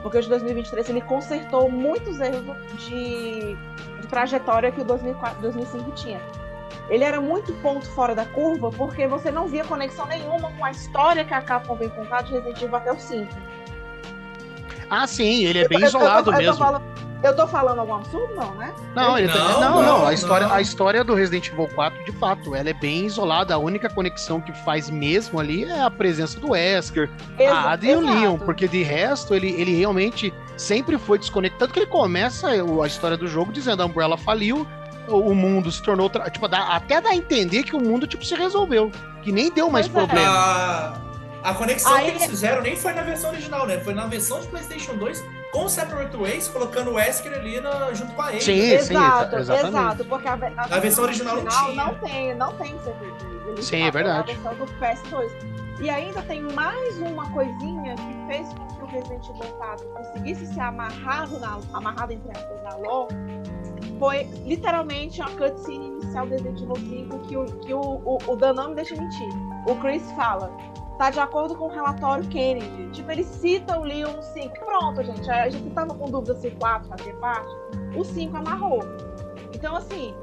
[0.02, 2.56] porque o de 2023 ele consertou muitos erros
[2.86, 3.56] de,
[4.00, 6.20] de trajetória que o 2004, 2005 tinha.
[6.90, 10.72] Ele era muito ponto fora da curva porque você não via conexão nenhuma com a
[10.72, 13.32] história que a Capcom vem contar de Resident Evil até o 5.
[14.90, 16.46] Ah, sim, ele é bem eu, isolado eu tô, mesmo.
[16.46, 16.84] Eu tô, falando,
[17.22, 18.74] eu tô falando algum absurdo, não, né?
[18.92, 20.54] Não, ele não, não, não, não, A, história, não.
[20.56, 23.54] a história do Resident Evil 4, de fato, ela é bem isolada.
[23.54, 27.08] A única conexão que faz mesmo ali é a presença do Wesker,
[27.38, 28.00] Exa a Ada e o.
[28.00, 31.60] Leon, porque de resto ele, ele realmente sempre foi desconectado.
[31.60, 34.66] Tanto que ele começa a história do jogo dizendo a Umbrella faliu,
[35.16, 36.08] o mundo se tornou.
[36.10, 38.90] tra- Tipo, dá- até dá a entender que o mundo tipo, se resolveu.
[39.22, 40.06] Que nem deu mais Pois é.
[40.06, 40.30] problema.
[41.42, 43.78] A, a conexão Aí- que eles fizeram nem foi na versão original, né?
[43.80, 45.22] Foi na versão de PlayStation 2
[45.52, 48.40] com o Separate Ways, colocando o Wesker ali na- junto com a Ada.
[48.40, 49.68] Sim, Exato, exatamente.
[49.76, 51.74] exato, porque a, ve- a versão original não tinha.
[51.84, 52.74] não tem, não tem.
[53.48, 54.30] Ele Sim, é verdade.
[54.30, 55.30] A versão do PS2.
[55.80, 60.46] E ainda tem mais uma coisinha que fez com que o Resident Evil 4 conseguisse
[60.52, 63.14] ser amarrado, na, amarrado entre aspas na lore,
[64.00, 68.74] foi literalmente a cutscene inicial do Resident Evil 5 que o, que o, o, o
[68.74, 69.28] deixa mentir.
[69.68, 70.50] O Chris fala,
[70.98, 72.90] tá de acordo com o relatório Kennedy.
[72.92, 74.64] Tipo, ele cita o Leon no 5.
[74.64, 77.54] Pronto, gente, a gente tava com dúvida se o 4 fazia parte.
[77.94, 78.80] O 5 amarrou.
[79.54, 80.14] Então, assim,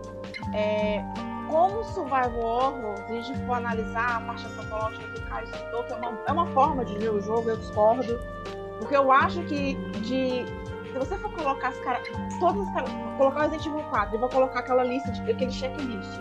[0.56, 1.04] é,
[1.48, 5.84] como survival horror, se a gente for analisar a parte antropológica que o Caio citou,
[5.84, 8.20] que é uma, é uma forma de ver o jogo, eu discordo.
[8.80, 10.46] Porque eu acho que de.
[10.98, 12.08] Se você for colocar as caras.
[12.40, 12.90] Todas as caras.
[13.18, 16.20] Colocar o Resident Evil 4 e vou colocar aquela lista, de, aquele checklist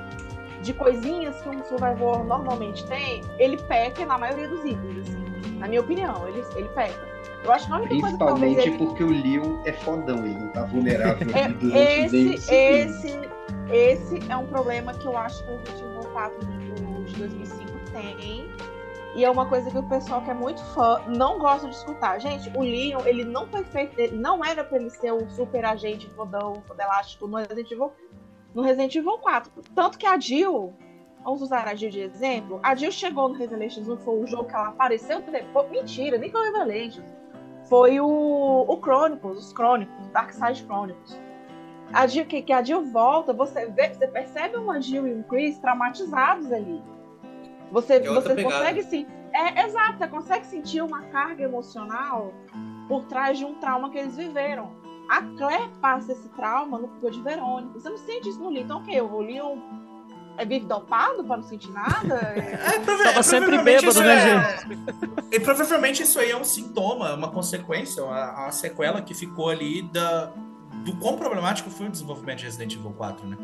[0.63, 5.59] de coisinhas que um survival normalmente tem, ele peca na maioria dos itens, assim.
[5.59, 7.09] Na minha opinião, ele, ele peca.
[7.45, 8.79] Eu acho que a única coisa que Principalmente ele.
[8.79, 13.21] porque o Leon é fodão, ele não tá vulnerável É, durante esse, esse,
[13.71, 17.73] esse é um problema que eu acho que o Resident Evil 4 de, de 2005
[17.93, 18.51] tem.
[19.17, 22.21] E é uma coisa que o pessoal que é muito fã não gosta de escutar.
[22.21, 23.99] Gente, o Leon, ele não foi feito.
[23.99, 27.95] Ele não era pra ele ser o super agente fodão, fodelástico no Resident Evil,
[28.55, 29.51] no Resident Evil 4.
[29.75, 30.75] Tanto que a Jill,
[31.25, 34.45] vamos usar a Jill de exemplo, a Jill chegou no Revelations 1, foi o jogo
[34.45, 35.71] que ela apareceu depois.
[35.71, 37.17] Mentira, nem foi o Revelations.
[37.71, 41.19] Foi o, o Chronicles, os Chronicles, Dark Side Chronicles.
[41.91, 45.23] A Jill, que, que a Jill volta, você vê, você percebe uma Jill e um
[45.23, 46.83] Chris traumatizados ali.
[47.73, 48.55] Você, É você pegada.
[48.59, 49.07] consegue sim.
[49.33, 52.33] É, exato, você consegue sentir uma carga emocional
[52.89, 54.71] por trás de um trauma que eles viveram.
[55.09, 57.79] A Claire passa esse trauma no Code Verônica.
[57.79, 58.63] Você não sente isso no Leon.
[58.65, 59.01] Então o quê?
[59.01, 59.59] O Leon
[60.39, 62.21] é vive dopado para não sentir nada?
[62.37, 66.37] É, prova- Tava é, sempre provavelmente bêbado, isso né, é- E provavelmente isso aí é
[66.37, 70.33] um sintoma, uma consequência, uma, uma sequela que ficou ali da,
[70.85, 73.37] do quão problemático foi o desenvolvimento de Resident Evil 4, né?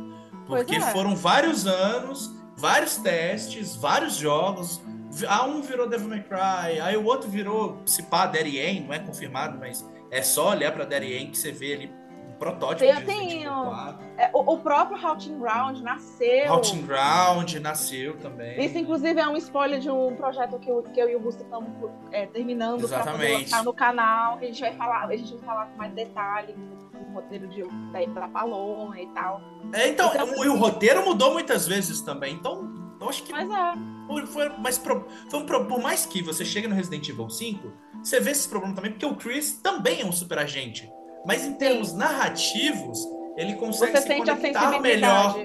[0.47, 0.81] Porque é.
[0.81, 4.81] foram vários anos, vários testes, vários jogos.
[5.29, 8.99] Ah, um virou Devil May Cry, aí o outro virou, se pá, Daddy não é
[8.99, 12.02] confirmado, mas é só olhar pra Daddy Aim que você vê ali
[12.43, 14.07] protótipo Tem- tem Evil 4.
[14.19, 16.53] É, o, o próprio Haunting Ground nasceu.
[16.53, 18.65] Haunting Ground nasceu também.
[18.65, 21.43] Isso, inclusive, é um spoiler de um projeto que eu, que eu e o Gusto
[21.43, 21.69] estamos
[22.11, 24.39] é, terminando para lançar no canal.
[24.39, 27.63] Que a gente vai falar, a gente vai falar com mais detalhe no roteiro de,
[27.93, 29.41] da, da Paloma e tal.
[29.73, 32.35] É, então, Então, o, e o roteiro mudou muitas vezes também.
[32.35, 32.71] Então,
[33.01, 33.73] eu acho que Mas é.
[34.07, 37.73] foi, foi, mas pro- foi um por mais que você chegue no Resident Evil 5,
[38.03, 40.91] você vê esse problema também, porque o Chris também é um super agente.
[41.25, 45.37] Mas em termos narrativos, ele consegue Você se conectar melhor.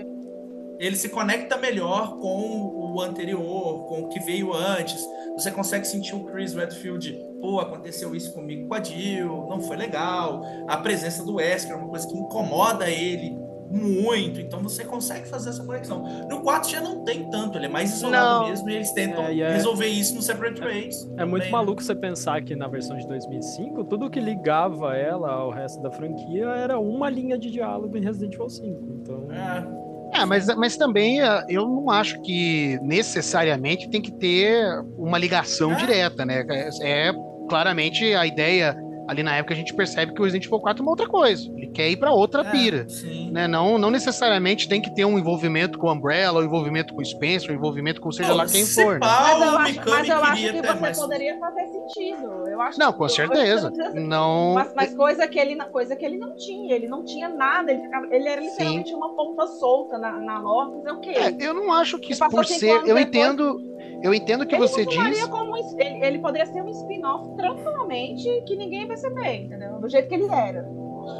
[0.79, 5.03] Ele se conecta melhor com o anterior, com o que veio antes.
[5.33, 9.75] Você consegue sentir o Chris Redfield, pô, aconteceu isso comigo com a Jill, não foi
[9.75, 10.43] legal.
[10.67, 15.49] A presença do Wesker é uma coisa que incomoda ele muito, então você consegue fazer
[15.49, 16.03] essa conexão.
[16.29, 18.49] No 4 já não tem tanto, ele é mais isolado Não.
[18.49, 21.03] mesmo e eles tentam É, e é- resolver isso no Separate Ways.
[21.17, 21.49] É muito também, né?
[21.51, 25.91] maluco você pensar que na versão de 2005, tudo que ligava ela ao resto da
[25.91, 28.83] franquia era uma linha de diálogo em Resident Evil 5.
[29.01, 29.87] Então, É,
[30.21, 34.63] É, mas, mas também eh, eu não acho que necessariamente tem que ter
[34.97, 35.75] uma ligação É.
[35.75, 36.45] direta, né?
[36.49, 37.13] É, é
[37.49, 38.75] claramente a ideia
[39.07, 41.49] ali na época a gente percebe que o Resident Evil 4 é uma outra coisa.
[41.55, 42.87] Ele quer ir pra outra é, pira.
[42.89, 43.31] Sim.
[43.31, 43.47] Né?
[43.47, 47.05] Não, não necessariamente tem que ter um envolvimento com o Umbrella, um envolvimento com o
[47.05, 48.93] Spencer, um envolvimento com seja lá quem se for.
[48.95, 48.99] né?
[48.99, 52.47] pá, Mas eu acho, mas eu acho que você mais- poderia fazer sentido.
[52.47, 53.71] Eu acho Não, que- com certeza.
[53.93, 54.53] Não.
[54.55, 57.71] Mas, mas coisa, que ele, não- coisa que ele não tinha, ele não tinha nada,
[57.71, 61.09] ele, ficava, ele era literalmente uma ponta solta na, na lore, fazer o quê?
[61.11, 62.69] É, eu não acho que por ser.
[62.69, 63.05] Eu depois.
[63.05, 63.76] entendo.
[64.03, 65.27] Eu entendo o que ele você diz.
[65.27, 69.79] como ele, ele poderia ser um spin-off tranquilamente que ninguém ia perceber, entendeu?
[69.79, 70.67] Do jeito que ele era.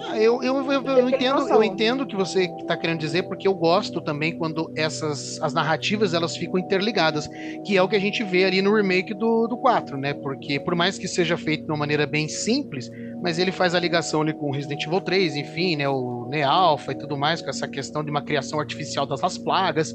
[0.10, 3.48] Ah, Eu, eu, eu, eu entendo, eu entendo o que você está querendo dizer, porque
[3.48, 7.28] eu gosto também quando essas as narrativas elas ficam interligadas,
[7.66, 10.14] que é o que a gente vê ali no remake do, do 4, né?
[10.14, 12.92] Porque por mais que seja feito de uma maneira bem simples,
[13.22, 16.96] mas ele faz a ligação ali com Resident Evil 3, enfim, né, o Nealpha e
[16.96, 19.94] tudo mais, com essa questão de uma criação artificial das plagas,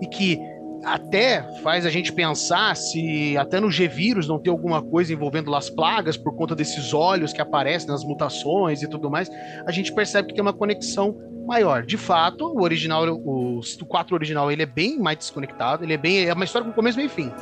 [0.00, 0.40] e que
[0.84, 5.70] até faz a gente pensar se até no G-Vírus não tem alguma coisa envolvendo las
[5.70, 9.30] plagas por conta desses olhos que aparecem nas mutações e tudo mais,
[9.66, 11.16] a gente percebe que tem uma conexão
[11.46, 11.84] maior.
[11.84, 15.98] De fato, o original, o, o 4 original, ele é bem mais desconectado, ele é
[15.98, 17.32] bem é uma história com começo, meio e fim.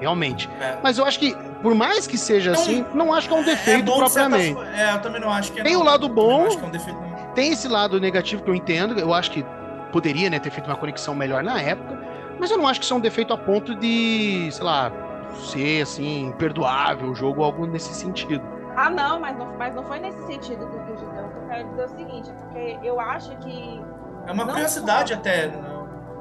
[0.00, 0.48] Realmente.
[0.60, 0.78] É.
[0.82, 3.44] Mas eu acho que, por mais que seja não, assim, não acho que é um
[3.44, 4.58] defeito é propriamente.
[4.58, 4.82] Certa...
[4.82, 5.62] É, eu também não acho que é.
[5.62, 6.98] Tem não, o lado bom, é um defeito,
[7.36, 9.44] tem esse lado negativo que eu entendo, eu acho que
[9.92, 12.94] poderia né, ter feito uma conexão melhor na época, mas eu não acho que isso
[12.94, 14.92] é um defeito a ponto de, sei lá,
[15.34, 18.42] ser assim, imperdoável o jogo ou algo nesse sentido.
[18.76, 21.88] Ah, não, mas não, mas não foi nesse sentido que eu, eu quero dizer o
[21.88, 23.82] seguinte, porque eu acho que.
[24.26, 25.18] É uma curiosidade só...
[25.18, 25.48] até.
[25.48, 25.72] Né?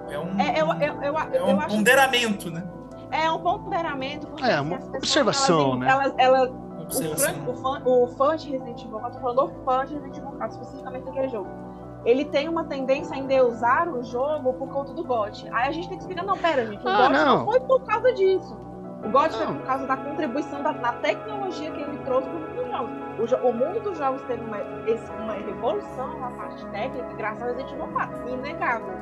[0.10, 2.52] É um, é, eu, eu, eu, é um ponderamento, que...
[2.52, 2.64] né?
[3.12, 4.28] É um ponderamento.
[4.44, 5.90] É, uma observação, né?
[5.90, 7.34] Elas, elas, observação.
[7.48, 10.18] O, fã, o, fã, de Resident Evil 4, eu tô falando do fã de Resident
[10.18, 11.71] Evil 4, especificamente daquele jogo
[12.04, 15.48] ele tem uma tendência a endeusar o jogo por conta do GOT.
[15.52, 17.38] Aí a gente tem que explicar, não, pera, gente, o ah, GOT não.
[17.38, 17.46] não.
[17.46, 18.58] foi por causa disso.
[19.04, 22.42] O GOT foi por causa da contribuição da, na tecnologia que ele trouxe para o
[22.42, 23.32] mundo dos jogos.
[23.32, 27.72] O, o, mundo dos jogos teve uma, uma revolução na parte técnica graças a Resident
[27.72, 28.94] Evil 4, inegável.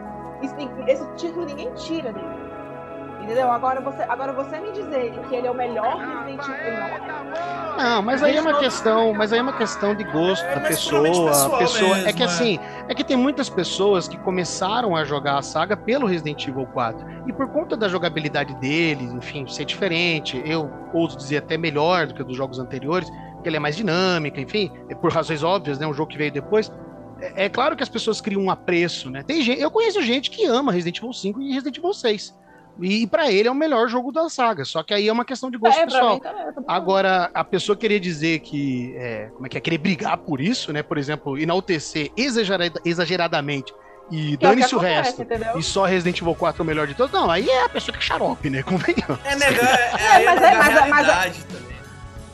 [0.41, 0.55] Esse,
[0.87, 2.48] esse título ninguém tira dele.
[3.29, 3.51] Entendeu?
[3.51, 7.77] Agora você, agora você me dizer que ele é o melhor Resident Evil não é.
[7.77, 10.61] Não, mas aí é uma questão, mas aí é uma questão de gosto é, da
[10.61, 11.29] pessoa.
[11.29, 15.37] A pessoa mesmo, é que assim, é que tem muitas pessoas que começaram a jogar
[15.37, 20.41] a saga pelo Resident Evil 4 e por conta da jogabilidade dele, enfim, ser diferente,
[20.43, 23.11] eu ouso dizer até melhor do que dos jogos anteriores,
[23.43, 26.31] que ele é mais dinâmica, enfim, é por razões óbvias, né, um jogo que veio
[26.31, 26.71] depois.
[27.21, 29.21] É, é claro que as pessoas criam um apreço, né?
[29.21, 32.38] Tem gente, eu conheço gente que ama Resident Evil 5 e Resident Evil 6.
[32.81, 34.65] E para ele é o melhor jogo da saga.
[34.65, 36.21] Só que aí é uma questão de gosto é, pessoal.
[36.67, 38.93] Agora, a pessoa querer dizer que.
[38.95, 39.61] É, como é que é?
[39.61, 40.83] Querer brigar por isso, né?
[40.83, 43.73] Por exemplo, enaltecer exagerada, exageradamente
[44.11, 45.21] e é dane-se o resto.
[45.21, 45.57] Entendeu?
[45.57, 47.11] E só Resident Evil 4 é o melhor de todos.
[47.11, 48.63] Não, aí é a pessoa que é xarope, né?
[48.63, 49.19] Convenhamos.
[49.23, 51.77] É negar, é, é, mas é, mas, é, mas, é, também.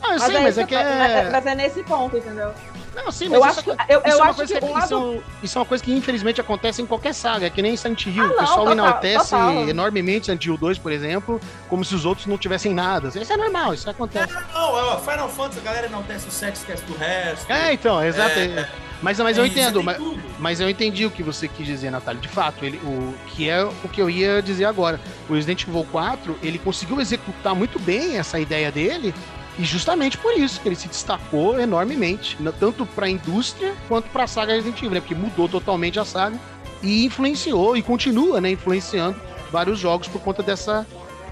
[0.01, 1.29] Ah, eu sei, mas é que é.
[1.31, 2.53] Mas é nesse ponto, entendeu?
[2.95, 4.85] Não, sim, mas eu isso, acho, é, eu, eu acho que, que lado...
[4.85, 8.05] isso, isso, é uma coisa que infelizmente acontece em qualquer saga, é que nem Silent
[8.05, 8.23] Hill.
[8.23, 9.69] Ah, o pessoal total, enaltece total.
[9.69, 13.09] enormemente Silent Hill 2, por exemplo, como se os outros não tivessem nada.
[13.09, 14.33] Isso é normal, isso acontece.
[14.33, 14.41] Não,
[14.73, 17.51] não, não Final Fantasy, a galera enaltece o sexo, esquece do resto.
[17.51, 18.39] É, então, exato.
[18.39, 18.69] É,
[19.01, 19.97] mas, mas eu entendo, mas,
[20.39, 22.21] mas, eu entendi o que você quis dizer, Natália.
[22.21, 24.99] De fato, ele, o que é o que eu ia dizer agora.
[25.29, 29.13] O Resident Evil 4, ele conseguiu executar muito bem essa ideia dele
[29.57, 34.23] e justamente por isso que ele se destacou enormemente, tanto para a indústria quanto para
[34.23, 34.99] a saga Resident Evil, né?
[34.99, 36.37] porque mudou totalmente a saga
[36.83, 39.19] e influenciou e continua, né, influenciando
[39.51, 40.85] vários jogos por conta dessa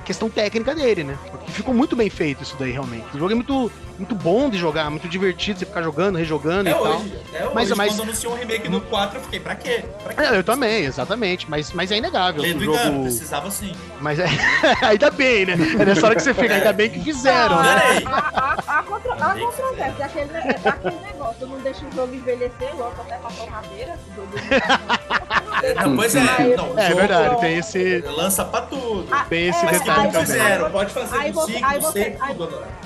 [0.05, 1.17] questão técnica dele, né?
[1.29, 3.05] Porque ficou muito bem feito isso daí, realmente.
[3.13, 3.71] O jogo é muito,
[4.03, 7.41] muito bom de jogar, muito divertido você ficar jogando, rejogando é e hoje, tal.
[7.41, 7.93] É mas, hoje, mas...
[7.93, 9.85] quando anunciou um remake no 4, eu fiquei, pra quê?
[10.03, 10.21] Pra quê?
[10.21, 11.49] É, eu também, exatamente.
[11.49, 12.41] Mas, mas é inegável.
[12.41, 13.03] Ledo o jogo...
[13.03, 13.73] precisava sim.
[14.01, 14.25] Mas é...
[14.83, 15.53] ainda bem, né?
[15.79, 18.03] É nessa hora que você fica, ainda bem que fizeram, né?
[18.05, 19.13] A, a, a, contra...
[19.13, 23.29] a controvérsia, é aquele, é aquele negócio, não deixa o jogo envelhecer, louco até pra
[23.31, 23.99] torradeira.
[25.81, 27.99] Não, pois é, não, é, verdade, tem esse.
[27.99, 29.07] Lança pra tudo.
[29.29, 30.25] Tem esse é, detalhe também.
[30.25, 32.17] Fizeram, pode fazer aí você, 5, aí você,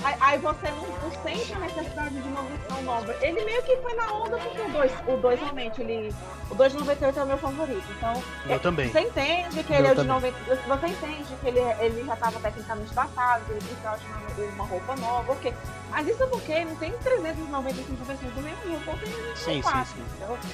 [0.04, 3.16] aí, aí você não, não sente a necessidade de uma versão nova.
[3.22, 6.14] Ele meio que foi na onda porque o 2, o 2 realmente, ele.
[6.50, 7.86] O 2 de 98 é o meu favorito.
[7.98, 8.24] Então.
[8.46, 8.90] Eu é, também.
[8.90, 10.38] Você entende que ele é o de 90.
[10.68, 14.66] Você entende que ele, ele já estava tecnicamente datado, que ele precisava de uma, uma
[14.66, 15.54] roupa nova, ok.
[15.90, 20.04] Mas isso é porque não tem 395 versões do mesmo jogo, tem sim, sim, sim.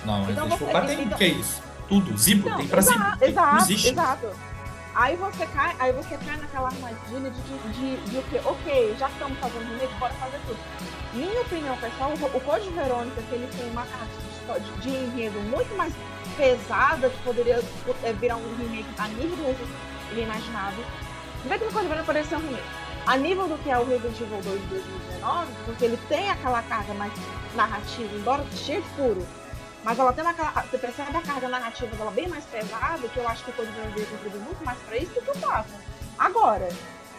[0.06, 1.62] Não, então, você, tem então, que é isso?
[1.90, 3.00] Tudo, Zibo, então, tem pra Zibo.
[3.22, 4.53] Exato, exato.
[4.96, 8.42] Aí você cai, aí você cai naquela armadilha de, de, de, de o quê?
[8.46, 10.60] Ok, já estamos fazendo remake, bora fazer tudo.
[11.14, 15.40] Minha opinião, pessoal, o, o Code Verônica, que ele tem uma carta de, de enredo
[15.50, 15.92] muito mais
[16.38, 17.60] pesada, que poderia
[18.04, 20.86] é, virar um remake a nível do imaginável.
[21.44, 22.84] Não é que no Code Verônica poderia ser um remake.
[23.08, 26.62] A nível do que é o Resident Evil 2 de 2019, porque ele tem aquela
[26.62, 27.12] carga mais
[27.56, 29.28] narrativa, embora cheio de furo,
[29.84, 30.52] mas ela tem aquela.
[30.52, 33.72] Você percebe a carga narrativa dela bem mais pesada, que eu acho que o Code
[33.72, 35.66] Vermelho contribui muito mais pra isso do que o 4.
[36.18, 36.70] Agora,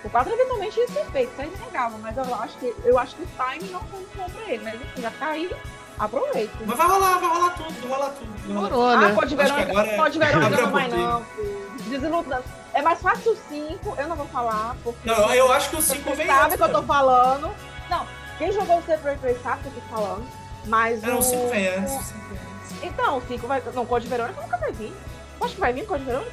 [0.05, 3.17] o 4 eventualmente ia ser feito, isso é inegável, mas eu acho que, eu acho
[3.17, 4.65] que o time não foi bom pra ele.
[4.65, 5.51] Mas enfim, já tá aí,
[5.99, 6.55] aproveita.
[6.65, 8.47] Mas vai rolar, vai rolar tudo, vai rolar tudo.
[8.47, 9.07] Demorou, né?
[9.07, 9.97] Ah, Code Verônica, é...
[9.97, 11.27] Code Verônica não vai não,
[11.89, 12.45] Desiludando.
[12.73, 15.09] É mais fácil o 5, eu não vou falar, porque...
[15.09, 17.55] Não, eu acho que o 5 vem sabe o que eu tô falando.
[17.89, 18.07] Não,
[18.39, 20.27] quem jogou o Separate sabe o que eu tô falando,
[20.67, 22.54] mas Não, o 5 vem antes, o 5 vem
[22.87, 23.63] então, o 5 vai.
[23.75, 24.93] Não, Code Verônica nunca vai vir.
[25.41, 26.31] Acho que vai vir Code Verônica?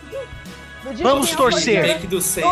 [1.03, 1.99] Vamos torcer.
[2.07, 2.45] Do 6.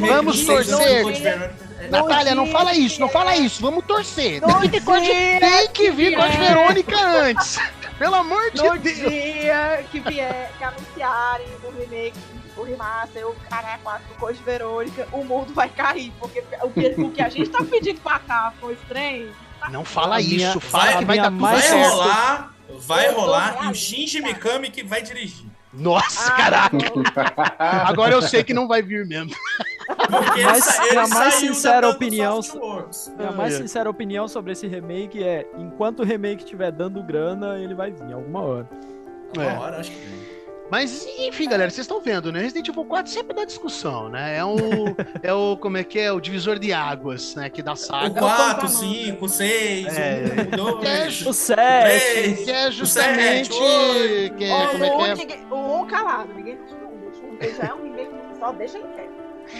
[0.00, 1.50] Vamos torcer.
[1.90, 3.60] Natália, não fala isso, não fala isso.
[3.60, 4.40] Vamos torcer.
[4.40, 7.58] Tem que, ter Code, tem que vir Code Verônica antes.
[7.98, 8.96] Pelo amor de No Deus.
[8.96, 12.16] dia que vier, que anunciarem o remake,
[12.56, 16.12] o remaster, o Caralho 4 do Code Verônica, o mundo vai cair.
[16.20, 19.30] Porque o que, o que a gente tá pedindo pra cá esse trem.
[19.70, 21.90] Não fala isso, fala vai- que vai dar tudo Vai certo.
[21.90, 23.74] rolar, vai Eu rolar e o.
[23.74, 25.46] Shinji Mikami que vai dirigir.
[25.72, 26.76] Nossa, Ah, caraca.
[27.88, 29.30] Agora eu sei que não vai vir mesmo.
[29.86, 32.40] Porque Mas ele, a mais sincera opinião-.
[33.16, 33.60] Minha mais Ah, é.
[33.62, 38.12] sincera opinião sobre esse remake é: enquanto o remake estiver dando grana, ele vai vir
[38.12, 38.68] alguma hora.
[39.36, 39.56] Uma É.
[39.58, 40.39] hora, acho que vem.
[40.70, 42.40] Mas, enfim, galera, vocês estão vendo, né?
[42.40, 44.36] Resident Evil 4 sempre dá discussão, né?
[44.38, 44.56] É o,
[45.22, 46.12] é o, como é que é?
[46.12, 47.50] O divisor de águas, né?
[47.50, 48.20] Que da O saga.
[48.20, 50.22] 4, 5, 6, É.
[50.36, 52.04] 1, é 2, ju- O 7.
[52.14, 52.44] 3.
[52.44, 53.52] Que é O justamente.
[53.52, 54.34] sete, oito.
[54.36, 55.14] que é- como é o que é?
[55.14, 56.58] ninguém- o um calado, ninguém.
[57.40, 59.10] Ele já é um remake só, deixa ele quieto.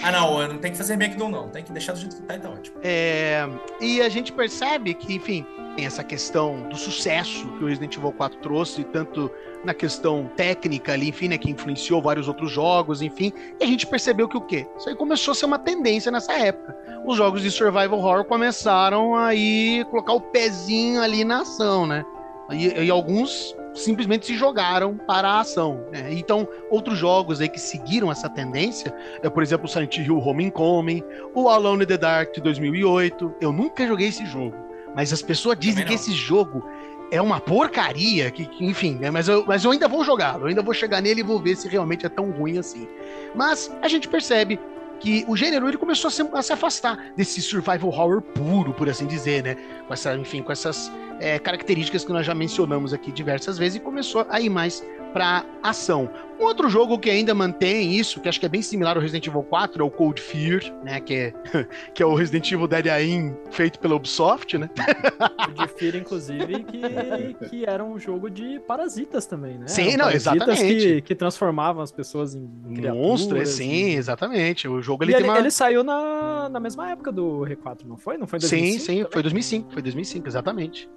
[0.03, 1.49] Ah, não, não tem que fazer remake do não.
[1.49, 2.77] Tem que deixar do jeito que tá e tá ótimo.
[2.85, 3.49] É,
[3.81, 8.13] e a gente percebe que, enfim, tem essa questão do sucesso que o Resident Evil
[8.13, 9.31] 4 trouxe, tanto
[9.65, 13.87] na questão técnica ali, enfim, né, que influenciou vários outros jogos, enfim, e a gente
[13.87, 14.67] percebeu que o quê?
[14.79, 16.77] Isso aí começou a ser uma tendência nessa época.
[17.05, 22.05] Os jogos de survival horror começaram a ir colocar o pezinho ali na ação, né?
[22.51, 25.87] E, e alguns simplesmente se jogaram para a ação.
[25.93, 26.09] né?
[26.11, 31.03] Então, outros jogos aí que seguiram essa tendência, é, por exemplo, o Silent Hill Homecoming,
[31.35, 33.37] o Alone in the Dark de 2008.
[33.41, 34.57] Eu nunca joguei esse jogo,
[34.95, 36.65] mas as pessoas dizem que esse jogo
[37.11, 39.11] é uma porcaria, que, que, enfim, né?
[39.11, 41.69] mas, eu, mas eu ainda vou eu ainda vou chegar nele e vou ver se
[41.69, 42.89] realmente é tão ruim assim.
[43.35, 44.59] Mas a gente percebe
[45.01, 48.89] que o gênero ele começou a se, a se afastar desse survival horror puro, por
[48.89, 49.57] assim dizer, né?
[49.87, 53.81] Com essa, enfim, com essas é, características que nós já mencionamos aqui diversas vezes e
[53.81, 56.09] começou a ir mais para ação.
[56.39, 59.27] Um outro jogo que ainda mantém isso, que acho que é bem similar ao Resident
[59.27, 60.99] Evil 4, é o Cold Fear, né?
[61.01, 61.35] Que é,
[61.95, 64.71] que é o Resident Evil Dead Aim feito pela Ubisoft, né?
[65.55, 69.67] De Fear, inclusive, que, que era um jogo de parasitas também, né?
[69.67, 70.87] Sim, não, parasitas exatamente.
[70.87, 73.07] Que, que transformavam as pessoas em criaturas.
[73.07, 74.67] Monstro, é, e- sim, exatamente.
[74.67, 75.39] O jogo ele E tem ele, uma.
[75.39, 78.17] ele saiu na, na mesma época do R4, não foi?
[78.17, 79.13] Não foi em Sim, 2005 sim, também?
[79.13, 80.89] foi 2005, foi 2005, exatamente.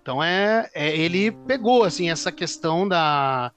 [0.00, 3.52] Então é, é- ele pegou assim essa questão da,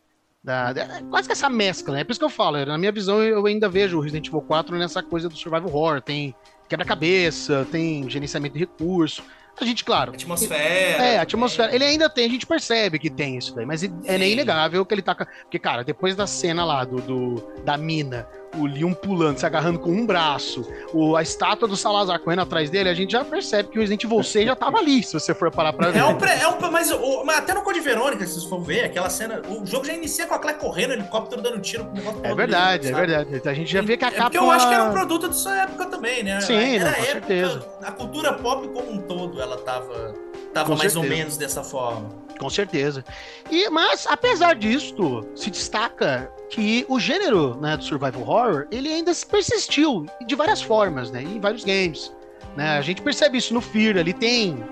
[0.45, 2.01] da, da- quase que essa mescla, né?
[2.01, 4.41] É por isso que eu falo, na minha visão eu ainda vejo o Resident Evil
[4.41, 6.35] 4 nessa coisa do survival horror, tem
[6.69, 9.23] quebra-cabeça, tem gerenciamento de recurso.
[9.59, 10.61] A gente, claro, Atmosfera.
[10.61, 11.73] é, a atmosfera.
[11.73, 14.23] Ele ainda tem, a gente percebe que tem isso daí, mas é Sim.
[14.33, 15.15] inegável que ele tá.
[15.15, 18.27] Porque, cara, depois da cena lá do, do- da mina,
[18.59, 22.69] o Leon pulando, se agarrando com um braço, o, a estátua do Salazar correndo atrás
[22.69, 25.33] dele, a gente já percebe que o Resident Evil 6 já tava ali, se você
[25.33, 25.99] for parar pra ver.
[25.99, 28.59] É um, pré- é um, mas, o- mas até no Code Verônica, se vocês for
[28.61, 31.91] ver, aquela cena, o jogo já inicia com a Claire correndo, helicóptero dando tiro com
[31.91, 33.41] o negócio É verdade, é verdade.
[33.49, 34.23] A gente já vê que a É capa.
[34.31, 36.39] porque eu acho que era um produto dessa época também, né?
[36.41, 37.65] Sim, Era não, com época- certeza.
[37.83, 40.13] A cultura pop como um todo, ela tava,
[40.55, 41.21] tava Com mais ou certeza.
[41.21, 42.09] menos dessa forma.
[42.39, 43.03] Com certeza.
[43.51, 49.11] E, mas, apesar disto, se destaca que o gênero né, do survival horror, ele ainda
[49.29, 51.21] persistiu de várias formas, né?
[51.21, 52.09] Em vários games.
[52.55, 52.77] Né?
[52.77, 54.63] A gente percebe isso no Fear, ele tem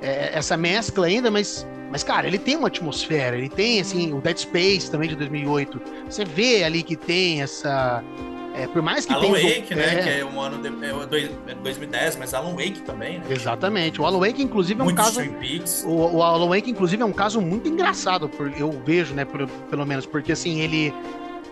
[0.00, 4.20] é, essa mescla ainda, mas, mas, cara, ele tem uma atmosfera, ele tem, assim, o
[4.20, 5.82] Dead Space também de 2008.
[6.08, 8.02] Você vê ali que tem essa...
[8.54, 9.56] é, por mais que Alan tenha...
[9.60, 9.94] Wake, né?
[9.98, 13.24] é, Que é um ano de, é dois- é 2010, mas Alan Wake também, né?
[13.30, 14.00] Exatamente.
[14.00, 15.20] O Alan Wake, inclusive, é um Muitos caso...
[15.86, 19.46] O, o Alan Wake, inclusive, é um caso muito engraçado, por, eu vejo, né, por-
[19.70, 20.92] pelo menos, porque assim, ele.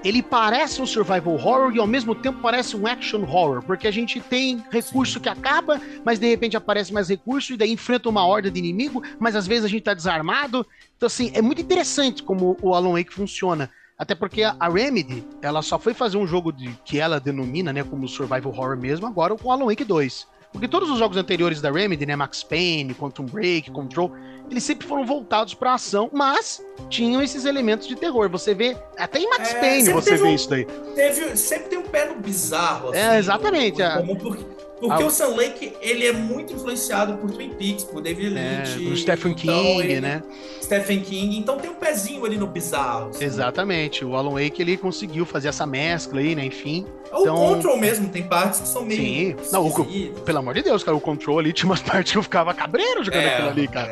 [0.02, 3.90] Ele parece um survival horror e ao mesmo tempo parece um action horror, porque a
[3.90, 8.24] gente tem recurso que acaba, mas de repente aparece mais recurso e daí enfrenta uma
[8.26, 10.66] horda de inimigo, mas às vezes a gente tá desarmado.
[10.96, 13.70] Então, assim, é muito interessante como o Alan Wake funciona.
[14.00, 17.84] Até porque a Remedy, ela só foi fazer um jogo de, que ela denomina, né,
[17.84, 20.26] como survival horror mesmo, agora com o Alan Wake 2.
[20.50, 24.10] Porque todos os jogos anteriores da Remedy, né, Max Payne, Quantum Break, Control,
[24.50, 28.28] eles sempre foram voltados pra ação, mas tinham esses elementos de terror.
[28.30, 30.64] Você vê, até em Max É, Payne você vê um- isso daí.
[30.96, 32.98] Teve, sempre tem um pé no bizarro, assim.
[32.98, 34.38] É, exatamente, no- no é.
[34.80, 38.64] Porque Ah, o Sun Lake, ele é muito influenciado por Twin Peaks, por David É,
[38.64, 38.84] Lynch.
[38.88, 40.22] do Stephen então King, ele- né?
[40.62, 41.36] Stephen King.
[41.38, 43.10] Então tem um pezinho ali no bizarro.
[43.10, 43.24] assim.
[43.24, 44.04] Exatamente.
[44.04, 46.44] O Alan Wake ele conseguiu fazer essa mescla aí, né?
[46.44, 46.86] Enfim.
[47.12, 49.00] O Então- Control mesmo, tem partes que são meio.
[49.00, 49.36] Sim.
[49.52, 49.84] Não, o,
[50.24, 53.02] pelo amor de Deus, cara, o Control ali tinha umas partes que eu ficava cabreiro
[53.04, 53.90] jogando É, aquilo ali, cara.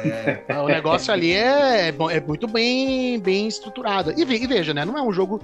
[0.48, 0.59] é.
[0.60, 4.15] O negócio ali é, é é muito bem, bem estruturado.
[4.16, 4.85] E, ve- veja, né?
[4.85, 5.40] Não é um jogo.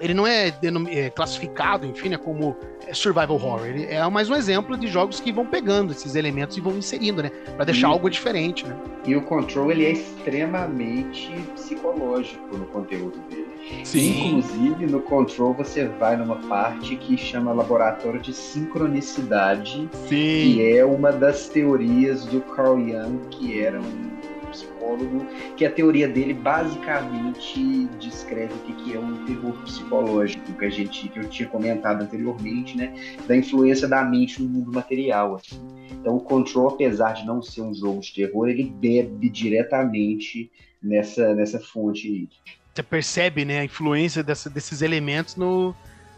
[0.00, 0.52] Ele não é,
[0.90, 2.56] é classificado, enfim, né, como
[2.92, 3.66] survival horror.
[3.66, 7.22] Ele é mais um exemplo de jogos que vão pegando esses elementos e vão inserindo,
[7.22, 7.30] né?
[7.56, 8.76] Pra deixar e, algo diferente, né?
[9.06, 13.48] E o Control, ele é extremamente psicológico no conteúdo dele.
[13.84, 14.38] Sim.
[14.38, 20.08] Inclusive, no Control, você vai numa parte que chama Laboratório de Sincronicidade, Sim.
[20.08, 24.17] que é uma das teorias do Carl Jung, que era um
[24.48, 25.26] psicólogo,
[25.56, 31.08] que a teoria dele basicamente descreve o que é um terror psicológico, que a gente
[31.08, 32.94] que eu tinha comentado anteriormente, né,
[33.26, 35.36] da influência da mente no mundo material.
[35.36, 35.60] Assim.
[35.90, 40.50] Então, o Control, apesar de não ser um jogo de terror, ele bebe diretamente
[40.82, 42.28] nessa nessa fonte.
[42.74, 45.74] Você percebe, né, a influência dessa, desses elementos no,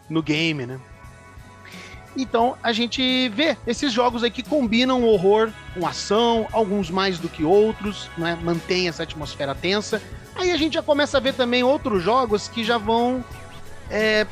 [0.08, 0.78] no game, né?
[2.16, 7.28] Então a gente vê esses jogos aí que combinam horror com ação, alguns mais do
[7.28, 8.38] que outros, né?
[8.42, 10.02] mantém essa atmosfera tensa.
[10.34, 13.24] Aí a gente já começa a ver também outros jogos que já vão
[13.90, 14.26] é,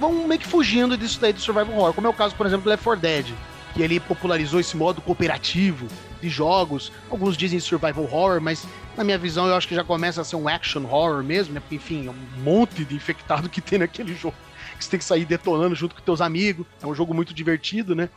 [0.00, 2.64] vão meio que fugindo disso daí do survival horror, como é o caso, por exemplo,
[2.64, 3.26] do Left 4 Dead,
[3.74, 5.86] que ele popularizou esse modo cooperativo
[6.20, 6.92] de jogos.
[7.10, 8.66] Alguns dizem survival horror, mas
[8.96, 11.60] na minha visão eu acho que já começa a ser um action horror mesmo, né?
[11.60, 14.34] Porque enfim, é um monte de infectado que tem naquele jogo
[14.78, 16.66] que você tem que sair detonando junto com teus amigos.
[16.82, 18.08] É um jogo muito divertido, né?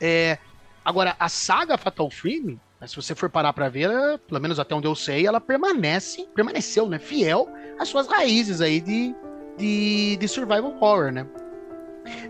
[0.00, 0.38] É,
[0.84, 4.58] agora, a saga Fatal Frame, né, se você for parar para ver, ela, pelo menos
[4.58, 6.98] até onde eu sei, ela permanece, permaneceu, né?
[6.98, 9.14] Fiel às suas raízes aí de,
[9.58, 11.26] de, de survival horror, né?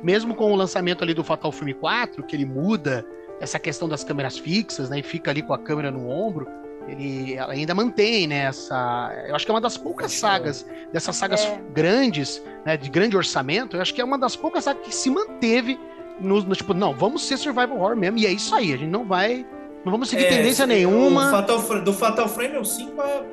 [0.02, 3.04] Mesmo com o lançamento ali do Fatal Frame 4, que ele muda
[3.40, 5.00] essa questão das câmeras fixas, né?
[5.00, 9.12] E fica ali com a câmera no ombro ele ainda mantém né, essa.
[9.26, 11.60] Eu acho que é uma das poucas sagas, dessas sagas é.
[11.72, 15.10] grandes, né, de grande orçamento, eu acho que é uma das poucas sagas que se
[15.10, 15.78] manteve
[16.20, 18.90] no, no, tipo, não, vamos ser survival horror mesmo, e é isso aí, a gente
[18.90, 19.46] não vai.
[19.84, 21.30] Não vamos seguir é, tendência nenhuma.
[21.30, 23.24] Fatal, do Fatal Frame o 5 é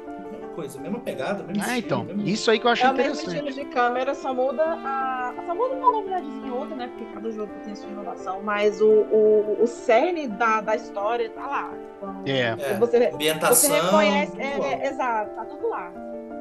[0.51, 2.03] coisa, mesma pegada, mesmo Ah, então.
[2.03, 2.27] Mesmo...
[2.27, 3.25] Isso aí que eu achei é interessante.
[3.25, 5.33] É o mesmo estilo de câmera, só muda a.
[5.45, 6.87] Só muda uma novidadezinha outra, né?
[6.87, 11.47] Porque cada jogo tem sua inovação, mas o, o, o cerne da, da história tá
[11.47, 11.73] lá.
[12.01, 12.55] Então, é.
[12.79, 13.69] Você, Ambientação.
[13.69, 14.41] Você reconhece.
[14.41, 15.91] É, é, exato, tá tudo lá.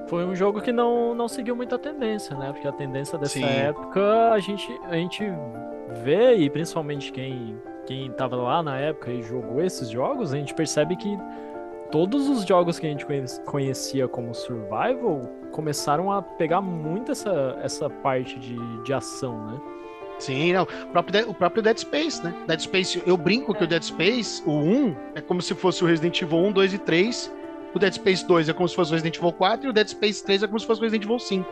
[0.09, 2.53] Foi um jogo que não, não seguiu muita tendência, né?
[2.53, 3.45] Porque a tendência dessa Sim.
[3.45, 5.25] época a gente, a gente
[6.03, 7.57] vê, e principalmente quem,
[7.87, 11.19] quem tava lá na época e jogou esses jogos, a gente percebe que
[11.93, 13.07] todos os jogos que a gente
[13.45, 15.23] conhecia como survival
[15.53, 19.61] começaram a pegar muito essa, essa parte de, de ação, né?
[20.21, 20.63] Sim, não.
[20.63, 22.35] O próprio, o próprio Dead Space, né?
[22.47, 25.87] Dead Space, eu brinco que o Dead Space, o 1, é como se fosse o
[25.87, 27.33] Resident Evil 1, 2 e 3.
[27.75, 29.89] O Dead Space 2 é como se fosse o Resident Evil 4 e o Dead
[29.89, 31.47] Space 3 é como se fosse o Resident Evil 5.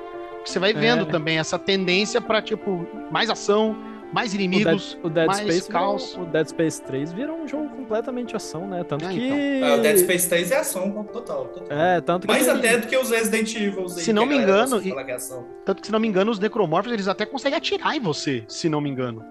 [0.44, 1.04] Você vai vendo é.
[1.06, 3.76] também essa tendência para tipo mais ação,
[4.12, 6.16] mais inimigos, o Dead, o Dead mais Space caos.
[6.16, 8.82] O Dead Space 3 virou um jogo completamente ação, né?
[8.84, 9.26] Tanto Ah, que.
[9.26, 9.68] então.
[9.68, 11.46] É, o Dead Space 3 é ação total.
[11.48, 11.66] total.
[11.78, 12.32] É, tanto que.
[12.32, 13.82] Mais até do que os Resident Evil.
[13.82, 15.16] aí, Se não que me engano, e- que é.
[15.64, 18.68] Tanto que, se não me engano, os necromorphos eles até conseguem atirar em você, se
[18.68, 19.24] não me engano.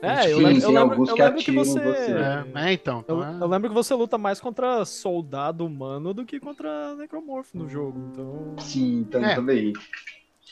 [0.00, 1.80] É, eu Sim, lembro, sim, eu lembro, alguns eu que lembro que você.
[1.80, 2.12] você.
[2.12, 3.04] É, é, então.
[3.08, 6.94] Eu, então é- eu lembro que você luta mais contra soldado humano do que contra
[6.94, 7.98] necromorfo no jogo.
[8.12, 8.54] Então.
[8.58, 9.34] Sim, então, É.
[9.34, 9.72] também.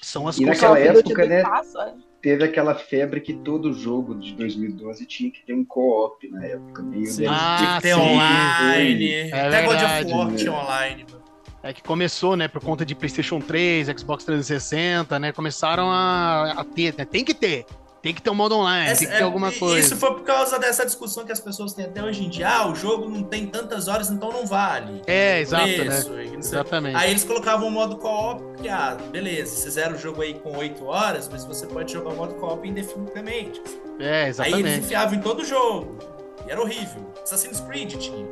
[0.02, 1.40] São as E naquela época, né?
[1.42, 1.92] é.
[2.26, 6.82] Teve aquela febre que todo jogo de 2012 tinha que ter um co-op na época.
[6.82, 7.18] Meio Sim.
[7.22, 8.00] Dead Ah, Tinha que ter sim.
[8.00, 9.12] online.
[9.12, 10.36] É Até God of verdade, War né?
[10.36, 11.06] tinha online.
[11.08, 11.22] mano.
[11.62, 15.30] É que começou, né, por conta de PlayStation 3, Xbox 360, né?
[15.30, 17.04] Começaram a, a ter, né?
[17.04, 17.64] Tem que ter.
[18.02, 19.78] Tem que ter um modo online, Essa- tem que ter é, alguma e- coisa.
[19.78, 22.48] Isso foi por causa dessa discussão que as pessoas têm até hoje em dia.
[22.48, 25.02] Ah, o jogo não tem tantas horas, então não vale.
[25.08, 26.24] É, exato, Isso, né?
[26.38, 26.94] Exatamente.
[26.96, 30.84] Aí eles colocavam o modo co-op, porque, ah, beleza, fizeram o jogo aí com 8
[30.86, 33.60] horas, mas você pode jogar o modo co-op indefinidamente.
[33.98, 34.78] É, Aí eles exatamente.
[34.80, 35.98] enfiavam em todo jogo.
[36.46, 37.12] E era horrível.
[37.24, 38.24] Assassin's Creed tinha.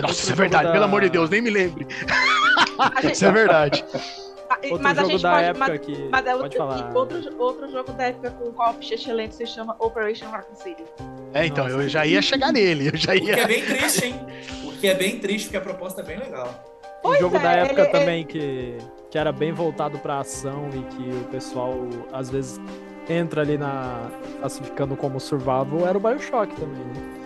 [0.00, 1.86] Nossa, isso é verdade, da- pelo amor de Deus, nem me lembre.
[3.02, 3.84] Gente- Isso é verdade.
[4.62, 5.44] Outro mas a jogo gente da pode.
[5.44, 6.08] época mas, que.
[6.10, 6.96] mas é pode outro, falar.
[6.96, 10.84] outro, outro jogo da época com co-op excelente se chama Operation Raccoon City.
[11.32, 11.76] É, então, Nossa.
[11.76, 12.88] eu já ia chegar nele.
[12.88, 13.46] Eu já O que é ia.
[13.46, 14.20] bem triste, hein?
[14.64, 16.46] O que é bem triste, porque a proposta é bem legal.
[16.46, 18.78] Um Pois jogo é, da época ele- também que,
[19.10, 21.74] que era bem voltado pra ação e que o pessoal
[22.12, 22.58] às vezes
[23.08, 24.08] entra ali na.
[24.40, 27.23] classificando como survival era o Bioshock também, né?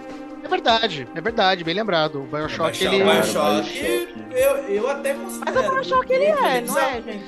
[0.49, 2.21] É verdade, é verdade, bem lembrado.
[2.21, 3.05] O Bioshock, Bioshock, ele.
[3.05, 4.25] Bioshock, Bioshock.
[4.33, 5.61] eu, eu até Mas considero.
[5.69, 7.25] o Bioshock ele é, não é, gente?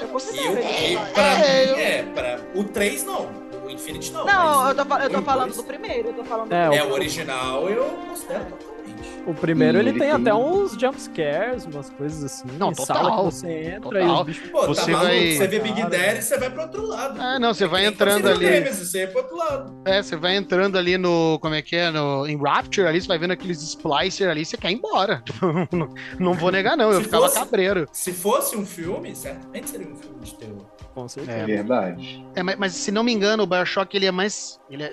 [0.00, 0.68] Eu considero o- ele.
[0.92, 1.06] e é.
[1.12, 3.42] pra É, mim, eu- é, pra, o 3 não.
[3.64, 4.24] O Infinity não.
[4.24, 6.84] Não, mas eu tô, eu tô falando do primeiro, eu tô falando do É, primeiro.
[6.84, 8.46] É, o original eu considero
[9.26, 12.48] O primeiro E ele, ele tem, tem- até uns jump scares, umas coisas assim.
[12.58, 13.46] Não, total, sala que você
[13.76, 14.20] entra e total.
[14.20, 14.50] os bichos.
[14.50, 15.06] Pô, Você tá maluco?
[15.12, 15.90] vai- Você vê Big Cara.
[15.90, 17.20] Daddy, você vai pro outro lado.
[17.20, 18.44] Ah, não, você É vai entrando ali.
[18.44, 19.82] Nemesis, você vai pro outro lado.
[19.84, 21.38] É, você vai entrando ali no.
[21.40, 21.90] Como é que é?
[21.90, 25.22] No, em Rapture ali, você vai vendo aqueles splicer ali, você quer ir embora.
[25.72, 25.88] não,
[26.18, 26.90] não vou negar, não.
[26.90, 27.86] Eu Se ficava fosse- cabreiro.
[27.92, 30.66] Se fosse um filme, certamente seria um filme de terror.
[30.94, 31.38] Com certeza.
[31.38, 32.24] É verdade.
[32.34, 34.60] É, mas, mas se não me engano, o Bioshock ele é mais.
[34.70, 34.92] Ele é,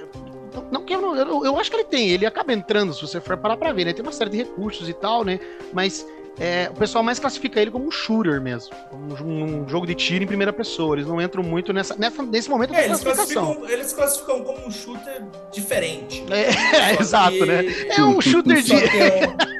[0.72, 3.20] não, que eu, não- eu, eu acho que ele tem, ele acaba entrando, se você
[3.20, 3.94] for parar pra ver, né?
[3.94, 5.40] Tem uma série de recursos e tal, né?
[5.74, 6.06] Mas
[6.40, 8.74] é, o pessoal mais classifica ele como um shooter mesmo.
[8.94, 10.96] Um, um jogo de tiro em primeira pessoa.
[10.96, 14.66] Eles não entram muito nessa, nessa- nesse momento da É, eles classificam, eles classificam como
[14.68, 15.22] um shooter
[15.52, 16.24] diferente.
[16.32, 17.66] É, que- exato, né?
[17.90, 18.72] É um shooter de.
[18.74, 19.60] que é um-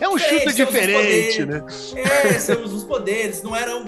[0.00, 1.64] É um Diferente, shooter diferente, né?
[1.94, 3.86] É, temos os poderes, não era um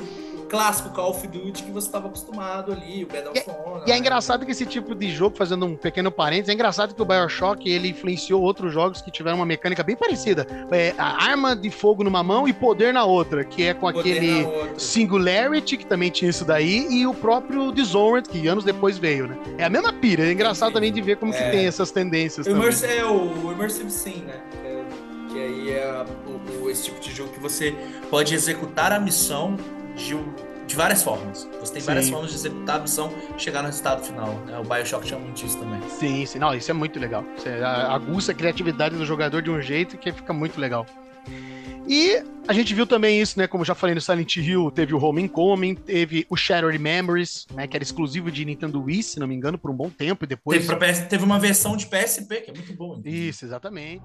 [0.48, 3.82] clássico Call of Duty que você estava acostumado ali, o of Honor.
[3.86, 3.98] E é né?
[3.98, 7.68] engraçado que esse tipo de jogo, fazendo um pequeno parênteses, é engraçado que o Bioshock
[7.68, 10.46] ele influenciou outros jogos que tiveram uma mecânica bem parecida.
[10.70, 14.12] É, a arma de fogo numa mão e poder na outra, que é com Poder
[14.16, 14.46] aquele.
[14.76, 19.36] Singularity, que também tinha isso daí, e o próprio Dishonored, que anos depois veio, né?
[19.58, 21.50] É a mesma pira, é engraçado também de ver como que É.
[21.50, 22.62] tem essas tendências O também.
[22.62, 24.40] Immersive, é o Immersive Sim, né?
[24.64, 24.82] É,
[25.32, 27.74] que aí é o, o- esse tipo de jogo que você
[28.10, 29.56] pode executar a missão
[29.98, 30.16] de,
[30.66, 31.48] de várias formas.
[31.60, 32.12] Você tem várias Sim.
[32.12, 34.32] formas de executar a missão e chegar no resultado final.
[34.46, 34.58] Né?
[34.58, 35.80] O Bioshock chama muito isso também.
[35.90, 37.24] Sim, sim, não, isso é muito legal.
[37.36, 40.86] Isso é, a- aguça a criatividade do jogador de um jeito que fica muito legal.
[41.90, 43.46] E a gente viu também isso, né?
[43.46, 47.66] Como já falei no Silent Hill, teve o Homecoming, teve o Shattered Memories, né?
[47.66, 50.26] Que era exclusivo de Nintendo Wii, se não me engano, por um bom tempo, e
[50.26, 50.66] depois.
[50.66, 52.98] Teve, PS teve uma versão de PSP que é muito boa.
[52.98, 53.28] inclusive.
[53.30, 54.02] Isso, exatamente.